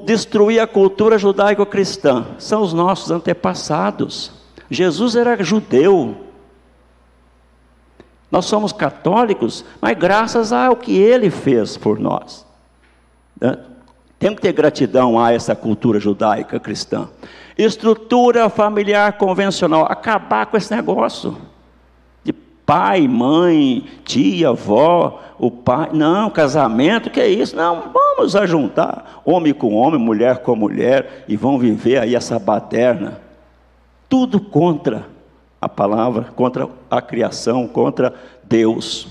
Destruir 0.05 0.61
a 0.61 0.67
cultura 0.67 1.17
judaico-cristã 1.17 2.27
são 2.39 2.61
os 2.61 2.73
nossos 2.73 3.11
antepassados. 3.11 4.31
Jesus 4.69 5.17
era 5.17 5.43
judeu. 5.43 6.15
Nós 8.31 8.45
somos 8.45 8.71
católicos, 8.71 9.65
mas 9.81 9.97
graças 9.97 10.53
ao 10.53 10.77
que 10.77 10.97
ele 10.97 11.29
fez 11.29 11.77
por 11.77 11.99
nós. 11.99 12.45
Temos 14.17 14.37
que 14.37 14.41
ter 14.43 14.53
gratidão 14.53 15.19
a 15.19 15.33
essa 15.33 15.55
cultura 15.55 15.99
judaica 15.99 16.59
cristã. 16.59 17.09
Estrutura 17.57 18.49
familiar 18.49 19.13
convencional, 19.13 19.85
acabar 19.89 20.45
com 20.45 20.57
esse 20.57 20.73
negócio 20.75 21.37
de 22.23 22.33
pai, 22.33 23.07
mãe, 23.07 23.85
tia, 24.03 24.49
avó, 24.49 25.21
o 25.37 25.51
pai. 25.51 25.89
Não, 25.93 26.29
casamento, 26.29 27.09
que 27.09 27.19
é 27.19 27.27
isso? 27.27 27.55
Não, 27.55 27.91
vamos 27.93 28.35
ajuntar 28.35 29.21
homem 29.25 29.53
com 29.53 29.73
homem, 29.75 29.99
mulher 29.99 30.39
com 30.39 30.55
mulher 30.55 31.25
e 31.27 31.35
vão 31.35 31.59
viver 31.59 31.99
aí 31.99 32.15
essa 32.15 32.39
baderna. 32.39 33.21
Tudo 34.07 34.39
contra 34.39 35.05
a 35.61 35.67
palavra, 35.67 36.25
contra 36.35 36.69
a 36.89 37.01
criação, 37.01 37.67
contra 37.67 38.13
Deus. 38.43 39.07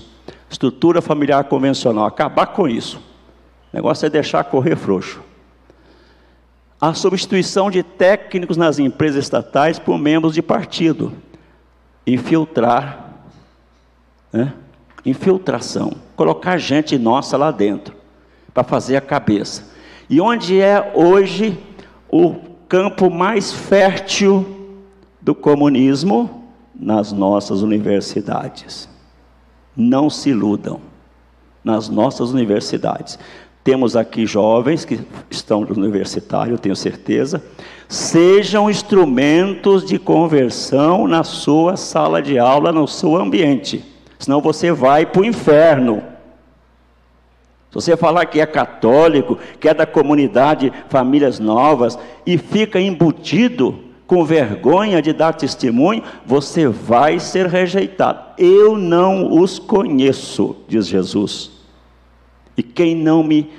Estrutura 0.49 1.01
familiar 1.01 1.43
convencional, 1.45 2.05
acabar 2.05 2.47
com 2.47 2.67
isso. 2.67 2.99
O 3.75 3.77
negócio 3.77 4.05
é 4.05 4.09
deixar 4.09 4.41
correr 4.45 4.77
frouxo. 4.77 5.21
A 6.79 6.93
substituição 6.93 7.69
de 7.69 7.83
técnicos 7.83 8.55
nas 8.55 8.79
empresas 8.79 9.25
estatais 9.25 9.77
por 9.77 9.97
membros 9.97 10.33
de 10.33 10.41
partido. 10.41 11.11
Infiltrar, 12.07 13.11
né? 14.31 14.53
infiltração. 15.05 15.91
Colocar 16.15 16.57
gente 16.57 16.97
nossa 16.97 17.35
lá 17.35 17.51
dentro, 17.51 17.93
para 18.53 18.63
fazer 18.63 18.95
a 18.95 19.01
cabeça. 19.01 19.65
E 20.09 20.21
onde 20.21 20.61
é 20.61 20.93
hoje 20.95 21.61
o 22.09 22.33
campo 22.69 23.09
mais 23.09 23.51
fértil 23.51 24.79
do 25.21 25.35
comunismo? 25.35 26.49
Nas 26.73 27.11
nossas 27.11 27.61
universidades. 27.61 28.87
Não 29.75 30.09
se 30.09 30.29
iludam. 30.29 30.79
Nas 31.61 31.89
nossas 31.89 32.29
universidades. 32.29 33.19
Temos 33.65 33.95
aqui 33.95 34.27
jovens 34.27 34.85
que 34.85 34.99
estão 35.27 35.61
no 35.61 35.73
universitário, 35.73 36.55
tenho 36.55 36.75
certeza. 36.75 37.43
Sejam 37.89 38.69
instrumentos 38.69 39.83
de 39.83 39.97
conversão 39.97 41.07
na 41.07 41.23
sua 41.23 41.75
sala 41.75 42.21
de 42.21 42.37
aula, 42.37 42.71
no 42.71 42.87
seu 42.87 43.15
ambiente. 43.15 43.83
Senão 44.19 44.39
você 44.39 44.71
vai 44.71 45.07
para 45.07 45.19
o 45.19 45.25
inferno. 45.25 46.03
Se 47.71 47.73
você 47.73 47.97
falar 47.97 48.27
que 48.27 48.39
é 48.39 48.45
católico, 48.45 49.39
que 49.59 49.67
é 49.67 49.73
da 49.73 49.87
comunidade 49.87 50.71
Famílias 50.87 51.39
Novas, 51.39 51.97
e 52.23 52.37
fica 52.37 52.79
embutido 52.79 53.79
com 54.05 54.23
vergonha 54.23 55.01
de 55.01 55.11
dar 55.11 55.33
testemunho, 55.33 56.03
você 56.23 56.67
vai 56.67 57.19
ser 57.19 57.47
rejeitado. 57.47 58.19
Eu 58.37 58.77
não 58.77 59.41
os 59.41 59.57
conheço, 59.57 60.55
diz 60.67 60.85
Jesus. 60.85 61.54
E 62.57 62.63
quem 62.63 62.95
não 62.95 63.23
me 63.23 63.49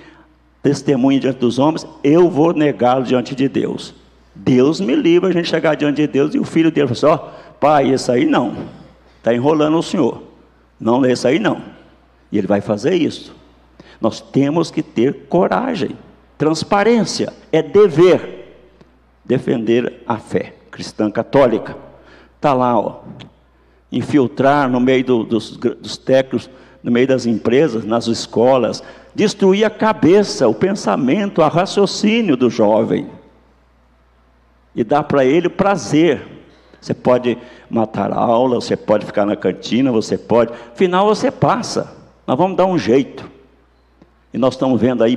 testemunha 0.62 1.20
diante 1.20 1.38
dos 1.38 1.58
homens, 1.58 1.86
eu 2.02 2.28
vou 2.28 2.52
negá-lo 2.52 3.04
diante 3.04 3.34
de 3.34 3.48
Deus. 3.48 3.94
Deus 4.34 4.80
me 4.80 4.94
livra 4.94 5.28
a 5.28 5.32
gente 5.32 5.48
chegar 5.48 5.74
diante 5.74 5.96
de 5.96 6.06
Deus 6.06 6.34
e 6.34 6.38
o 6.38 6.44
filho 6.44 6.70
dele 6.70 6.92
fala 6.94 7.14
assim: 7.14 7.24
ó, 7.24 7.30
pai, 7.60 7.90
esse 7.90 8.10
aí 8.10 8.24
não, 8.24 8.56
está 9.18 9.34
enrolando 9.34 9.78
o 9.78 9.82
senhor. 9.82 10.22
Não, 10.78 11.04
esse 11.06 11.26
aí 11.26 11.38
não. 11.38 11.62
E 12.30 12.38
ele 12.38 12.46
vai 12.46 12.60
fazer 12.60 12.94
isso. 12.94 13.34
Nós 14.00 14.20
temos 14.20 14.70
que 14.70 14.82
ter 14.82 15.26
coragem, 15.28 15.96
transparência, 16.36 17.32
é 17.50 17.62
dever 17.62 18.36
defender 19.24 20.02
a 20.06 20.18
fé 20.18 20.54
cristã 20.70 21.10
católica. 21.10 21.76
Está 22.36 22.52
lá, 22.52 22.78
ó, 22.78 23.00
infiltrar 23.90 24.68
no 24.68 24.78
meio 24.78 25.04
do, 25.04 25.24
dos, 25.24 25.56
dos 25.56 25.96
técnicos 25.96 26.50
no 26.86 26.92
meio 26.92 27.08
das 27.08 27.26
empresas, 27.26 27.84
nas 27.84 28.06
escolas, 28.06 28.80
destruir 29.12 29.64
a 29.64 29.70
cabeça, 29.70 30.46
o 30.46 30.54
pensamento, 30.54 31.42
o 31.42 31.48
raciocínio 31.48 32.36
do 32.36 32.48
jovem. 32.48 33.08
E 34.72 34.84
dar 34.84 35.02
para 35.02 35.24
ele 35.24 35.48
o 35.48 35.50
prazer. 35.50 36.24
Você 36.80 36.94
pode 36.94 37.36
matar 37.68 38.12
a 38.12 38.16
aula, 38.16 38.54
você 38.54 38.76
pode 38.76 39.04
ficar 39.04 39.26
na 39.26 39.34
cantina, 39.34 39.90
você 39.90 40.16
pode. 40.16 40.52
Afinal, 40.72 41.06
você 41.06 41.28
passa. 41.28 41.92
Nós 42.24 42.38
vamos 42.38 42.56
dar 42.56 42.66
um 42.66 42.78
jeito. 42.78 43.28
E 44.32 44.38
nós 44.38 44.54
estamos 44.54 44.80
vendo 44.80 45.02
aí 45.02 45.16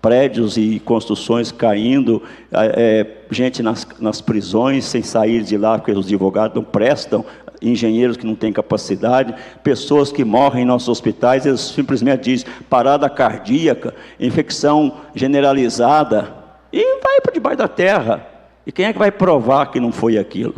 prédios 0.00 0.56
e 0.56 0.80
construções 0.80 1.52
caindo, 1.52 2.22
é, 2.50 3.06
gente 3.30 3.62
nas, 3.62 3.86
nas 3.98 4.22
prisões 4.22 4.86
sem 4.86 5.02
sair 5.02 5.42
de 5.42 5.58
lá 5.58 5.76
porque 5.76 5.92
os 5.92 6.06
advogados 6.06 6.54
não 6.54 6.64
prestam, 6.64 7.22
engenheiros 7.60 8.16
que 8.16 8.26
não 8.26 8.34
têm 8.34 8.52
capacidade, 8.52 9.34
pessoas 9.62 10.10
que 10.10 10.24
morrem 10.24 10.62
em 10.62 10.66
nossos 10.66 10.88
hospitais, 10.88 11.46
eles 11.46 11.60
simplesmente 11.60 12.24
dizem 12.24 12.46
parada 12.68 13.08
cardíaca, 13.08 13.94
infecção 14.18 14.92
generalizada, 15.14 16.34
e 16.72 17.00
vai 17.02 17.20
para 17.20 17.32
debaixo 17.32 17.58
da 17.58 17.68
terra. 17.68 18.26
E 18.66 18.72
quem 18.72 18.86
é 18.86 18.92
que 18.92 18.98
vai 18.98 19.10
provar 19.10 19.66
que 19.66 19.80
não 19.80 19.92
foi 19.92 20.16
aquilo? 20.16 20.54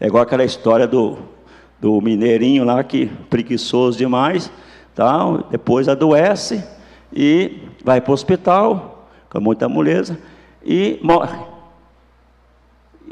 É 0.00 0.06
igual 0.06 0.22
aquela 0.22 0.44
história 0.44 0.86
do, 0.86 1.18
do 1.80 2.00
mineirinho 2.00 2.64
lá 2.64 2.82
que 2.82 3.06
preguiçoso 3.28 3.98
demais, 3.98 4.50
tal, 4.94 5.46
depois 5.50 5.88
adoece 5.88 6.64
e 7.12 7.62
vai 7.84 8.00
para 8.00 8.10
o 8.10 8.14
hospital 8.14 9.08
com 9.30 9.40
muita 9.40 9.68
moleza 9.68 10.18
e 10.64 10.98
morre. 11.02 11.53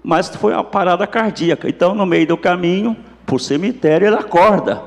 Mas 0.03 0.29
foi 0.29 0.53
uma 0.53 0.65
parada 0.65 1.07
cardíaca. 1.07 1.69
Então, 1.69 1.95
no 1.95 2.07
meio 2.07 2.27
do 2.27 2.37
caminho, 2.37 2.97
o 3.31 3.39
cemitério, 3.39 4.07
ele 4.07 4.17
acorda. 4.17 4.83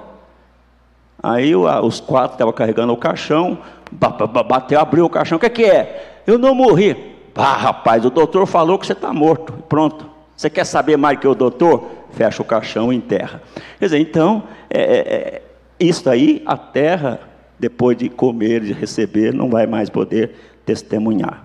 Aí 1.22 1.56
os 1.56 2.00
quatro 2.00 2.36
estavam 2.36 2.54
carregando 2.54 2.94
o 2.94 2.98
caixão, 2.98 3.58
bateu, 3.92 4.80
abriu 4.80 5.06
o 5.06 5.10
caixão. 5.10 5.38
O 5.38 5.40
que, 5.40 5.46
é 5.46 5.50
que 5.50 5.66
é? 5.66 6.22
Eu 6.28 6.38
não 6.38 6.54
morri. 6.54 7.16
Ah, 7.34 7.56
rapaz, 7.56 8.06
o 8.06 8.10
doutor 8.10 8.46
falou 8.46 8.78
que 8.78 8.86
você 8.86 8.94
está 8.94 9.12
morto. 9.12 9.54
Pronto. 9.68 10.10
Você 10.36 10.50
quer 10.50 10.66
saber 10.66 10.98
mais 10.98 11.20
que 11.20 11.28
o 11.28 11.34
doutor? 11.34 11.90
Fecha 12.12 12.42
o 12.42 12.46
caixão 12.46 12.94
e 12.94 12.96
enterra. 12.96 13.42
Quer 13.80 13.86
dizer, 13.86 14.00
então, 14.00 14.44
é, 14.70 14.82
é, 14.82 14.98
é 14.98 15.42
isso 15.80 16.10
aí, 16.10 16.44
a 16.46 16.56
terra, 16.56 17.20
depois 17.60 17.98
de 17.98 18.10
comer, 18.10 18.62
de 18.62 18.74
receber, 18.74 19.34
não 19.34 19.50
vai 19.50 19.66
mais 19.66 19.90
poder 19.90 20.36
testemunhar. 20.66 21.45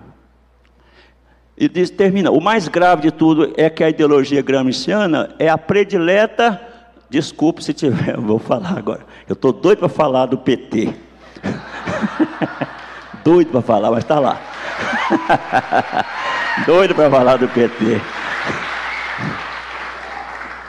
E 1.61 1.69
diz, 1.69 1.91
termina, 1.91 2.31
o 2.31 2.41
mais 2.41 2.67
grave 2.67 3.03
de 3.03 3.11
tudo 3.11 3.53
é 3.55 3.69
que 3.69 3.83
a 3.83 3.89
ideologia 3.89 4.41
gramsciana 4.41 5.29
é 5.37 5.47
a 5.47 5.59
predileta, 5.59 6.59
desculpe 7.07 7.63
se 7.63 7.71
tiver, 7.71 8.17
vou 8.19 8.39
falar 8.39 8.75
agora, 8.75 9.01
eu 9.29 9.33
estou 9.33 9.53
doido 9.53 9.77
para 9.77 9.87
falar 9.87 10.25
do 10.25 10.39
PT. 10.39 10.91
doido 13.23 13.51
para 13.51 13.61
falar, 13.61 13.91
mas 13.91 13.99
está 13.99 14.19
lá. 14.19 14.41
doido 16.65 16.95
para 16.95 17.11
falar 17.11 17.37
do 17.37 17.47
PT. 17.47 18.01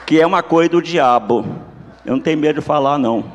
Que 0.05 0.21
é 0.21 0.27
uma 0.27 0.43
coisa 0.43 0.69
do 0.69 0.81
diabo. 0.81 1.43
Eu 2.05 2.17
não 2.17 2.21
tenho 2.21 2.37
medo 2.37 2.59
de 2.59 2.65
falar, 2.67 2.99
não. 2.99 3.25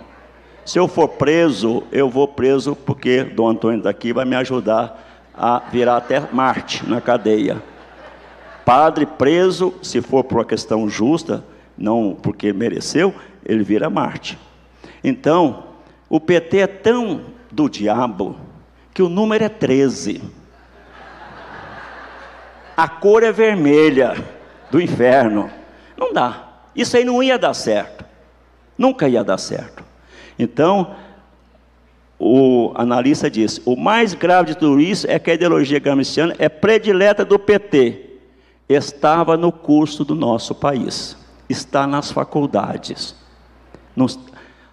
Se 0.65 0.79
eu 0.79 0.87
for 0.87 1.09
preso, 1.09 1.83
eu 1.91 2.09
vou 2.09 2.29
preso 2.29 2.77
porque 2.77 3.25
Dom 3.25 3.49
Antônio 3.49 3.83
daqui 3.83 4.13
vai 4.13 4.25
me 4.25 4.37
ajudar 4.37 5.08
a 5.39 5.61
virar 5.71 5.99
até 5.99 6.21
Marte 6.33 6.85
na 6.89 7.01
cadeia. 7.01 7.63
Padre 8.65 9.07
preso, 9.07 9.73
se 9.81 10.03
for 10.03 10.25
por 10.25 10.39
uma 10.39 10.45
questão 10.45 10.89
justa, 10.89 11.45
não 11.77 12.17
porque 12.21 12.53
mereceu, 12.53 13.15
ele 13.47 13.63
vira 13.63 13.89
Marte. 13.89 14.39
Então, 15.03 15.65
o 16.09 16.19
PT 16.19 16.59
é 16.59 16.67
tão 16.67 17.23
do 17.51 17.69
diabo 17.69 18.37
que 18.93 19.03
o 19.03 19.09
número 19.09 19.45
é 19.45 19.49
13. 19.49 20.21
A 22.77 22.89
cor 22.89 23.23
é 23.23 23.33
vermelha 23.33 24.15
do 24.71 24.81
inferno. 24.81 25.51
Não 25.97 26.13
dá. 26.13 26.49
Isso 26.75 26.97
aí 26.97 27.05
não 27.05 27.23
ia 27.23 27.39
dar 27.39 27.55
certo. 27.55 28.05
Nunca 28.77 29.09
ia 29.09 29.25
dar 29.25 29.39
certo. 29.39 29.85
Então, 30.39 30.95
o 32.19 32.73
analista 32.75 33.31
diz: 33.31 33.61
o 33.65 33.77
mais 33.77 34.13
grave 34.15 34.49
de 34.49 34.59
tudo 34.59 34.81
isso 34.81 35.07
é 35.09 35.19
que 35.19 35.31
a 35.31 35.35
ideologia 35.35 35.79
gramsciana 35.79 36.35
é 36.39 36.49
predileta 36.49 37.25
do 37.25 37.39
PT. 37.39 38.07
Estava 38.69 39.37
no 39.37 39.53
curso 39.53 40.05
do 40.05 40.15
nosso 40.15 40.55
país, 40.55 41.17
está 41.49 41.87
nas 41.87 42.11
faculdades. 42.11 43.15
Nos, 43.97 44.19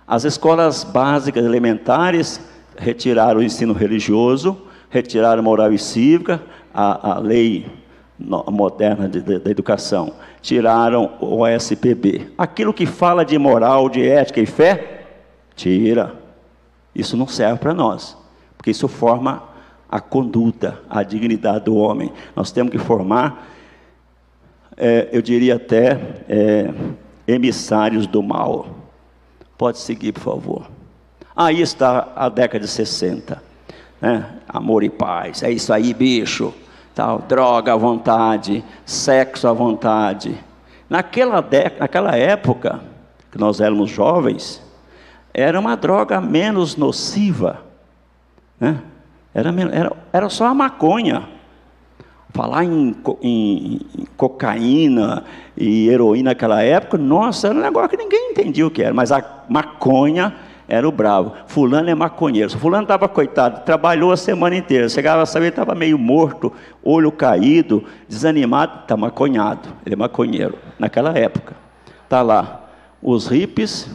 as 0.07 0.25
escolas 0.25 0.83
básicas 0.83 1.45
elementares 1.45 2.41
retiraram 2.77 3.39
o 3.39 3.43
ensino 3.43 3.73
religioso, 3.73 4.57
retiraram 4.89 5.41
moral 5.41 5.71
e 5.71 5.79
cívica, 5.79 6.41
a, 6.73 7.13
a 7.13 7.19
lei 7.19 7.65
moderna 8.19 9.07
de, 9.07 9.21
de, 9.21 9.39
da 9.39 9.51
educação, 9.51 10.13
tiraram 10.41 11.13
o 11.19 11.47
SPB. 11.47 12.31
Aquilo 12.37 12.73
que 12.73 12.85
fala 12.85 13.23
de 13.23 13.37
moral, 13.37 13.89
de 13.89 14.05
ética 14.05 14.41
e 14.41 14.45
fé, 14.45 15.05
tira. 15.55 16.24
Isso 16.95 17.17
não 17.17 17.27
serve 17.27 17.59
para 17.59 17.73
nós, 17.73 18.17
porque 18.57 18.71
isso 18.71 18.87
forma 18.87 19.43
a 19.89 19.99
conduta, 19.99 20.79
a 20.89 21.03
dignidade 21.03 21.65
do 21.65 21.75
homem. 21.75 22.11
Nós 22.35 22.51
temos 22.51 22.71
que 22.71 22.77
formar, 22.77 23.47
é, 24.77 25.09
eu 25.11 25.21
diria 25.21 25.55
até, 25.55 26.23
é, 26.27 26.73
emissários 27.27 28.07
do 28.07 28.23
mal. 28.23 28.67
Pode 29.57 29.77
seguir, 29.77 30.11
por 30.11 30.21
favor. 30.21 30.67
Aí 31.35 31.61
está 31.61 32.13
a 32.15 32.29
década 32.29 32.63
de 32.63 32.71
60. 32.71 33.41
Né? 34.01 34.25
Amor 34.47 34.83
e 34.83 34.89
paz. 34.89 35.43
É 35.43 35.51
isso 35.51 35.73
aí, 35.73 35.93
bicho. 35.93 36.53
Tal, 36.93 37.19
droga 37.19 37.73
à 37.73 37.75
vontade, 37.75 38.63
sexo 38.85 39.47
à 39.47 39.53
vontade. 39.53 40.37
Naquela, 40.89 41.41
década, 41.41 41.75
naquela 41.79 42.15
época, 42.15 42.79
que 43.31 43.37
nós 43.37 43.59
éramos 43.59 43.89
jovens, 43.89 44.61
era 45.37 45.59
uma 45.59 45.75
droga 45.75 46.21
menos 46.21 46.77
nociva. 46.77 47.59
Né? 48.57 48.79
Era, 49.33 49.49
era, 49.71 49.91
era 50.13 50.29
só 50.29 50.45
a 50.45 50.53
maconha. 50.53 51.27
Falar 52.33 52.63
em, 52.63 52.95
em, 53.21 53.81
em, 53.97 54.05
cocaína 54.17 55.23
e 55.55 55.87
heroína 55.89 56.31
naquela 56.31 56.61
época, 56.61 56.97
nossa, 56.97 57.47
era 57.47 57.57
um 57.57 57.61
negócio 57.61 57.89
que 57.89 57.97
ninguém 57.97 58.31
entendia 58.31 58.65
o 58.65 58.71
que 58.71 58.81
era, 58.81 58.93
mas 58.93 59.11
a 59.11 59.23
maconha 59.49 60.35
era 60.67 60.87
o 60.87 60.91
bravo. 60.91 61.33
Fulano 61.47 61.89
é 61.89 61.95
maconheiro. 61.95 62.49
Fulano 62.57 62.83
estava 62.83 63.07
coitado, 63.07 63.61
trabalhou 63.65 64.11
a 64.11 64.17
semana 64.17 64.55
inteira. 64.55 64.89
Chegava 64.89 65.21
a 65.21 65.25
saber, 65.25 65.49
estava 65.49 65.75
meio 65.75 65.97
morto, 65.97 66.51
olho 66.83 67.11
caído, 67.11 67.83
desanimado, 68.07 68.81
está 68.81 68.97
maconhado. 68.97 69.69
Ele 69.85 69.95
é 69.95 69.97
maconheiro. 69.97 70.57
Naquela 70.79 71.17
época. 71.17 71.55
Está 72.03 72.21
lá. 72.21 72.61
Os 73.01 73.27
hippies, 73.27 73.89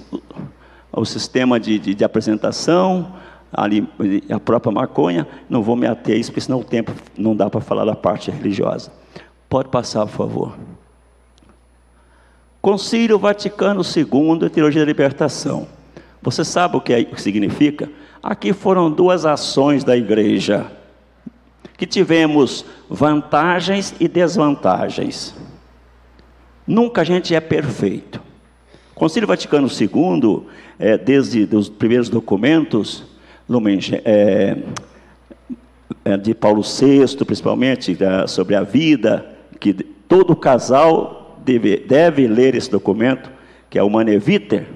o 0.92 1.04
sistema 1.04 1.58
de, 1.60 1.78
de, 1.78 1.94
de 1.94 2.04
apresentação, 2.04 3.14
ali, 3.52 3.86
a 4.30 4.38
própria 4.38 4.72
maconha, 4.72 5.26
não 5.48 5.62
vou 5.62 5.76
me 5.76 5.86
ater 5.86 6.16
a 6.16 6.18
isso, 6.18 6.30
porque 6.30 6.40
senão 6.40 6.60
o 6.60 6.64
tempo 6.64 6.92
não 7.16 7.34
dá 7.34 7.48
para 7.48 7.60
falar 7.60 7.84
da 7.84 7.94
parte 7.94 8.30
religiosa. 8.30 8.92
Pode 9.48 9.68
passar, 9.68 10.06
por 10.06 10.12
favor. 10.12 10.56
Concílio 12.60 13.18
Vaticano 13.18 13.82
II, 13.82 14.50
Teologia 14.50 14.82
da 14.82 14.86
Libertação. 14.86 15.66
Você 16.22 16.44
sabe 16.44 16.76
o 16.76 16.80
que, 16.80 16.92
é, 16.92 17.00
o 17.00 17.06
que 17.06 17.22
significa? 17.22 17.90
Aqui 18.22 18.52
foram 18.52 18.90
duas 18.90 19.24
ações 19.24 19.82
da 19.82 19.96
igreja, 19.96 20.70
que 21.78 21.86
tivemos 21.86 22.64
vantagens 22.88 23.94
e 23.98 24.06
desvantagens. 24.06 25.34
Nunca 26.66 27.00
a 27.00 27.04
gente 27.04 27.34
é 27.34 27.40
perfeito. 27.40 28.20
Concílio 29.00 29.26
Vaticano 29.26 29.66
II, 29.66 30.42
é, 30.78 30.98
desde 30.98 31.48
os 31.56 31.70
primeiros 31.70 32.10
documentos, 32.10 33.02
é, 34.04 34.58
é, 36.04 36.16
de 36.18 36.34
Paulo 36.34 36.60
VI, 36.60 37.24
principalmente, 37.24 37.96
é, 37.98 38.26
sobre 38.26 38.54
a 38.54 38.62
vida, 38.62 39.24
que 39.58 39.72
todo 39.72 40.36
casal 40.36 41.40
deve, 41.42 41.78
deve 41.78 42.26
ler 42.26 42.54
esse 42.54 42.70
documento, 42.70 43.30
que 43.70 43.78
é 43.78 43.82
o 43.82 43.88
Maneviter, 43.88 44.66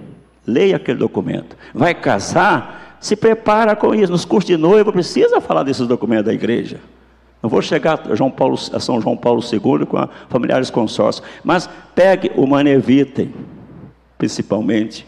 leia 0.46 0.76
aquele 0.76 1.00
documento. 1.00 1.54
Vai 1.74 1.94
casar, 1.94 2.96
se 3.02 3.14
prepara 3.14 3.76
com 3.76 3.94
isso. 3.94 4.10
Nos 4.10 4.24
cursos 4.24 4.48
de 4.48 4.56
noiva, 4.56 4.90
precisa 4.90 5.38
falar 5.38 5.64
desses 5.64 5.86
documentos 5.86 6.24
da 6.24 6.32
igreja. 6.32 6.80
Não 7.42 7.50
vou 7.50 7.60
chegar 7.60 8.00
a, 8.10 8.14
João 8.14 8.30
Paulo, 8.30 8.58
a 8.72 8.80
São 8.80 9.02
João 9.02 9.18
Paulo 9.18 9.42
II 9.42 9.84
com 9.84 9.98
a 9.98 10.08
familiares 10.30 10.70
consórcios, 10.70 11.22
mas 11.44 11.68
pegue 11.94 12.32
o 12.36 12.46
Maneviter 12.46 13.28
principalmente. 14.24 15.06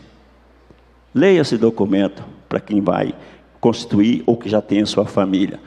Leia 1.14 1.40
esse 1.40 1.56
documento 1.56 2.22
para 2.46 2.60
quem 2.60 2.82
vai 2.82 3.14
constituir 3.58 4.22
ou 4.26 4.36
que 4.36 4.46
já 4.46 4.60
tem 4.60 4.84
sua 4.84 5.06
família. 5.06 5.58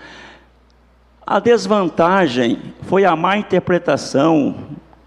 A 1.26 1.40
desvantagem 1.40 2.60
foi 2.84 3.06
a 3.06 3.16
má 3.16 3.38
interpretação 3.38 4.56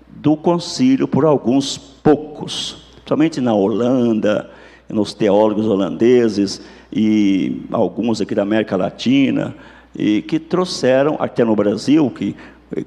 do 0.08 0.36
concílio 0.36 1.06
por 1.06 1.24
alguns 1.24 1.78
poucos, 1.78 2.84
somente 3.06 3.40
na 3.40 3.54
Holanda, 3.54 4.50
nos 4.88 5.14
teólogos 5.14 5.66
holandeses 5.66 6.60
e 6.92 7.62
alguns 7.70 8.20
aqui 8.20 8.34
da 8.34 8.42
América 8.42 8.76
Latina, 8.76 9.54
e 9.96 10.20
que 10.22 10.40
trouxeram 10.40 11.16
até 11.20 11.44
no 11.44 11.54
Brasil, 11.54 12.10
que 12.10 12.34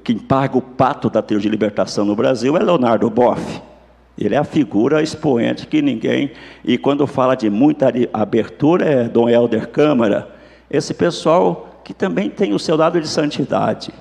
quem 0.04 0.18
paga 0.18 0.58
o 0.58 0.62
pato 0.62 1.08
da 1.08 1.22
teoria 1.22 1.44
de 1.44 1.48
libertação 1.48 2.04
no 2.04 2.14
Brasil 2.14 2.58
é 2.58 2.62
Leonardo 2.62 3.08
Boff. 3.08 3.65
Ele 4.18 4.34
é 4.34 4.38
a 4.38 4.44
figura 4.44 5.02
expoente 5.02 5.66
que 5.66 5.82
ninguém. 5.82 6.32
E 6.64 6.78
quando 6.78 7.06
fala 7.06 7.34
de 7.34 7.50
muita 7.50 7.92
abertura, 8.12 8.84
é 8.84 9.04
Dom 9.04 9.28
Helder 9.28 9.68
Câmara, 9.68 10.28
esse 10.70 10.94
pessoal 10.94 11.82
que 11.84 11.94
também 11.94 12.28
tem 12.30 12.52
o 12.52 12.58
seu 12.58 12.76
lado 12.76 13.00
de 13.00 13.06
santidade, 13.06 13.92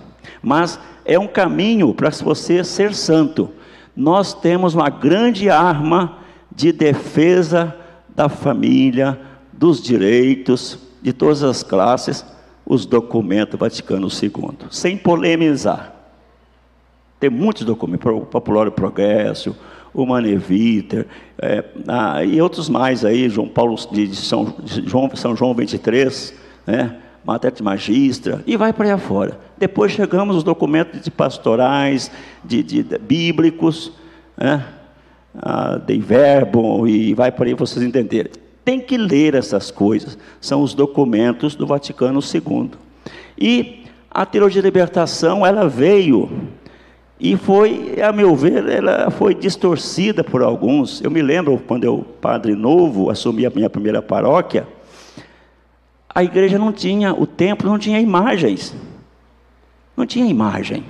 mas 0.41 0.79
é 1.05 1.19
um 1.19 1.27
caminho 1.27 1.93
para 1.93 2.09
você 2.09 2.63
ser 2.63 2.95
santo. 2.95 3.49
Nós 3.95 4.33
temos 4.33 4.73
uma 4.73 4.89
grande 4.89 5.49
arma 5.49 6.17
de 6.53 6.71
defesa 6.71 7.75
da 8.15 8.27
família, 8.27 9.19
dos 9.53 9.81
direitos, 9.81 10.79
de 11.01 11.13
todas 11.13 11.43
as 11.43 11.61
classes, 11.61 12.25
os 12.65 12.85
documentos 12.85 13.59
Vaticano 13.59 14.07
II, 14.07 14.67
sem 14.71 14.97
polemizar. 14.97 15.93
Tem 17.19 17.29
muitos 17.29 17.63
documentos, 17.63 18.27
Popular 18.29 18.71
Progresso, 18.71 19.55
o 19.95 20.05
Maneviter, 20.05 21.07
é, 21.41 21.63
ah, 21.87 22.23
e 22.23 22.41
outros 22.41 22.67
mais 22.67 23.05
aí, 23.05 23.29
João 23.29 23.47
Paulo 23.47 23.75
de, 23.91 24.15
São, 24.15 24.53
de 24.61 24.87
João, 24.87 25.09
São 25.15 25.35
João 25.35 25.53
23, 25.53 26.33
né? 26.67 26.97
De 27.55 27.63
Magistra, 27.63 28.43
e 28.45 28.55
vai 28.55 28.71
para 28.71 28.85
aí 28.85 28.91
afora. 28.91 29.39
Depois 29.57 29.91
chegamos 29.91 30.35
os 30.35 30.43
documentos 30.43 31.01
de 31.01 31.09
pastorais, 31.09 32.11
de, 32.43 32.61
de, 32.61 32.83
de 32.83 32.97
bíblicos, 32.99 33.91
né? 34.37 34.63
ah, 35.41 35.79
de 35.83 35.97
verbo, 35.97 36.87
e 36.87 37.15
vai 37.15 37.31
para 37.31 37.45
aí 37.45 37.55
vocês 37.55 37.83
entenderem. 37.83 38.31
Tem 38.63 38.79
que 38.79 38.97
ler 38.97 39.33
essas 39.33 39.71
coisas, 39.71 40.17
são 40.39 40.61
os 40.61 40.75
documentos 40.75 41.55
do 41.55 41.65
Vaticano 41.65 42.19
II. 42.19 42.71
E 43.39 43.83
a 44.09 44.25
teologia 44.25 44.61
de 44.61 44.67
libertação, 44.67 45.45
ela 45.45 45.67
veio 45.67 46.29
e 47.19 47.37
foi, 47.37 47.95
a 48.01 48.11
meu 48.11 48.35
ver, 48.35 48.67
ela 48.67 49.09
foi 49.09 49.33
distorcida 49.33 50.23
por 50.23 50.43
alguns. 50.43 51.01
Eu 51.01 51.09
me 51.09 51.21
lembro 51.21 51.61
quando 51.65 51.85
eu, 51.85 52.05
padre 52.19 52.53
novo, 52.53 53.09
assumi 53.09 53.45
a 53.45 53.49
minha 53.49 53.69
primeira 53.69 54.01
paróquia, 54.01 54.67
a 56.13 56.23
igreja 56.23 56.57
não 56.57 56.71
tinha, 56.71 57.13
o 57.13 57.25
templo 57.25 57.69
não 57.69 57.79
tinha 57.79 57.99
imagens. 57.99 58.75
Não 59.95 60.05
tinha 60.05 60.25
imagem. 60.25 60.83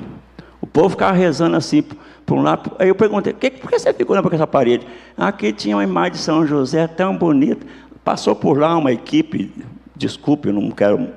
O 0.60 0.66
povo 0.66 0.90
ficava 0.90 1.14
rezando 1.14 1.56
assim 1.56 1.84
por 2.26 2.38
um 2.38 2.42
lado. 2.42 2.72
Aí 2.80 2.90
eu 2.90 2.96
perguntei, 2.96 3.34
por 3.34 3.70
que 3.70 3.80
você 3.80 3.94
ficou 3.94 4.14
olhando 4.14 4.26
para 4.26 4.36
essa 4.36 4.48
parede? 4.48 4.86
Aqui 5.16 5.54
tinha 5.54 5.76
uma 5.76 5.84
imagem 5.84 6.14
de 6.14 6.18
São 6.18 6.46
José 6.46 6.88
tão 6.88 7.16
bonita. 7.16 7.66
Passou 8.04 8.36
por 8.36 8.58
lá 8.58 8.76
uma 8.78 8.92
equipe, 8.92 9.52
desculpe, 9.96 10.50
eu 10.50 10.54
não 10.54 10.72
quero 10.72 11.08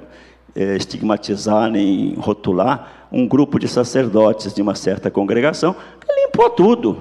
é, 0.54 0.76
estigmatizar 0.76 1.70
nem 1.70 2.14
rotular, 2.14 2.97
um 3.10 3.26
grupo 3.26 3.58
de 3.58 3.68
sacerdotes 3.68 4.52
de 4.52 4.62
uma 4.62 4.74
certa 4.74 5.10
congregação 5.10 5.74
que 5.74 6.12
limpou 6.24 6.50
tudo. 6.50 6.98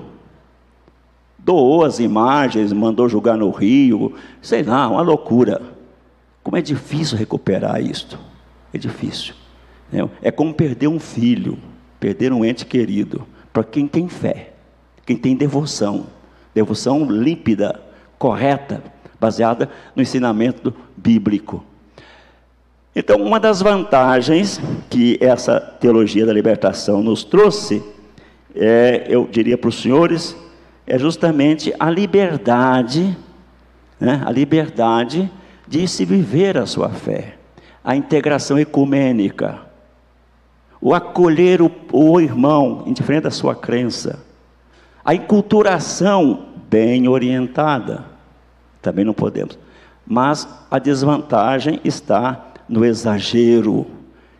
Doou 1.37 1.83
as 1.83 1.99
imagens, 1.99 2.73
mandou 2.73 3.07
jogar 3.07 3.37
no 3.37 3.49
rio, 3.49 4.13
sei 4.41 4.63
lá, 4.63 4.87
uma 4.89 5.01
loucura. 5.01 5.61
Como 6.43 6.57
é 6.57 6.61
difícil 6.61 7.17
recuperar 7.17 7.81
isto. 7.81 8.19
É 8.73 8.77
difícil. 8.77 9.33
Né? 9.91 10.07
É 10.21 10.31
como 10.31 10.53
perder 10.53 10.87
um 10.87 10.99
filho, 10.99 11.57
perder 11.99 12.33
um 12.33 12.43
ente 12.43 12.65
querido, 12.65 13.25
para 13.53 13.63
quem 13.63 13.87
tem 13.87 14.07
fé, 14.07 14.53
quem 15.05 15.17
tem 15.17 15.35
devoção. 15.35 16.07
Devoção 16.53 17.05
límpida, 17.05 17.79
correta, 18.17 18.83
baseada 19.19 19.69
no 19.95 20.01
ensinamento 20.01 20.73
bíblico. 20.95 21.63
Então, 22.99 23.17
uma 23.17 23.39
das 23.39 23.61
vantagens 23.61 24.59
que 24.89 25.19
essa 25.21 25.59
teologia 25.59 26.25
da 26.25 26.33
libertação 26.33 27.03
nos 27.03 27.23
trouxe, 27.23 27.83
é, 28.55 29.05
eu 29.07 29.27
diria 29.31 29.55
para 29.55 29.67
os 29.67 29.79
senhores, 29.79 30.35
é 30.87 30.97
justamente 30.97 31.71
a 31.79 31.91
liberdade, 31.91 33.15
né, 33.99 34.23
a 34.25 34.31
liberdade 34.31 35.31
de 35.67 35.87
se 35.87 36.05
viver 36.05 36.57
a 36.57 36.65
sua 36.65 36.89
fé, 36.89 37.35
a 37.83 37.95
integração 37.95 38.57
ecumênica, 38.57 39.59
o 40.81 40.91
acolher 40.91 41.61
o, 41.61 41.71
o 41.91 42.19
irmão, 42.19 42.81
indiferente 42.87 43.25
da 43.25 43.31
sua 43.31 43.53
crença, 43.53 44.25
a 45.05 45.13
enculturação 45.13 46.47
bem 46.67 47.07
orientada, 47.07 48.05
também 48.81 49.05
não 49.05 49.13
podemos, 49.13 49.55
mas 50.03 50.49
a 50.71 50.79
desvantagem 50.79 51.79
está 51.83 52.47
no 52.67 52.85
exagero 52.85 53.85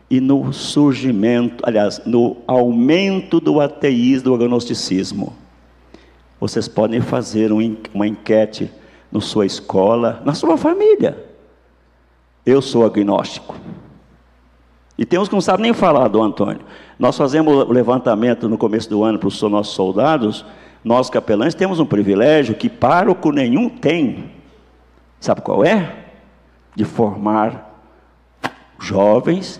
e 0.10 0.22
no 0.22 0.54
surgimento, 0.54 1.64
aliás, 1.68 2.02
no 2.06 2.38
aumento 2.48 3.40
do 3.40 3.60
ateísmo, 3.60 4.24
do 4.24 4.36
agnosticismo. 4.36 5.36
Vocês 6.40 6.68
podem 6.68 7.02
fazer 7.02 7.52
uma 7.52 8.08
enquete 8.08 8.72
na 9.12 9.20
sua 9.20 9.46
escola, 9.46 10.22
na 10.24 10.34
sua 10.34 10.58
família. 10.58 11.26
Eu 12.46 12.62
sou 12.62 12.86
agnóstico. 12.86 13.56
E 14.98 15.06
tem 15.06 15.20
uns 15.20 15.28
que 15.28 15.36
não 15.36 15.42
sabem 15.42 15.64
nem 15.64 15.74
falar 15.74 16.08
do 16.08 16.22
Antônio. 16.22 16.62
Nós 16.98 17.18
fazemos 17.18 17.54
o 17.54 17.72
levantamento 17.72 18.48
no 18.50 18.58
começo 18.58 18.90
do 18.90 19.04
ano 19.04 19.20
para 19.20 19.28
os 19.28 19.42
nossos 19.44 19.76
soldados. 19.76 20.46
Nós, 20.84 21.10
capelães, 21.10 21.54
temos 21.54 21.80
um 21.80 21.86
privilégio 21.86 22.56
que 22.56 22.70
pároco 22.70 23.32
nenhum 23.32 23.70
tem. 23.70 24.32
Sabe 25.20 25.42
qual 25.42 25.64
é? 25.64 26.06
De 26.76 26.86
formar 26.86 27.67
jovens 28.80 29.60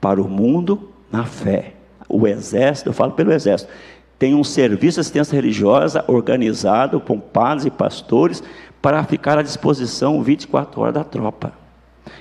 para 0.00 0.20
o 0.20 0.28
mundo 0.28 0.90
na 1.10 1.24
fé. 1.24 1.74
O 2.08 2.26
exército, 2.26 2.90
eu 2.90 2.92
falo 2.92 3.12
pelo 3.12 3.32
exército, 3.32 3.70
tem 4.18 4.34
um 4.34 4.44
serviço 4.44 4.96
de 4.96 5.00
assistência 5.00 5.34
religiosa 5.34 6.04
organizado 6.06 7.00
com 7.00 7.18
padres 7.18 7.66
e 7.66 7.70
pastores 7.70 8.42
para 8.80 9.02
ficar 9.04 9.38
à 9.38 9.42
disposição 9.42 10.22
24 10.22 10.80
horas 10.80 10.94
da 10.94 11.04
tropa. 11.04 11.52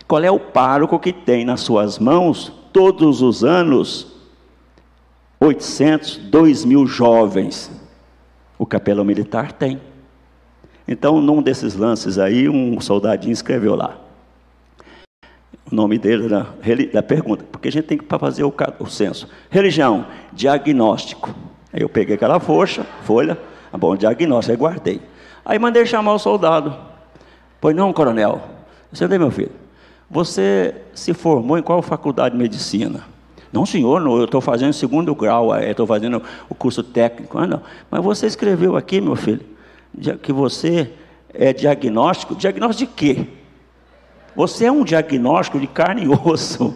Qual 0.07 0.23
é 0.23 0.31
o 0.31 0.39
pároco 0.39 0.99
que 0.99 1.13
tem 1.13 1.45
nas 1.45 1.61
suas 1.61 1.99
mãos, 1.99 2.51
todos 2.71 3.21
os 3.21 3.43
anos, 3.43 4.13
800, 5.39 6.17
2 6.17 6.65
mil 6.65 6.87
jovens? 6.87 7.71
O 8.57 8.65
capelão 8.65 9.03
militar 9.03 9.51
tem. 9.51 9.81
Então, 10.87 11.21
num 11.21 11.41
desses 11.41 11.75
lances 11.75 12.17
aí, 12.17 12.47
um 12.49 12.79
soldadinho 12.79 13.33
escreveu 13.33 13.75
lá: 13.75 13.97
nome 15.73 15.97
dele 15.97 16.27
da, 16.27 16.47
da 16.93 17.03
pergunta, 17.03 17.45
porque 17.51 17.67
a 17.67 17.71
gente 17.71 17.85
tem 17.85 17.97
que 17.97 18.05
fazer 18.17 18.43
o, 18.43 18.53
o 18.79 18.85
censo. 18.85 19.27
Religião, 19.49 20.05
diagnóstico. 20.31 21.33
Aí 21.71 21.81
eu 21.81 21.89
peguei 21.89 22.15
aquela 22.15 22.39
folha, 22.39 22.85
folha, 23.03 23.37
ah, 23.71 23.77
bom, 23.77 23.95
diagnóstico, 23.95 24.51
aí 24.51 24.57
guardei. 24.57 25.01
Aí 25.43 25.59
mandei 25.59 25.85
chamar 25.85 26.13
o 26.13 26.19
soldado. 26.19 26.75
Pois 27.59 27.75
não, 27.75 27.91
coronel. 27.91 28.41
Você 28.91 29.07
meu 29.07 29.31
filho, 29.31 29.51
você 30.09 30.75
se 30.93 31.13
formou 31.13 31.57
em 31.57 31.63
qual 31.63 31.81
faculdade 31.81 32.35
de 32.35 32.41
medicina? 32.41 33.03
Não, 33.51 33.65
senhor, 33.65 34.01
não, 34.01 34.17
eu 34.17 34.25
estou 34.25 34.41
fazendo 34.41 34.73
segundo 34.73 35.13
grau, 35.13 35.55
estou 35.59 35.85
fazendo 35.85 36.21
o 36.49 36.55
curso 36.55 36.83
técnico. 36.83 37.37
Ah, 37.37 37.47
não. 37.47 37.61
Mas 37.89 38.03
você 38.03 38.27
escreveu 38.27 38.75
aqui, 38.75 39.01
meu 39.01 39.15
filho, 39.15 39.41
que 40.21 40.31
você 40.31 40.91
é 41.33 41.53
diagnóstico. 41.53 42.35
Diagnóstico 42.35 42.91
de 42.91 42.95
quê? 42.95 43.27
Você 44.35 44.65
é 44.65 44.71
um 44.71 44.83
diagnóstico 44.83 45.59
de 45.59 45.67
carne 45.67 46.03
e 46.03 46.29
osso. 46.29 46.75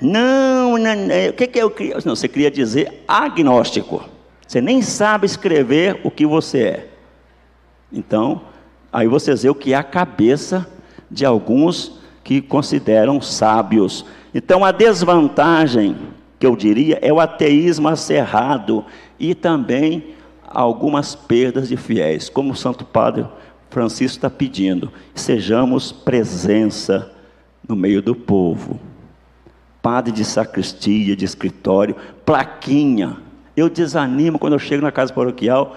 Não, 0.00 0.76
não, 0.76 0.96
não 0.96 1.28
o 1.28 1.32
que, 1.32 1.46
que 1.46 1.58
eu 1.58 1.70
queria? 1.70 1.96
Não, 2.04 2.16
você 2.16 2.28
queria 2.28 2.50
dizer 2.50 3.04
agnóstico. 3.06 4.02
Você 4.46 4.60
nem 4.60 4.82
sabe 4.82 5.26
escrever 5.26 6.00
o 6.04 6.10
que 6.10 6.26
você 6.26 6.62
é. 6.62 6.88
Então, 7.92 8.42
aí 8.92 9.06
você 9.06 9.34
vê 9.34 9.48
o 9.48 9.54
que 9.54 9.72
é 9.72 9.76
a 9.76 9.82
cabeça 9.82 10.66
de 11.10 11.24
alguns 11.24 12.00
que 12.24 12.40
consideram 12.40 13.20
sábios. 13.20 14.04
Então, 14.34 14.64
a 14.64 14.72
desvantagem, 14.72 15.96
que 16.38 16.46
eu 16.46 16.56
diria, 16.56 16.98
é 17.02 17.12
o 17.12 17.20
ateísmo 17.20 17.88
acerrado 17.88 18.84
e 19.18 19.34
também 19.34 20.14
algumas 20.46 21.14
perdas 21.14 21.68
de 21.68 21.76
fiéis, 21.76 22.28
como 22.28 22.52
o 22.52 22.56
Santo 22.56 22.84
Padre 22.84 23.26
Francisco 23.72 24.18
está 24.18 24.30
pedindo: 24.30 24.92
sejamos 25.14 25.90
presença 25.90 27.10
no 27.66 27.74
meio 27.74 28.02
do 28.02 28.14
povo. 28.14 28.78
Padre 29.80 30.12
de 30.12 30.24
sacristia, 30.24 31.16
de 31.16 31.24
escritório, 31.24 31.96
plaquinha. 32.24 33.16
Eu 33.56 33.68
desanimo 33.68 34.38
quando 34.38 34.52
eu 34.52 34.58
chego 34.58 34.82
na 34.82 34.92
casa 34.92 35.12
paroquial. 35.12 35.76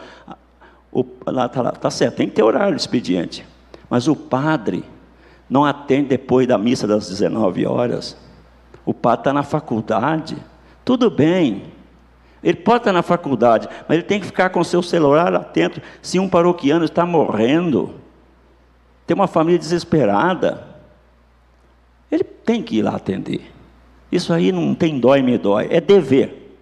O, 0.91 1.03
lá 1.25 1.47
está 1.47 1.61
lá, 1.61 1.71
tá 1.71 1.89
certo, 1.89 2.17
tem 2.17 2.27
que 2.27 2.35
ter 2.35 2.43
horário 2.43 2.75
de 2.75 2.81
expediente. 2.81 3.45
Mas 3.89 4.07
o 4.07 4.15
padre 4.15 4.83
não 5.49 5.65
atende 5.65 6.09
depois 6.09 6.47
da 6.47 6.57
missa 6.57 6.85
das 6.85 7.09
19 7.09 7.65
horas. 7.65 8.15
O 8.85 8.93
padre 8.93 9.21
está 9.21 9.33
na 9.33 9.43
faculdade. 9.43 10.37
Tudo 10.83 11.09
bem, 11.09 11.63
ele 12.45 12.57
pode 12.57 12.81
estar 12.81 12.93
na 12.93 13.01
faculdade, 13.01 13.67
mas 13.87 13.97
ele 13.97 14.03
tem 14.03 14.19
que 14.19 14.27
ficar 14.27 14.51
com 14.51 14.63
seu 14.63 14.83
celular 14.83 15.33
atento. 15.33 15.81
Se 15.99 16.19
um 16.19 16.29
paroquiano 16.29 16.85
está 16.85 17.03
morrendo, 17.03 17.95
tem 19.07 19.15
uma 19.15 19.25
família 19.25 19.57
desesperada, 19.57 20.63
ele 22.11 22.23
tem 22.23 22.61
que 22.61 22.77
ir 22.77 22.81
lá 22.83 22.95
atender. 22.95 23.51
Isso 24.11 24.31
aí 24.31 24.51
não 24.51 24.75
tem 24.75 24.99
dói 24.99 25.23
me 25.23 25.39
dói, 25.39 25.69
é 25.71 25.81
dever. 25.81 26.55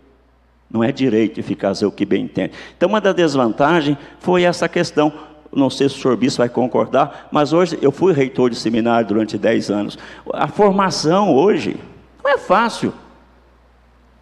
Não 0.71 0.81
é 0.81 0.89
direito 0.89 1.35
de 1.35 1.43
ficar 1.43 1.67
fazer 1.67 1.85
o 1.85 1.91
que 1.91 2.05
bem 2.05 2.23
entende. 2.23 2.53
Então, 2.77 2.87
uma 2.87 3.01
das 3.01 3.13
desvantagens 3.13 3.97
foi 4.19 4.43
essa 4.43 4.69
questão. 4.69 5.11
não 5.53 5.69
sei 5.69 5.89
se 5.89 5.97
o 5.97 6.01
senhor 6.01 6.15
bispo 6.15 6.37
vai 6.37 6.49
concordar, 6.49 7.27
mas 7.29 7.51
hoje 7.51 7.77
eu 7.81 7.91
fui 7.91 8.13
reitor 8.13 8.49
de 8.49 8.55
seminário 8.55 9.05
durante 9.05 9.37
10 9.37 9.69
anos. 9.69 9.99
A 10.33 10.47
formação 10.47 11.35
hoje 11.35 11.75
não 12.23 12.31
é 12.31 12.37
fácil. 12.37 12.93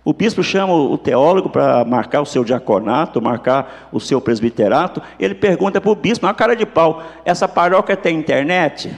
O 0.03 0.13
bispo 0.13 0.41
chama 0.41 0.73
o 0.73 0.97
teólogo 0.97 1.49
para 1.49 1.85
marcar 1.85 2.21
o 2.21 2.25
seu 2.25 2.43
diaconato, 2.43 3.21
marcar 3.21 3.89
o 3.91 3.99
seu 3.99 4.19
presbiterato. 4.19 5.01
Ele 5.19 5.35
pergunta 5.35 5.79
para 5.79 5.91
o 5.91 5.95
bispo, 5.95 6.25
na 6.25 6.33
cara 6.33 6.55
de 6.55 6.65
pau: 6.65 7.03
essa 7.23 7.47
paróquia 7.47 7.95
tem 7.95 8.17
internet? 8.17 8.95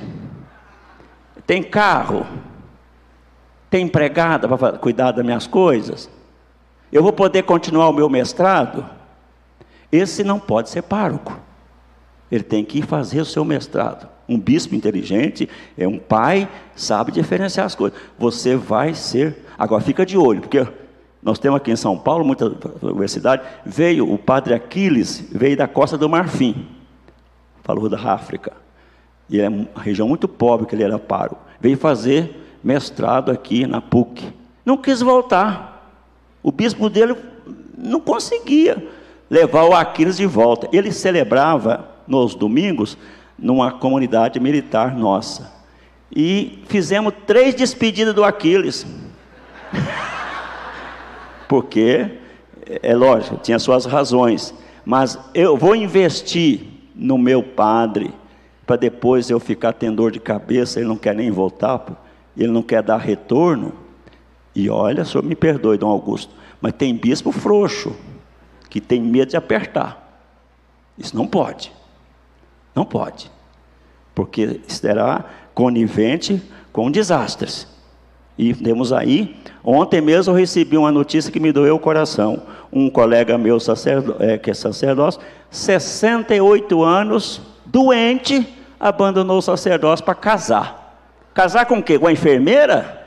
Tem 1.46 1.62
carro? 1.62 2.26
Tem 3.70 3.86
empregada 3.86 4.48
para 4.48 4.78
cuidar 4.78 5.12
das 5.12 5.26
minhas 5.26 5.46
coisas? 5.46 6.10
Eu 6.92 7.04
vou 7.04 7.12
poder 7.12 7.44
continuar 7.44 7.90
o 7.90 7.94
meu 7.94 8.08
mestrado? 8.08 8.86
Esse 9.92 10.24
não 10.24 10.40
pode 10.40 10.70
ser 10.70 10.84
pároco. 10.84 11.38
Ele 12.32 12.44
tem 12.44 12.64
que 12.64 12.80
ir 12.80 12.84
fazer 12.84 13.20
o 13.20 13.26
seu 13.26 13.44
mestrado. 13.44 14.08
Um 14.28 14.40
bispo 14.40 14.74
inteligente 14.74 15.50
é 15.78 15.88
um 15.88 16.00
pai, 16.00 16.48
sabe 16.76 17.12
diferenciar 17.12 17.66
as 17.66 17.76
coisas. 17.76 18.00
Você 18.18 18.56
vai 18.56 18.94
ser. 18.94 19.46
Agora 19.58 19.84
fica 19.84 20.06
de 20.06 20.18
olho, 20.18 20.42
porque 20.42 20.66
nós 21.24 21.40
temos 21.40 21.58
aqui 21.58 21.72
em 21.72 21.76
São 21.76 21.98
Paulo, 21.98 22.26
muita 22.26 22.54
universidade, 22.82 23.44
veio 23.66 24.12
o 24.12 24.18
padre 24.18 24.54
Aquiles, 24.54 25.26
veio 25.32 25.56
da 25.56 25.68
costa 25.68 25.98
do 25.98 26.10
Marfim, 26.10 26.68
falou 27.64 27.88
da 27.88 27.98
África. 27.98 28.52
E 29.30 29.40
é 29.40 29.48
uma 29.48 29.68
região 29.78 30.08
muito 30.08 30.28
pobre 30.28 30.68
que 30.68 30.76
ele 30.76 30.84
era 30.84 31.00
paro. 31.00 31.38
Veio 31.62 31.78
fazer 31.78 32.58
mestrado 32.62 33.32
aqui 33.32 33.66
na 33.66 33.80
PUC. 33.80 34.34
Não 34.66 34.78
quis 34.78 35.00
voltar. 35.00 35.98
O 36.44 36.52
bispo 36.52 36.90
dele 36.90 37.16
não 37.78 38.02
conseguia 38.02 38.86
levar 39.30 39.64
o 39.64 39.74
Aquiles 39.74 40.18
de 40.18 40.26
volta. 40.26 40.68
Ele 40.74 40.92
celebrava 40.92 41.88
nos 42.06 42.36
domingos 42.36 42.98
numa 43.40 43.72
comunidade 43.72 44.42
militar 44.42 44.94
nossa. 44.94 45.54
E 46.14 46.62
fizemos 46.68 47.14
três 47.26 47.56
despedidas 47.56 48.14
do 48.14 48.26
Aquiles. 48.26 48.86
porque, 51.54 52.10
é 52.82 52.96
lógico, 52.96 53.38
tinha 53.38 53.60
suas 53.60 53.86
razões, 53.86 54.56
mas 54.84 55.20
eu 55.36 55.56
vou 55.56 55.76
investir 55.76 56.62
no 56.96 57.16
meu 57.16 57.44
padre, 57.44 58.12
para 58.66 58.76
depois 58.76 59.30
eu 59.30 59.40
ficar 59.40 59.72
tendo 59.74 59.98
dor 59.98 60.12
de 60.12 60.20
cabeça, 60.20 60.80
ele 60.80 60.88
não 60.88 60.98
quer 60.98 61.14
nem 61.14 61.30
voltar, 61.30 61.86
ele 62.36 62.52
não 62.52 62.64
quer 62.64 62.82
dar 62.82 62.98
retorno. 62.98 63.72
E 64.56 64.68
olha, 64.68 65.06
senhor 65.06 65.24
me 65.24 65.36
perdoe, 65.36 65.78
Dom 65.78 65.90
Augusto, 65.90 66.34
mas 66.60 66.74
tem 66.74 66.96
bispo 66.96 67.32
frouxo, 67.32 67.96
que 68.68 68.82
tem 68.82 69.00
medo 69.00 69.30
de 69.30 69.38
apertar. 69.38 70.26
Isso 70.98 71.16
não 71.16 71.28
pode. 71.28 71.72
Não 72.74 72.84
pode. 72.84 73.30
Porque 74.16 74.60
será 74.68 75.24
conivente 75.54 76.42
com 76.72 76.90
desastres. 76.90 77.68
E 78.38 78.54
temos 78.54 78.92
aí, 78.92 79.36
ontem 79.64 80.02
mesmo 80.02 80.34
eu 80.34 80.38
recebi 80.38 80.76
uma 80.76 80.92
notícia 80.92 81.32
que 81.32 81.40
me 81.40 81.52
doeu 81.52 81.76
o 81.76 81.80
coração. 81.80 82.42
Um 82.72 82.90
colega 82.90 83.38
meu, 83.38 83.60
sacerdo, 83.60 84.16
é, 84.20 84.38
que 84.38 84.50
é 84.50 84.54
sacerdócio, 84.54 85.22
68 85.52 86.84
anos, 86.84 87.42
doente, 87.66 88.48
abandonou 88.80 89.38
o 89.38 89.42
sacerdócio 89.42 90.04
para 90.04 90.16
casar. 90.16 90.98
Casar 91.34 91.66
com 91.66 91.78
o 91.78 91.84
quê? 91.84 92.00
Com 92.00 92.08
a 92.08 92.12
enfermeira? 92.12 93.06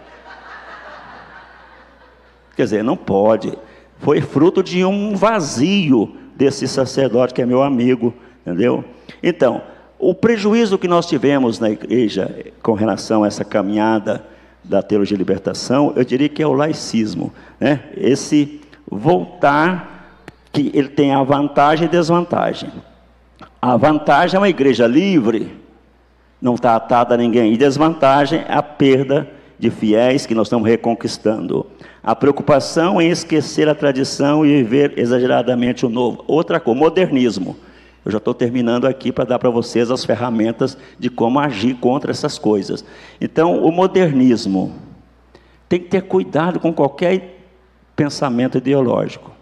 Quer 2.56 2.62
dizer, 2.62 2.84
não 2.84 2.96
pode. 2.96 3.52
Foi 3.98 4.20
fruto 4.20 4.62
de 4.62 4.84
um 4.84 5.16
vazio 5.16 6.16
desse 6.36 6.68
sacerdote 6.68 7.34
que 7.34 7.42
é 7.42 7.46
meu 7.46 7.62
amigo, 7.62 8.14
entendeu? 8.42 8.84
Então, 9.22 9.62
o 9.98 10.14
prejuízo 10.14 10.78
que 10.78 10.86
nós 10.86 11.06
tivemos 11.06 11.58
na 11.58 11.70
igreja 11.70 12.52
com 12.62 12.74
relação 12.74 13.24
a 13.24 13.26
essa 13.26 13.44
caminhada 13.44 14.24
da 14.68 14.82
teologia 14.82 15.16
de 15.16 15.20
libertação, 15.20 15.92
eu 15.96 16.04
diria 16.04 16.28
que 16.28 16.42
é 16.42 16.46
o 16.46 16.52
laicismo, 16.52 17.32
né? 17.58 17.80
Esse 17.96 18.60
voltar 18.90 19.96
que 20.52 20.70
ele 20.74 20.88
tem 20.88 21.12
a 21.12 21.22
vantagem 21.22 21.86
e 21.86 21.90
desvantagem. 21.90 22.70
A 23.60 23.76
vantagem 23.76 24.36
é 24.36 24.40
uma 24.40 24.48
igreja 24.48 24.86
livre, 24.86 25.56
não 26.40 26.54
está 26.54 26.76
atada 26.76 27.14
a 27.14 27.16
ninguém, 27.16 27.52
e 27.52 27.56
desvantagem 27.56 28.44
é 28.46 28.54
a 28.54 28.62
perda 28.62 29.28
de 29.58 29.70
fiéis 29.70 30.26
que 30.26 30.34
nós 30.34 30.46
estamos 30.46 30.68
reconquistando. 30.68 31.66
A 32.02 32.14
preocupação 32.14 33.00
em 33.00 33.08
esquecer 33.08 33.68
a 33.68 33.74
tradição 33.74 34.44
e 34.44 34.62
viver 34.62 34.98
exageradamente 34.98 35.84
o 35.84 35.88
novo. 35.88 36.24
Outra 36.26 36.60
coisa, 36.60 36.78
modernismo. 36.78 37.56
Eu 38.06 38.12
já 38.12 38.18
estou 38.18 38.32
terminando 38.32 38.86
aqui 38.86 39.10
para 39.10 39.24
dar 39.24 39.38
para 39.40 39.50
vocês 39.50 39.90
as 39.90 40.04
ferramentas 40.04 40.78
de 40.96 41.10
como 41.10 41.40
agir 41.40 41.74
contra 41.74 42.12
essas 42.12 42.38
coisas. 42.38 42.84
Então, 43.20 43.64
o 43.64 43.72
modernismo 43.72 44.72
tem 45.68 45.80
que 45.80 45.88
ter 45.88 46.02
cuidado 46.02 46.60
com 46.60 46.72
qualquer 46.72 47.40
pensamento 47.96 48.58
ideológico. 48.58 49.32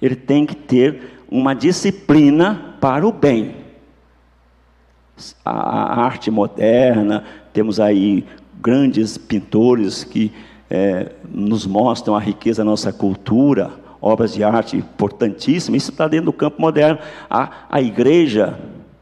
Ele 0.00 0.14
tem 0.14 0.46
que 0.46 0.54
ter 0.54 1.20
uma 1.28 1.52
disciplina 1.52 2.76
para 2.80 3.04
o 3.04 3.10
bem. 3.10 3.56
A, 5.44 6.04
arte 6.04 6.30
moderna, 6.30 7.24
temos 7.52 7.80
aí 7.80 8.24
grandes 8.62 9.18
pintores 9.18 10.04
que 10.04 10.32
é, 10.70 11.10
nos 11.28 11.66
mostram 11.66 12.14
a 12.14 12.20
riqueza 12.20 12.62
da 12.62 12.70
nossa 12.70 12.92
cultura 12.92 13.84
obras 14.00 14.32
de 14.34 14.44
arte 14.44 14.76
importantíssimas, 14.76 15.82
isso 15.82 15.90
está 15.90 16.08
dentro 16.08 16.26
do 16.26 16.32
campo 16.32 16.60
moderno. 16.60 16.98
A, 17.28 17.50
a 17.70 17.80
igreja, 17.80 18.58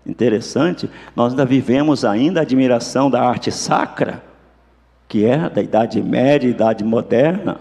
interessante, 0.07 0.89
nós 1.15 1.33
ainda 1.33 1.45
vivemos 1.45 2.05
ainda 2.05 2.41
a 2.41 2.43
admiração 2.43 3.11
da 3.11 3.23
arte 3.23 3.51
sacra, 3.51 4.23
que 5.09 5.25
é 5.25 5.49
da 5.49 5.63
Idade 5.63 6.03
Média, 6.03 6.49
Idade 6.49 6.85
Moderna. 6.85 7.59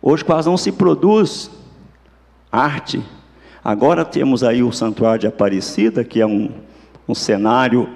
Hoje 0.00 0.24
quase 0.24 0.48
não 0.48 0.56
se 0.56 0.72
produz 0.72 1.50
arte. 2.50 3.02
Agora 3.62 4.04
temos 4.04 4.44
aí 4.44 4.62
o 4.62 4.72
Santuário 4.72 5.20
de 5.20 5.26
Aparecida, 5.26 6.04
que 6.04 6.20
é 6.20 6.26
um, 6.26 6.50
um 7.08 7.14
cenário 7.14 7.88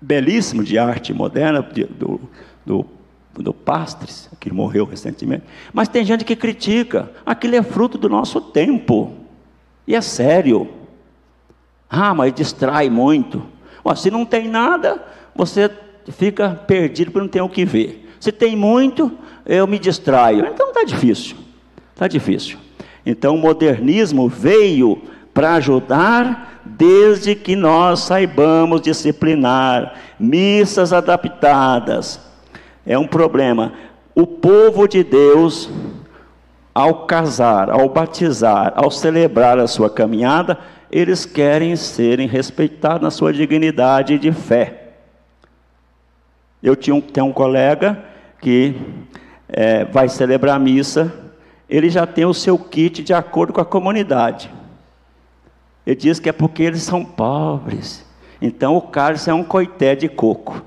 belíssimo 0.00 0.62
de 0.62 0.78
arte 0.78 1.12
moderna, 1.12 1.62
de, 1.62 1.84
do, 1.84 2.20
do 2.64 2.86
do 3.42 3.54
Pastres, 3.54 4.28
que 4.40 4.52
morreu 4.52 4.84
recentemente. 4.84 5.44
Mas 5.72 5.88
tem 5.88 6.04
gente 6.04 6.24
que 6.24 6.36
critica. 6.36 7.10
Aquilo 7.24 7.56
é 7.56 7.62
fruto 7.62 7.96
do 7.98 8.08
nosso 8.08 8.40
tempo. 8.40 9.12
E 9.86 9.94
é 9.94 10.00
sério. 10.00 10.68
Ah, 11.88 12.14
mas 12.14 12.32
distrai 12.32 12.90
muito. 12.90 13.42
Se 13.96 14.10
não 14.10 14.24
tem 14.24 14.48
nada, 14.48 15.02
você 15.34 15.70
fica 16.10 16.50
perdido 16.50 17.10
porque 17.10 17.22
não 17.22 17.28
tem 17.28 17.42
o 17.42 17.48
que 17.48 17.64
ver. 17.64 18.06
Se 18.20 18.30
tem 18.30 18.54
muito, 18.56 19.12
eu 19.46 19.66
me 19.66 19.78
distraio. 19.78 20.46
Então 20.46 20.68
está 20.68 20.84
difícil. 20.84 21.36
Está 21.94 22.06
difícil. 22.06 22.58
Então 23.06 23.34
o 23.34 23.38
modernismo 23.38 24.28
veio 24.28 25.00
para 25.32 25.54
ajudar 25.54 26.60
desde 26.64 27.34
que 27.34 27.56
nós 27.56 28.00
saibamos 28.00 28.82
disciplinar 28.82 29.94
missas 30.18 30.92
adaptadas, 30.92 32.20
é 32.88 32.98
um 32.98 33.06
problema. 33.06 33.74
O 34.14 34.26
povo 34.26 34.88
de 34.88 35.04
Deus, 35.04 35.70
ao 36.74 37.06
casar, 37.06 37.70
ao 37.70 37.86
batizar, 37.90 38.72
ao 38.74 38.90
celebrar 38.90 39.58
a 39.58 39.66
sua 39.66 39.90
caminhada, 39.90 40.58
eles 40.90 41.26
querem 41.26 41.76
serem 41.76 42.26
respeitados 42.26 43.02
na 43.02 43.10
sua 43.10 43.30
dignidade 43.30 44.18
de 44.18 44.32
fé. 44.32 44.94
Eu 46.62 46.74
tinha 46.74 46.96
um, 46.96 47.00
tenho 47.00 47.26
um 47.26 47.32
colega 47.32 48.02
que 48.40 48.74
é, 49.46 49.84
vai 49.84 50.08
celebrar 50.08 50.56
a 50.56 50.58
missa, 50.58 51.12
ele 51.68 51.90
já 51.90 52.06
tem 52.06 52.24
o 52.24 52.32
seu 52.32 52.58
kit 52.58 53.02
de 53.02 53.12
acordo 53.12 53.52
com 53.52 53.60
a 53.60 53.66
comunidade. 53.66 54.50
Ele 55.86 55.94
diz 55.94 56.18
que 56.18 56.30
é 56.30 56.32
porque 56.32 56.62
eles 56.62 56.82
são 56.82 57.04
pobres. 57.04 58.04
Então 58.40 58.76
o 58.76 58.82
cálice 58.82 59.28
é 59.28 59.34
um 59.34 59.44
coité 59.44 59.94
de 59.94 60.08
coco. 60.08 60.64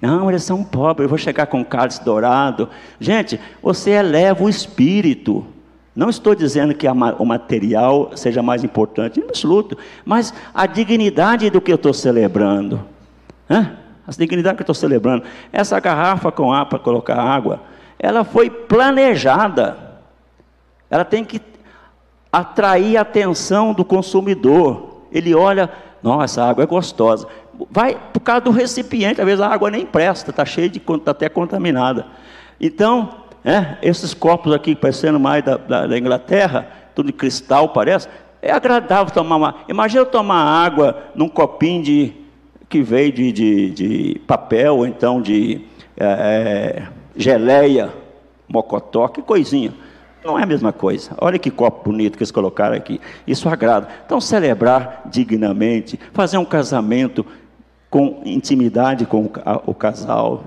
Não, 0.00 0.30
eles 0.30 0.44
são 0.44 0.64
pobres, 0.64 1.04
eu 1.04 1.08
vou 1.08 1.18
chegar 1.18 1.46
com 1.46 1.64
cálice 1.64 2.02
dourado. 2.02 2.68
Gente, 2.98 3.38
você 3.62 3.90
eleva 3.90 4.42
o 4.42 4.48
espírito. 4.48 5.44
Não 5.94 6.08
estou 6.08 6.34
dizendo 6.34 6.74
que 6.74 6.86
o 6.88 7.24
material 7.24 8.12
seja 8.16 8.42
mais 8.42 8.64
importante, 8.64 9.20
absoluto, 9.20 9.76
mas 10.04 10.32
a 10.54 10.66
dignidade 10.66 11.50
do 11.50 11.60
que 11.60 11.70
eu 11.70 11.76
estou 11.76 11.92
celebrando. 11.92 12.80
Né? 13.48 13.76
A 14.06 14.10
dignidade 14.12 14.56
que 14.56 14.62
eu 14.62 14.64
estou 14.64 14.74
celebrando. 14.74 15.24
Essa 15.52 15.78
garrafa 15.80 16.32
com 16.32 16.52
água 16.52 16.66
para 16.66 16.78
colocar 16.78 17.20
água, 17.20 17.60
ela 17.98 18.24
foi 18.24 18.48
planejada. 18.48 19.76
Ela 20.88 21.04
tem 21.04 21.24
que 21.24 21.40
atrair 22.32 22.96
a 22.96 23.02
atenção 23.02 23.74
do 23.74 23.84
consumidor. 23.84 25.02
Ele 25.12 25.34
olha, 25.34 25.68
nossa, 26.02 26.24
essa 26.24 26.44
água 26.44 26.64
é 26.64 26.66
gostosa 26.66 27.26
vai 27.70 27.98
por 28.12 28.20
causa 28.20 28.42
do 28.42 28.50
recipiente, 28.50 29.20
às 29.20 29.26
vezes 29.26 29.40
a 29.40 29.48
água 29.48 29.70
nem 29.70 29.84
presta, 29.84 30.30
está 30.30 30.44
cheia 30.44 30.68
de 30.68 30.78
está 30.78 31.10
até 31.10 31.28
contaminada. 31.28 32.06
Então, 32.60 33.20
é, 33.44 33.76
esses 33.82 34.14
copos 34.14 34.52
aqui, 34.52 34.74
parecendo 34.74 35.18
mais 35.18 35.44
da, 35.44 35.56
da, 35.56 35.86
da, 35.86 35.98
Inglaterra, 35.98 36.68
tudo 36.94 37.06
de 37.06 37.12
cristal 37.12 37.70
parece, 37.70 38.08
é 38.42 38.52
agradável 38.52 39.12
tomar 39.12 39.36
uma. 39.36 39.54
Imagina 39.68 40.02
eu 40.02 40.06
tomar 40.06 40.42
água 40.42 40.96
num 41.14 41.28
copinho 41.28 41.82
de 41.82 42.12
que 42.68 42.82
veio 42.82 43.12
de, 43.12 43.32
de, 43.32 43.70
de 43.70 44.20
papel, 44.26 44.76
ou 44.78 44.86
então 44.86 45.20
de 45.20 45.60
é, 45.96 46.06
é, 46.06 46.82
geleia, 47.16 47.90
mocotó, 48.48 49.08
que 49.08 49.20
coisinha. 49.20 49.72
Não 50.24 50.38
é 50.38 50.42
a 50.42 50.46
mesma 50.46 50.72
coisa. 50.72 51.12
Olha 51.18 51.38
que 51.38 51.50
copo 51.50 51.90
bonito 51.90 52.16
que 52.16 52.22
eles 52.22 52.30
colocaram 52.30 52.76
aqui. 52.76 53.00
Isso 53.26 53.48
agrada. 53.48 53.88
Então, 54.04 54.20
celebrar 54.20 55.02
dignamente, 55.06 55.98
fazer 56.12 56.36
um 56.36 56.44
casamento 56.44 57.24
com 57.90 58.22
intimidade 58.24 59.04
com 59.04 59.28
o 59.66 59.74
casal, 59.74 60.44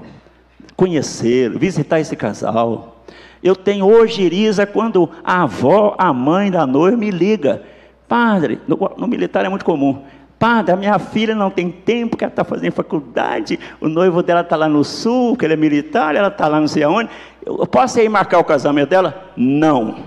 conhecer, 0.75 1.49
visitar 1.57 1.99
esse 1.99 2.15
casal. 2.15 3.03
Eu 3.43 3.55
tenho 3.55 3.85
hoje 3.85 4.21
Irisa 4.21 4.65
quando 4.65 5.09
a 5.23 5.43
avó, 5.43 5.95
a 5.97 6.13
mãe 6.13 6.49
da 6.49 6.65
noiva 6.65 6.95
me 6.95 7.11
liga. 7.11 7.61
Padre, 8.07 8.61
no, 8.65 8.77
no 8.97 9.07
militar 9.07 9.43
é 9.43 9.49
muito 9.49 9.65
comum. 9.65 10.03
Padre, 10.39 10.73
a 10.73 10.77
minha 10.77 10.99
filha 10.99 11.35
não 11.35 11.49
tem 11.49 11.69
tempo, 11.69 12.17
que 12.17 12.23
ela 12.23 12.31
está 12.31 12.43
fazendo 12.43 12.71
faculdade, 12.73 13.59
o 13.79 13.87
noivo 13.87 14.21
dela 14.21 14.41
está 14.41 14.55
lá 14.55 14.67
no 14.67 14.83
sul, 14.83 15.37
que 15.37 15.45
ele 15.45 15.53
é 15.53 15.57
militar, 15.57 16.15
ela 16.15 16.27
está 16.29 16.47
lá 16.47 16.59
não 16.59 16.67
sei 16.67 16.83
aonde. 16.83 17.09
Eu 17.45 17.67
posso 17.67 17.99
ir 17.99 18.09
marcar 18.09 18.39
o 18.39 18.43
casamento 18.43 18.89
dela? 18.89 19.31
Não. 19.35 19.97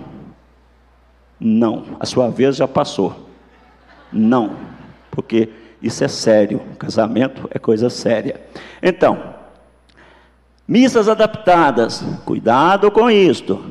Não. 1.39 1.85
A 2.01 2.07
sua 2.07 2.29
vez 2.29 2.57
já 2.57 2.67
passou. 2.67 3.29
Não. 4.13 4.53
Porque 5.11 5.51
isso 5.83 6.03
é 6.05 6.09
sério. 6.09 6.61
Casamento 6.79 7.49
é 7.53 7.59
coisa 7.59 7.91
séria. 7.91 8.41
Então, 8.83 9.19
missas 10.67 11.09
adaptadas. 11.09 12.05
Cuidado 12.25 12.91
com 12.91 13.11
isto. 13.11 13.65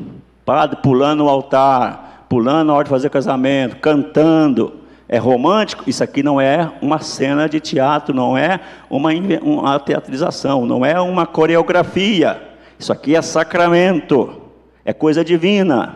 Padre 0.45 0.77
pulando 0.81 1.25
o 1.25 1.29
altar, 1.29 2.25
pulando 2.29 2.67
na 2.67 2.73
hora 2.73 2.83
de 2.83 2.89
fazer 2.89 3.09
casamento, 3.09 3.77
cantando 3.77 4.85
é 5.07 5.17
romântico, 5.17 5.83
isso 5.87 6.03
aqui 6.03 6.23
não 6.23 6.41
é 6.41 6.71
uma 6.81 6.99
cena 6.99 7.47
de 7.47 7.59
teatro, 7.59 8.13
não 8.13 8.35
é 8.35 8.59
uma, 8.89 9.11
uma 9.41 9.79
teatralização, 9.79 10.65
não 10.65 10.83
é 10.83 10.99
uma 10.99 11.27
coreografia. 11.27 12.41
Isso 12.79 12.91
aqui 12.91 13.15
é 13.15 13.21
sacramento, 13.21 14.41
é 14.83 14.93
coisa 14.93 15.23
divina. 15.23 15.95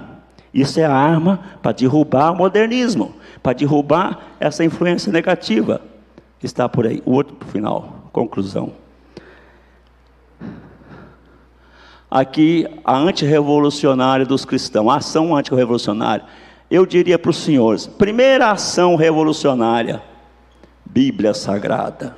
Isso 0.54 0.80
é 0.80 0.86
arma 0.86 1.40
para 1.62 1.72
derrubar 1.72 2.32
o 2.32 2.36
modernismo, 2.36 3.16
para 3.42 3.54
derrubar 3.54 4.20
essa 4.40 4.64
influência 4.64 5.12
negativa. 5.12 5.82
Está 6.42 6.70
por 6.70 6.88
aí. 6.88 7.02
O 7.06 7.12
outro 7.12 7.36
final, 7.48 8.10
conclusão. 8.12 8.72
Aqui 12.10 12.68
a 12.84 12.98
antirrevolucionária 12.98 14.26
dos 14.26 14.46
cristãos, 14.46 14.92
a 14.92 14.98
ação 14.98 15.36
antirrevolucionária 15.36 16.26
eu 16.70 16.86
diria 16.86 17.18
para 17.18 17.32
os 17.32 17.38
senhores: 17.38 17.88
primeira 17.88 18.52
ação 18.52 18.96
revolucionária, 18.96 20.02
Bíblia 20.86 21.34
Sagrada. 21.34 22.16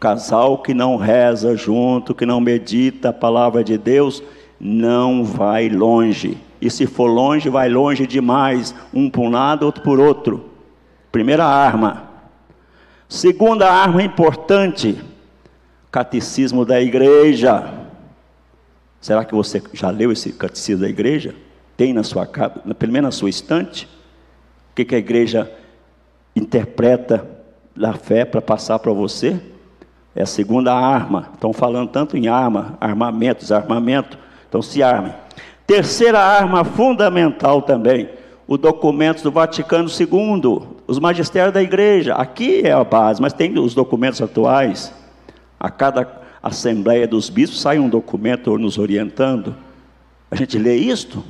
Casal 0.00 0.58
que 0.58 0.74
não 0.74 0.96
reza 0.96 1.56
junto, 1.56 2.14
que 2.14 2.26
não 2.26 2.40
medita 2.40 3.10
a 3.10 3.12
palavra 3.12 3.62
de 3.62 3.78
Deus, 3.78 4.20
não 4.58 5.22
vai 5.22 5.68
longe. 5.68 6.36
E 6.60 6.68
se 6.68 6.86
for 6.86 7.06
longe, 7.06 7.48
vai 7.48 7.68
longe 7.68 8.06
demais, 8.06 8.74
um 8.92 9.08
por 9.08 9.20
um 9.20 9.30
lado, 9.30 9.64
outro 9.64 9.82
por 9.82 10.00
outro. 10.00 10.50
Primeira 11.12 11.44
arma. 11.44 12.11
Segunda 13.12 13.70
arma 13.70 14.02
importante, 14.02 14.98
catecismo 15.90 16.64
da 16.64 16.80
igreja. 16.80 17.70
Será 19.02 19.22
que 19.22 19.34
você 19.34 19.62
já 19.74 19.90
leu 19.90 20.10
esse 20.10 20.32
catecismo 20.32 20.80
da 20.80 20.88
igreja? 20.88 21.34
tem 21.76 21.92
na 21.92 22.02
sua 22.02 22.26
casa, 22.26 22.60
pelo 22.78 22.92
menos 22.92 23.08
na 23.08 23.10
sua 23.10 23.28
estante? 23.28 23.86
O 24.70 24.74
que, 24.76 24.84
que 24.84 24.94
a 24.94 24.98
igreja 24.98 25.50
interpreta 26.34 27.28
da 27.76 27.92
fé 27.92 28.24
para 28.24 28.40
passar 28.40 28.78
para 28.78 28.92
você? 28.92 29.38
É 30.14 30.22
a 30.22 30.26
segunda 30.26 30.72
arma. 30.72 31.30
Estão 31.34 31.52
falando 31.52 31.90
tanto 31.90 32.16
em 32.16 32.28
arma, 32.28 32.78
armamento, 32.80 33.40
desarmamento. 33.40 34.18
Então 34.48 34.62
se 34.62 34.82
armem. 34.82 35.12
Terceira 35.66 36.18
arma 36.18 36.64
fundamental 36.64 37.60
também, 37.60 38.08
o 38.46 38.56
documento 38.56 39.22
do 39.22 39.30
Vaticano 39.30 39.88
II, 39.88 40.68
os 40.86 40.98
magistérios 40.98 41.54
da 41.54 41.62
igreja. 41.62 42.14
Aqui 42.14 42.62
é 42.64 42.72
a 42.72 42.84
base, 42.84 43.20
mas 43.20 43.32
tem 43.32 43.58
os 43.58 43.74
documentos 43.74 44.20
atuais. 44.20 44.92
A 45.58 45.70
cada 45.70 46.20
assembleia 46.42 47.06
dos 47.06 47.30
bispos 47.30 47.60
sai 47.60 47.78
um 47.78 47.88
documento 47.88 48.58
nos 48.58 48.78
orientando. 48.78 49.54
A 50.30 50.34
gente 50.34 50.58
lê 50.58 50.76
isto, 50.76 51.22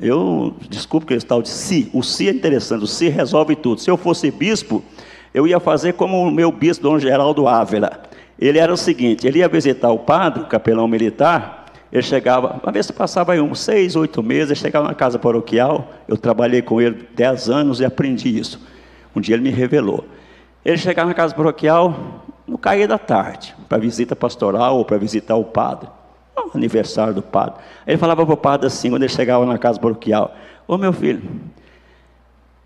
eu, 0.00 0.54
desculpe 0.68 1.06
que 1.06 1.14
esse 1.14 1.24
tal 1.24 1.40
de 1.40 1.48
si, 1.48 1.90
o 1.92 2.02
si 2.02 2.28
é 2.28 2.30
interessante, 2.30 2.84
o 2.84 2.86
si 2.86 3.08
resolve 3.08 3.56
tudo. 3.56 3.80
Se 3.80 3.90
eu 3.90 3.96
fosse 3.96 4.30
bispo, 4.30 4.84
eu 5.32 5.46
ia 5.46 5.58
fazer 5.58 5.94
como 5.94 6.22
o 6.22 6.30
meu 6.30 6.52
bispo, 6.52 6.82
Dom 6.82 6.98
Geraldo 6.98 7.48
Ávila. 7.48 8.02
Ele 8.38 8.58
era 8.58 8.72
o 8.72 8.76
seguinte, 8.76 9.26
ele 9.26 9.38
ia 9.38 9.48
visitar 9.48 9.90
o 9.90 9.98
padre, 9.98 10.42
o 10.42 10.46
capelão 10.46 10.86
militar, 10.86 11.65
ele 11.96 12.02
chegava, 12.02 12.60
uma 12.62 12.70
vez 12.70 12.90
passava 12.90 13.32
aí 13.32 13.40
uns 13.40 13.60
seis, 13.60 13.96
oito 13.96 14.22
meses, 14.22 14.50
ele 14.50 14.60
chegava 14.60 14.86
na 14.86 14.94
casa 14.94 15.18
paroquial, 15.18 15.88
eu 16.06 16.18
trabalhei 16.18 16.60
com 16.60 16.78
ele 16.78 17.08
dez 17.14 17.48
anos 17.48 17.80
e 17.80 17.86
aprendi 17.86 18.38
isso. 18.38 18.60
Um 19.14 19.20
dia 19.20 19.34
ele 19.34 19.42
me 19.42 19.50
revelou. 19.50 20.04
Ele 20.62 20.76
chegava 20.76 21.08
na 21.08 21.14
casa 21.14 21.34
paroquial 21.34 22.22
no 22.46 22.58
cair 22.58 22.86
da 22.86 22.98
tarde, 22.98 23.54
para 23.66 23.78
visita 23.78 24.14
pastoral 24.14 24.76
ou 24.76 24.84
para 24.84 24.98
visitar 24.98 25.36
o 25.36 25.44
padre 25.44 25.88
aniversário 26.54 27.14
do 27.14 27.22
padre. 27.22 27.60
Ele 27.86 27.96
falava 27.96 28.24
para 28.24 28.34
o 28.34 28.36
padre 28.36 28.66
assim, 28.66 28.90
quando 28.90 29.02
ele 29.02 29.12
chegava 29.12 29.46
na 29.46 29.56
casa 29.56 29.80
paroquial: 29.80 30.34
Ô 30.68 30.76
meu 30.76 30.92
filho, 30.92 31.22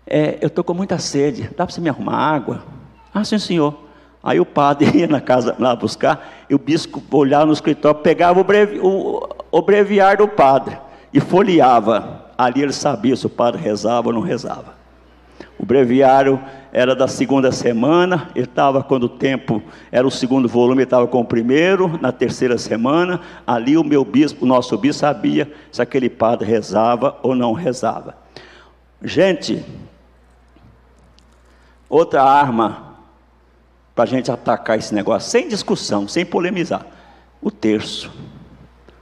é, 0.05 0.39
eu 0.41 0.47
estou 0.47 0.61
com 0.61 0.73
muita 0.73 0.97
sede, 0.97 1.43
dá 1.55 1.65
para 1.65 1.69
você 1.69 1.79
me 1.79 1.89
arrumar 1.89 2.17
água? 2.17 2.63
Ah, 3.13 3.23
sim, 3.23 3.39
senhor. 3.39 3.90
Aí 4.23 4.39
o 4.39 4.45
padre 4.45 4.89
ia 4.99 5.07
na 5.07 5.21
casa 5.21 5.55
lá 5.57 5.75
buscar, 5.75 6.45
e 6.49 6.55
o 6.55 6.59
bispo 6.59 7.01
olhava 7.11 7.45
no 7.45 7.53
escritório, 7.53 7.99
pegava 8.01 8.39
o, 8.39 8.43
brevi, 8.43 8.79
o, 8.79 9.27
o 9.51 9.61
breviário 9.61 10.25
do 10.25 10.31
padre 10.31 10.77
e 11.13 11.19
folheava. 11.19 12.25
Ali 12.37 12.61
ele 12.61 12.73
sabia 12.73 13.15
se 13.15 13.25
o 13.25 13.29
padre 13.29 13.61
rezava 13.61 14.07
ou 14.07 14.13
não 14.13 14.21
rezava. 14.21 14.81
O 15.57 15.65
breviário 15.65 16.41
era 16.73 16.95
da 16.95 17.07
segunda 17.07 17.51
semana, 17.51 18.29
ele 18.33 18.45
estava 18.45 18.81
quando 18.81 19.03
o 19.03 19.09
tempo 19.09 19.61
era 19.91 20.07
o 20.07 20.11
segundo 20.11 20.47
volume, 20.47 20.83
estava 20.83 21.05
com 21.05 21.19
o 21.19 21.25
primeiro, 21.25 21.99
na 22.01 22.11
terceira 22.11 22.57
semana, 22.57 23.19
ali 23.45 23.77
o 23.77 23.83
meu 23.83 24.03
bispo, 24.03 24.45
o 24.45 24.47
nosso 24.47 24.77
bispo 24.77 25.01
sabia 25.01 25.51
se 25.71 25.81
aquele 25.81 26.09
padre 26.09 26.47
rezava 26.47 27.17
ou 27.21 27.35
não 27.35 27.53
rezava. 27.53 28.15
Gente, 29.03 29.63
outra 31.89 32.23
arma 32.23 32.90
para 33.93 34.05
a 34.05 34.07
gente 34.07 34.31
atacar 34.31 34.77
esse 34.77 34.93
negócio, 34.93 35.29
sem 35.29 35.47
discussão, 35.47 36.07
sem 36.07 36.25
polemizar, 36.25 36.85
o 37.41 37.51
terço. 37.51 38.11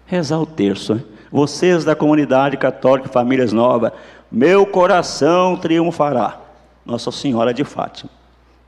Rezar 0.05 0.39
o 0.39 0.45
terço. 0.45 0.93
Hein? 0.93 1.05
Vocês 1.31 1.85
da 1.85 1.95
comunidade 1.95 2.57
católica, 2.57 3.07
famílias 3.09 3.53
novas, 3.53 3.91
meu 4.31 4.65
coração 4.65 5.55
triunfará. 5.57 6.39
Nossa 6.85 7.11
Senhora 7.11 7.53
de 7.53 7.63
Fátima. 7.63 8.09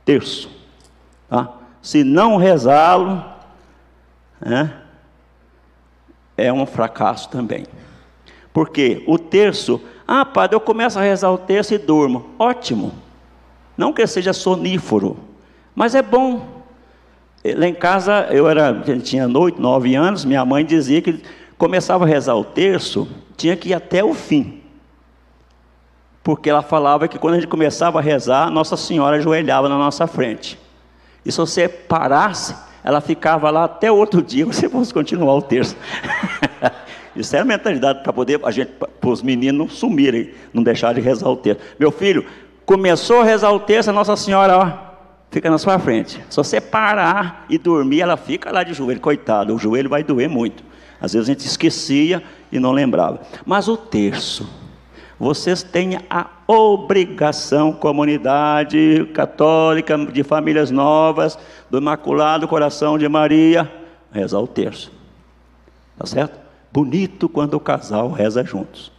Terço. 0.06 0.50
Tá? 1.28 1.52
Se 1.82 2.04
não 2.04 2.38
rezá-lo, 2.38 3.24
né, 4.40 4.74
é 6.38 6.54
um 6.54 6.66
fracasso 6.66 7.30
também. 7.30 7.66
Porque 8.54 9.04
o 9.08 9.18
terço, 9.18 9.82
ah, 10.08 10.26
padre, 10.26 10.56
eu 10.56 10.60
começo 10.60 11.00
a 11.00 11.02
rezar 11.02 11.32
o 11.32 11.38
terço 11.38 11.74
e 11.74 11.78
durmo. 11.78 12.30
Ótimo. 12.38 12.92
Não 13.78 13.94
que 13.94 14.06
seja 14.06 14.34
sonífero, 14.34 15.18
mas 15.82 15.96
é 15.96 16.02
bom. 16.04 16.62
Lá 17.44 17.68
em 17.68 17.74
casa, 17.74 18.28
eu 18.30 18.48
era, 18.48 18.84
tinha 19.02 19.28
nove 19.28 19.96
anos, 19.96 20.24
minha 20.24 20.46
mãe 20.46 20.64
dizia 20.64 21.02
que 21.02 21.24
começava 21.58 22.06
a 22.06 22.08
rezar 22.08 22.36
o 22.36 22.44
terço, 22.44 23.08
tinha 23.36 23.56
que 23.56 23.70
ir 23.70 23.74
até 23.74 24.04
o 24.04 24.14
fim 24.14 24.62
porque 26.24 26.50
ela 26.50 26.62
falava 26.62 27.08
que 27.08 27.18
quando 27.18 27.34
a 27.34 27.38
gente 27.38 27.50
começava 27.50 27.98
a 27.98 28.02
rezar, 28.02 28.52
Nossa 28.52 28.78
Senhora 28.78 29.18
ajoelhava 29.18 29.68
na 29.68 29.76
nossa 29.76 30.06
frente. 30.06 30.56
E 31.26 31.32
se 31.32 31.38
você 31.40 31.68
parasse, 31.68 32.56
ela 32.84 33.02
ficava 33.02 33.50
lá 33.50 33.64
até 33.64 33.92
outro 33.92 34.22
dia, 34.24 34.46
você 34.46 34.70
fosse 34.70 34.94
continuar 34.94 35.34
o 35.34 35.42
terço. 35.42 35.76
Isso 37.16 37.36
é 37.36 37.40
a 37.40 37.46
mentalidade 37.46 38.04
para 38.04 38.14
poder 38.14 38.40
a 38.44 38.52
gente, 38.52 38.72
para 38.72 39.10
os 39.10 39.24
meninos 39.24 39.74
sumirem, 39.74 40.32
não 40.54 40.62
deixarem 40.62 41.02
de 41.02 41.08
rezar 41.10 41.28
o 41.28 41.36
terço. 41.36 41.62
Meu 41.80 41.92
filho, 41.92 42.24
começou 42.66 43.22
a 43.22 43.24
rezar 43.24 43.52
o 43.52 43.60
terço, 43.60 43.90
a 43.90 43.94
Nossa 43.94 44.16
Senhora, 44.16 44.58
ó, 44.58 44.91
fica 45.32 45.50
na 45.50 45.58
sua 45.58 45.80
frente. 45.80 46.22
Se 46.30 46.38
você 46.38 46.62
parar 46.62 47.46
e 47.50 47.58
dormir, 47.58 48.02
ela 48.02 48.18
fica 48.18 48.52
lá 48.52 48.64
de 48.64 48.74
joelho, 48.74 49.00
coitado, 49.00 49.56
o 49.56 49.58
joelho 49.58 49.90
vai 49.90 50.04
doer 50.04 50.30
muito. 50.30 50.64
Às 51.00 51.14
vezes 51.14 51.28
a 51.28 51.32
gente 51.32 51.48
esquecia 51.48 52.22
e 52.52 52.60
não 52.60 52.72
lembrava. 52.72 53.22
Mas 53.44 53.68
o 53.68 53.76
terço, 53.76 54.48
vocês 55.18 55.64
têm 55.64 55.98
a 56.10 56.28
obrigação, 56.46 57.72
comunidade 57.72 59.10
católica 59.14 59.98
de 59.98 60.22
famílias 60.22 60.70
novas, 60.70 61.40
do 61.70 61.80
Imaculado 61.80 62.48
Coração 62.48 62.98
de 62.98 63.08
Maria, 63.08 63.72
rezar 64.12 64.40
o 64.40 64.48
terço. 64.48 64.92
Tá 65.98 66.06
certo? 66.06 66.40
Bonito 66.72 67.28
quando 67.28 67.56
o 67.56 67.60
casal 67.60 68.12
reza 68.12 68.44
juntos. 68.44 68.92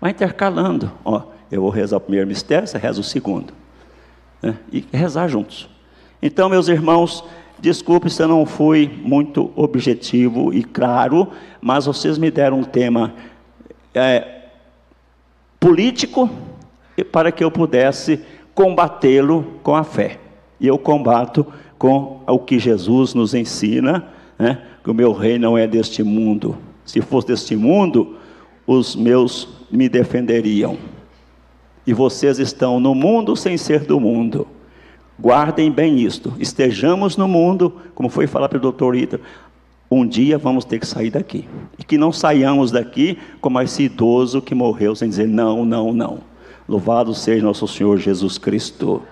Vai 0.00 0.10
intercalando. 0.10 0.90
Ó, 1.04 1.22
eu 1.50 1.60
vou 1.60 1.70
rezar 1.70 1.98
o 1.98 2.00
primeiro 2.00 2.26
mistério, 2.26 2.66
você 2.66 2.78
reza 2.78 3.00
o 3.00 3.04
segundo. 3.04 3.52
Né? 4.46 4.56
E 4.72 4.84
rezar 4.92 5.26
juntos. 5.26 5.68
Então, 6.22 6.48
meus 6.48 6.68
irmãos, 6.68 7.24
desculpe 7.58 8.08
se 8.08 8.22
eu 8.22 8.28
não 8.28 8.46
fui 8.46 8.88
muito 9.02 9.50
objetivo 9.56 10.54
e 10.54 10.62
claro, 10.62 11.28
mas 11.60 11.86
vocês 11.86 12.16
me 12.16 12.30
deram 12.30 12.60
um 12.60 12.64
tema 12.64 13.12
é, 13.92 14.44
político 15.58 16.30
para 17.10 17.32
que 17.32 17.42
eu 17.42 17.50
pudesse 17.50 18.20
combatê-lo 18.54 19.58
com 19.64 19.74
a 19.74 19.82
fé. 19.82 20.20
E 20.60 20.66
eu 20.68 20.78
combato 20.78 21.44
com 21.76 22.22
o 22.24 22.38
que 22.38 22.58
Jesus 22.58 23.14
nos 23.14 23.34
ensina, 23.34 24.06
né? 24.38 24.62
que 24.84 24.90
o 24.90 24.94
meu 24.94 25.12
rei 25.12 25.38
não 25.38 25.58
é 25.58 25.66
deste 25.66 26.04
mundo. 26.04 26.56
Se 26.84 27.00
fosse 27.00 27.26
deste 27.26 27.56
mundo, 27.56 28.16
os 28.64 28.94
meus 28.94 29.48
me 29.70 29.88
defenderiam. 29.88 30.78
E 31.86 31.92
vocês 31.92 32.38
estão 32.38 32.80
no 32.80 32.94
mundo 32.94 33.36
sem 33.36 33.56
ser 33.56 33.80
do 33.80 34.00
mundo. 34.00 34.46
Guardem 35.18 35.70
bem 35.70 36.00
isto. 36.00 36.34
Estejamos 36.38 37.16
no 37.16 37.28
mundo, 37.28 37.72
como 37.94 38.08
foi 38.08 38.26
falar 38.26 38.48
para 38.48 38.58
o 38.58 38.60
doutor 38.60 38.96
Ita, 38.96 39.20
um 39.90 40.06
dia 40.06 40.36
vamos 40.36 40.64
ter 40.64 40.80
que 40.80 40.86
sair 40.86 41.10
daqui. 41.10 41.48
E 41.78 41.84
que 41.84 41.96
não 41.96 42.10
saiamos 42.12 42.70
daqui 42.70 43.18
como 43.40 43.60
esse 43.60 43.84
idoso 43.84 44.42
que 44.42 44.54
morreu 44.54 44.94
sem 44.96 45.08
dizer 45.08 45.28
não, 45.28 45.64
não, 45.64 45.92
não. 45.92 46.18
Louvado 46.68 47.14
seja 47.14 47.44
nosso 47.44 47.68
Senhor 47.68 47.96
Jesus 47.98 48.36
Cristo. 48.36 49.02